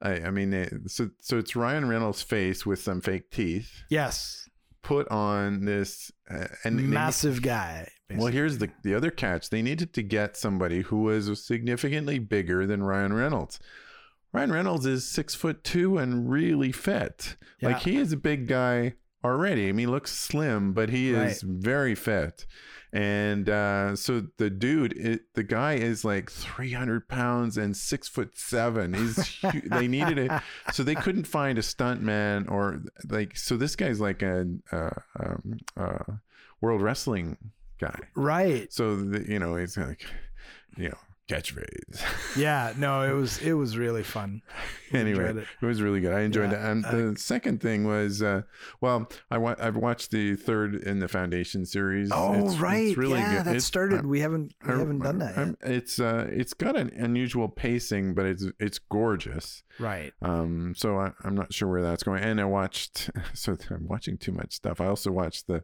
I, 0.00 0.12
I 0.26 0.30
mean 0.30 0.52
it, 0.54 0.72
so 0.86 1.10
so 1.20 1.38
it's 1.38 1.54
Ryan 1.56 1.88
Reynolds' 1.88 2.22
face 2.22 2.64
with 2.64 2.80
some 2.80 3.00
fake 3.00 3.30
teeth 3.30 3.82
yes, 3.90 4.48
put 4.82 5.06
on 5.08 5.64
this 5.66 6.10
uh, 6.30 6.46
and 6.64 6.78
they- 6.78 6.82
massive 6.84 7.42
guy. 8.10 8.22
well, 8.22 8.32
here's 8.32 8.58
the 8.58 8.70
the 8.82 8.94
other 8.94 9.10
catch. 9.10 9.50
They 9.50 9.62
needed 9.62 9.92
to 9.94 10.02
get 10.02 10.36
somebody 10.36 10.82
who 10.82 11.02
was 11.02 11.44
significantly 11.44 12.18
bigger 12.18 12.66
than 12.66 12.82
Ryan 12.82 13.12
Reynolds. 13.12 13.58
Ryan 14.32 14.52
Reynolds 14.52 14.86
is 14.86 15.06
six 15.06 15.34
foot 15.34 15.64
two 15.64 15.98
and 15.98 16.30
really 16.30 16.72
fit. 16.72 17.36
Like 17.62 17.80
he 17.80 17.96
is 17.96 18.12
a 18.12 18.16
big 18.16 18.46
guy 18.46 18.94
already. 19.24 19.68
I 19.68 19.72
mean, 19.72 19.78
he 19.78 19.86
looks 19.86 20.12
slim, 20.12 20.72
but 20.72 20.88
he 20.88 21.10
is 21.10 21.42
very 21.42 21.94
fit. 21.94 22.46
And 22.92 23.48
uh, 23.48 23.94
so 23.94 24.26
the 24.38 24.50
dude, 24.50 24.94
it, 24.94 25.34
the 25.34 25.44
guy 25.44 25.74
is 25.74 26.04
like 26.04 26.30
300 26.30 27.08
pounds 27.08 27.56
and 27.56 27.76
six 27.76 28.08
foot 28.08 28.36
seven. 28.36 28.94
He's 28.94 29.38
they 29.66 29.86
needed 29.86 30.18
it, 30.18 30.32
so 30.72 30.82
they 30.82 30.96
couldn't 30.96 31.26
find 31.26 31.56
a 31.56 31.62
stuntman 31.62 32.50
or 32.50 32.82
like. 33.08 33.36
So 33.36 33.56
this 33.56 33.76
guy's 33.76 34.00
like 34.00 34.22
a, 34.22 34.46
uh 34.72 34.90
um, 35.20 35.58
uh, 35.76 36.14
world 36.60 36.82
wrestling 36.82 37.36
guy. 37.80 37.98
right. 38.14 38.72
So 38.72 38.94
the, 38.96 39.28
you 39.28 39.38
know, 39.38 39.56
it's 39.56 39.76
like, 39.76 40.04
you 40.76 40.90
know, 40.90 40.98
catchphrase. 41.28 42.02
Yeah. 42.36 42.72
No, 42.76 43.02
it 43.02 43.12
was 43.12 43.38
it 43.38 43.52
was 43.54 43.76
really 43.76 44.02
fun. 44.04 44.40
We 44.92 45.00
anyway, 45.00 45.30
it. 45.30 45.36
it. 45.62 45.66
was 45.66 45.82
really 45.82 46.00
good. 46.00 46.12
I 46.12 46.20
enjoyed 46.20 46.52
Yeah, 46.52 46.68
it. 46.68 46.70
And 46.70 46.84
uh, 46.84 46.90
the 47.12 47.16
second 47.18 47.60
thing 47.60 47.84
was, 47.84 48.22
uh, 48.22 48.42
well, 48.80 49.08
I 49.32 49.38
wa- 49.38 49.56
I've 49.58 49.76
watched 49.76 50.10
the 50.12 50.36
third 50.36 50.76
in 50.76 51.00
the 51.00 51.08
Foundation 51.08 51.66
series. 51.66 52.10
Oh 52.12 52.32
It's- 52.34 52.52
it's 52.52 52.60
right, 52.60 52.96
really 52.96 53.18
yeah, 53.18 53.36
good. 53.38 53.44
that 53.46 53.50
It's- 53.50 53.64
started. 53.64 54.00
I- 54.00 54.06
we 54.06 54.20
haven't 54.20 54.54
we 54.64 54.74
I- 54.74 54.78
haven't 54.78 55.00
done 55.00 55.18
that 55.18 55.30
yet. 55.36 55.38
I'm- 55.38 55.56
It's 55.62 55.98
uh, 56.00 56.28
it's 56.30 56.54
got 56.54 56.76
an 56.76 56.90
unusual 56.96 57.48
pacing, 57.48 58.14
but 58.14 58.26
it's 58.26 58.44
it's 58.60 58.78
gorgeous. 58.78 59.62
right. 59.80 60.12
Um, 60.22 60.74
so 60.76 60.98
I, 60.98 61.12
I'm 61.24 61.34
not 61.34 61.52
sure 61.52 61.68
where 61.68 61.82
that's 61.82 62.02
going. 62.04 62.22
And 62.22 62.40
I 62.40 62.44
watched, 62.44 63.10
so 63.34 63.56
I'm 63.70 63.86
watching 63.88 64.18
too 64.18 64.32
much 64.32 64.52
stuff. 64.54 64.80
I 64.80 64.86
also 64.86 65.10
watched 65.10 65.46
the, 65.48 65.62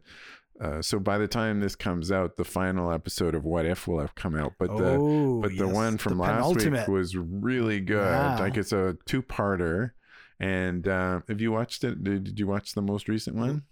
uh, 0.61 0.82
so 0.82 0.98
by 0.98 1.18
the 1.18 1.28
time 1.28 1.61
this 1.61 1.76
comes 1.76 2.11
out, 2.11 2.36
the 2.36 2.44
final 2.44 2.90
episode 2.90 3.34
of 3.34 3.44
What 3.44 3.66
If 3.66 3.86
will 3.86 4.00
have 4.00 4.14
come 4.14 4.36
out. 4.36 4.54
But 4.59 4.76
the 4.76 4.96
oh, 4.98 5.40
but 5.40 5.57
the 5.57 5.68
one 5.68 5.98
from 5.98 6.16
the 6.18 6.22
last 6.22 6.57
week 6.57 6.88
was 6.88 7.16
really 7.16 7.80
good. 7.80 8.04
Wow. 8.04 8.38
Like 8.38 8.57
it's 8.57 8.72
a 8.72 8.96
two-parter. 9.07 9.90
And 10.38 10.86
uh, 10.86 11.20
have 11.28 11.40
you 11.40 11.50
watched 11.52 11.82
it? 11.82 12.04
Did, 12.04 12.24
did 12.24 12.38
you 12.38 12.46
watch 12.46 12.74
the 12.74 12.82
most 12.82 13.09
recent 13.09 13.36
one? 13.36 13.62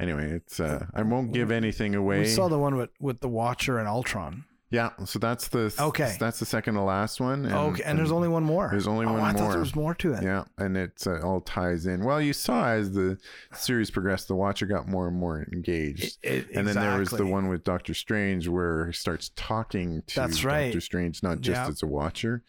Anyway, 0.00 0.30
it's 0.30 0.60
uh, 0.60 0.86
I 0.94 1.02
won't 1.02 1.32
give 1.32 1.50
anything 1.50 1.94
away. 1.94 2.20
We 2.20 2.26
saw 2.26 2.48
the 2.48 2.58
one 2.58 2.76
with 2.76 2.90
with 3.00 3.20
the 3.20 3.28
Watcher 3.28 3.78
and 3.78 3.88
Ultron. 3.88 4.44
Yeah, 4.70 4.90
so 5.06 5.18
that's 5.18 5.48
the 5.48 5.74
Okay. 5.80 6.14
That's 6.20 6.38
the 6.38 6.44
second 6.44 6.74
to 6.74 6.82
last 6.82 7.20
one. 7.20 7.46
And, 7.46 7.54
okay, 7.54 7.82
and 7.84 7.98
there's 7.98 8.12
only 8.12 8.28
one 8.28 8.44
more. 8.44 8.68
there's 8.70 8.86
only 8.86 9.06
oh, 9.06 9.12
one 9.12 9.20
I 9.22 9.32
thought 9.32 9.40
more. 9.42 9.50
there 9.52 9.60
was 9.60 9.74
more 9.74 9.94
to 9.94 10.12
it. 10.12 10.22
yeah, 10.22 10.44
and 10.58 10.76
it 10.76 11.02
uh, 11.06 11.20
all 11.20 11.40
ties 11.40 11.86
in. 11.86 12.04
Well, 12.04 12.20
you 12.20 12.34
saw 12.34 12.68
as 12.68 12.92
the 12.92 13.16
series 13.54 13.90
progressed, 13.90 14.28
the 14.28 14.34
watcher 14.34 14.66
got 14.66 14.86
more 14.86 15.08
and 15.08 15.16
more 15.16 15.46
engaged. 15.52 16.18
It- 16.22 16.48
it- 16.50 16.50
and 16.54 16.68
then 16.68 16.74
there 16.74 16.98
was 16.98 17.08
the 17.10 17.26
one 17.26 17.48
with 17.48 17.64
Doctor 17.64 17.94
Strange 17.94 18.46
where 18.46 18.88
he 18.88 18.92
starts 18.92 19.30
talking 19.36 20.02
to 20.08 20.14
That's 20.16 20.44
right. 20.44 20.66
Doctor 20.66 20.80
Strange, 20.82 21.22
not 21.22 21.40
just 21.40 21.60
Yep. 21.60 21.68
as 21.70 21.82
a 21.82 21.86
watcher. 21.86 22.42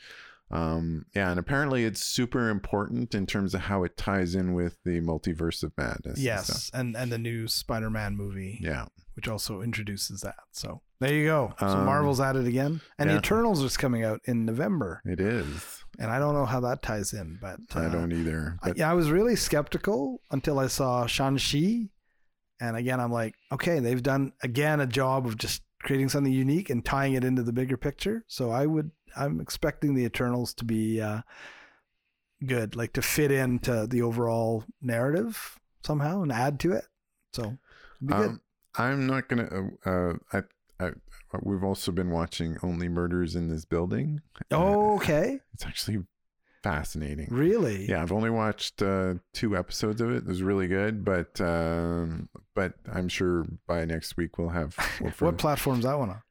Um, 0.51 1.05
yeah, 1.15 1.29
and 1.29 1.39
apparently 1.39 1.83
it's 1.85 2.03
super 2.03 2.49
important 2.49 3.13
in 3.13 3.25
terms 3.27 3.53
of 3.53 3.61
how 3.61 3.83
it 3.83 3.95
ties 3.97 4.33
in 4.35 4.53
with 4.53 4.77
the 4.83 4.99
multiverse 5.01 5.61
of 5.63 5.71
madness. 5.77 6.19
Yes, 6.19 6.71
and 6.73 6.95
and 6.97 7.11
the 7.11 7.17
new 7.19 7.47
Spider-Man 7.47 8.15
movie, 8.15 8.57
Yeah. 8.61 8.85
which 9.13 9.27
also 9.27 9.61
introduces 9.61 10.21
that. 10.21 10.37
So 10.51 10.81
there 10.99 11.13
you 11.13 11.25
go. 11.25 11.53
So 11.59 11.67
Um, 11.67 11.85
Marvel's 11.85 12.19
at 12.19 12.35
it 12.35 12.47
again, 12.47 12.81
and 12.97 13.09
yeah. 13.09 13.13
the 13.13 13.19
Eternals 13.19 13.61
is 13.61 13.77
coming 13.77 14.03
out 14.03 14.21
in 14.25 14.43
November, 14.45 15.01
It 15.05 15.19
is. 15.19 15.83
and 15.99 16.09
I 16.09 16.17
don't 16.17 16.33
know 16.33 16.45
how 16.45 16.59
that 16.61 16.81
ties 16.81 17.13
in, 17.13 17.37
but 17.39 17.59
I 17.75 17.85
uh, 17.85 17.89
don't 17.89 18.11
either. 18.11 18.57
I- 18.63 18.73
yeah, 18.75 18.89
I 18.89 18.93
was 18.95 19.11
really 19.11 19.35
skeptical 19.35 20.21
until 20.31 20.57
I 20.57 20.65
saw 20.67 21.05
Shang-Chi. 21.05 21.89
And 22.61 22.75
again, 22.75 22.99
I'm 22.99 23.11
like, 23.11 23.35
okay, 23.53 23.79
they've 23.79 24.03
done 24.03 24.33
again 24.43 24.79
a 24.81 24.87
job 24.87 25.25
of 25.25 25.37
just 25.37 25.61
creating 25.81 26.09
something 26.09 26.33
unique 26.33 26.69
and 26.69 26.83
tying 26.83 27.13
it 27.13 27.23
into 27.23 27.41
the 27.43 27.53
bigger 27.53 27.77
picture. 27.77 28.25
So 28.27 28.51
I 28.51 28.65
would, 28.65 28.91
I'm 29.15 29.39
expecting 29.39 29.95
the 29.95 30.05
Eternals 30.05 30.53
to 30.55 30.65
be 30.65 31.01
uh, 31.01 31.21
good, 32.45 32.75
like 32.75 32.93
to 32.93 33.01
fit 33.01 33.31
into 33.31 33.87
the 33.87 34.01
overall 34.01 34.63
narrative 34.81 35.59
somehow 35.85 36.21
and 36.21 36.31
add 36.31 36.59
to 36.61 36.73
it. 36.73 36.85
So 37.33 37.57
um, 38.11 38.41
I'm 38.75 39.07
not 39.07 39.27
gonna. 39.27 39.69
Uh, 39.85 39.89
uh, 39.89 40.13
I, 40.33 40.85
I, 40.85 40.91
we've 41.43 41.63
also 41.63 41.91
been 41.91 42.09
watching 42.09 42.57
Only 42.63 42.87
Murders 42.87 43.35
in 43.35 43.49
This 43.49 43.65
Building. 43.65 44.21
Oh, 44.51 44.95
okay. 44.95 45.39
It's 45.53 45.65
actually 45.65 46.03
fascinating. 46.63 47.27
Really? 47.29 47.87
Yeah, 47.87 48.01
I've 48.01 48.11
only 48.11 48.29
watched 48.29 48.81
uh, 48.81 49.15
two 49.33 49.57
episodes 49.57 50.01
of 50.01 50.11
it. 50.11 50.17
It 50.17 50.25
was 50.25 50.41
really 50.41 50.67
good, 50.67 51.03
but 51.03 51.39
um, 51.41 52.29
but 52.55 52.73
I'm 52.91 53.09
sure 53.09 53.45
by 53.67 53.85
next 53.85 54.17
week 54.17 54.37
we'll 54.37 54.49
have. 54.49 54.75
We'll 55.01 55.11
What 55.19 55.37
platform's 55.37 55.83
that 55.83 55.97
one 55.99 56.09
on? 56.09 56.21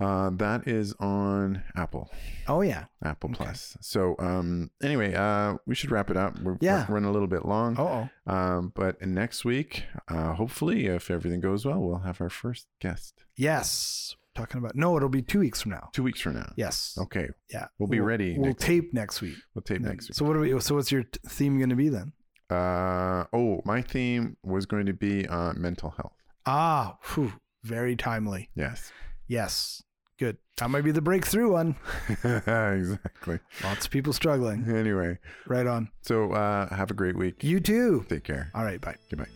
Uh, 0.00 0.30
that 0.30 0.66
is 0.68 0.94
on 1.00 1.62
Apple, 1.74 2.08
Oh, 2.46 2.60
yeah. 2.62 2.84
Apple 3.04 3.30
Okay. 3.30 3.44
Plus. 3.44 3.76
So 3.80 4.14
um, 4.18 4.70
anyway, 4.82 5.14
uh, 5.14 5.56
we 5.66 5.74
should 5.74 5.90
wrap 5.90 6.10
it 6.10 6.16
up. 6.16 6.38
We're, 6.40 6.56
Yeah. 6.60 6.86
we're 6.88 6.94
running 6.94 7.08
a 7.10 7.12
little 7.12 7.28
bit 7.28 7.44
long. 7.44 7.76
Oh, 7.78 8.08
Um, 8.32 8.72
but 8.74 9.00
next 9.02 9.44
week, 9.44 9.84
uh, 10.08 10.34
hopefully, 10.34 10.86
if 10.86 11.10
everything 11.10 11.40
goes 11.40 11.64
well, 11.66 11.80
we'll 11.80 11.98
have 12.00 12.20
our 12.20 12.30
first 12.30 12.66
guest 12.80 13.24
yes. 13.36 14.14
Talking 14.34 14.58
about, 14.58 14.76
no, 14.76 14.96
it'll 14.96 15.08
be 15.08 15.20
two 15.22 15.40
weeks 15.40 15.60
from 15.62 15.72
now. 15.72 15.88
two 15.92 16.04
weeks 16.04 16.20
from 16.20 16.34
now. 16.34 16.52
Yes. 16.56 16.96
Okay, 16.96 17.28
Yeah. 17.52 17.66
We'll 17.78 17.88
be 17.88 17.98
ready 17.98 18.36
We'll 18.38 18.50
next- 18.50 18.62
tape 18.64 18.94
next 18.94 19.20
week. 19.20 19.34
we'll 19.52 19.62
tape 19.62 19.80
next 19.80 20.10
week. 20.10 20.14
So 20.14 20.24
what 20.24 20.36
are 20.36 20.40
we? 20.40 20.60
So 20.60 20.76
what's 20.76 20.92
your 20.92 21.02
theme 21.26 21.58
going 21.58 21.70
to 21.70 21.76
be 21.76 21.88
then? 21.88 22.12
Uh, 22.48 23.24
oh, 23.32 23.60
my 23.64 23.82
theme 23.82 24.36
was 24.44 24.64
going 24.64 24.86
to 24.86 24.92
be 24.92 25.26
uh, 25.26 25.54
mental 25.54 25.90
health. 25.90 26.12
Ah, 26.46 26.98
whew, 27.14 27.32
very 27.64 27.96
timely. 27.96 28.48
Yes, 28.54 28.92
Yes, 29.26 29.82
good. 30.18 30.36
That 30.58 30.70
might 30.70 30.82
be 30.84 30.90
the 30.90 31.00
breakthrough 31.02 31.52
one. 31.52 31.76
exactly. 32.24 33.38
Lots 33.62 33.84
of 33.86 33.90
people 33.90 34.12
struggling. 34.12 34.68
Anyway, 34.68 35.18
Right 35.46 35.66
on. 35.66 35.90
so 36.02 36.32
uh, 36.32 36.74
have 36.74 36.90
a 36.90 36.94
great 36.94 37.16
week. 37.16 37.44
You 37.44 37.60
too. 37.60 38.04
Take 38.08 38.24
care. 38.24 38.50
All 38.54 38.64
right. 38.64 38.80
Bye. 38.80 38.96
Goodbye. 39.10 39.28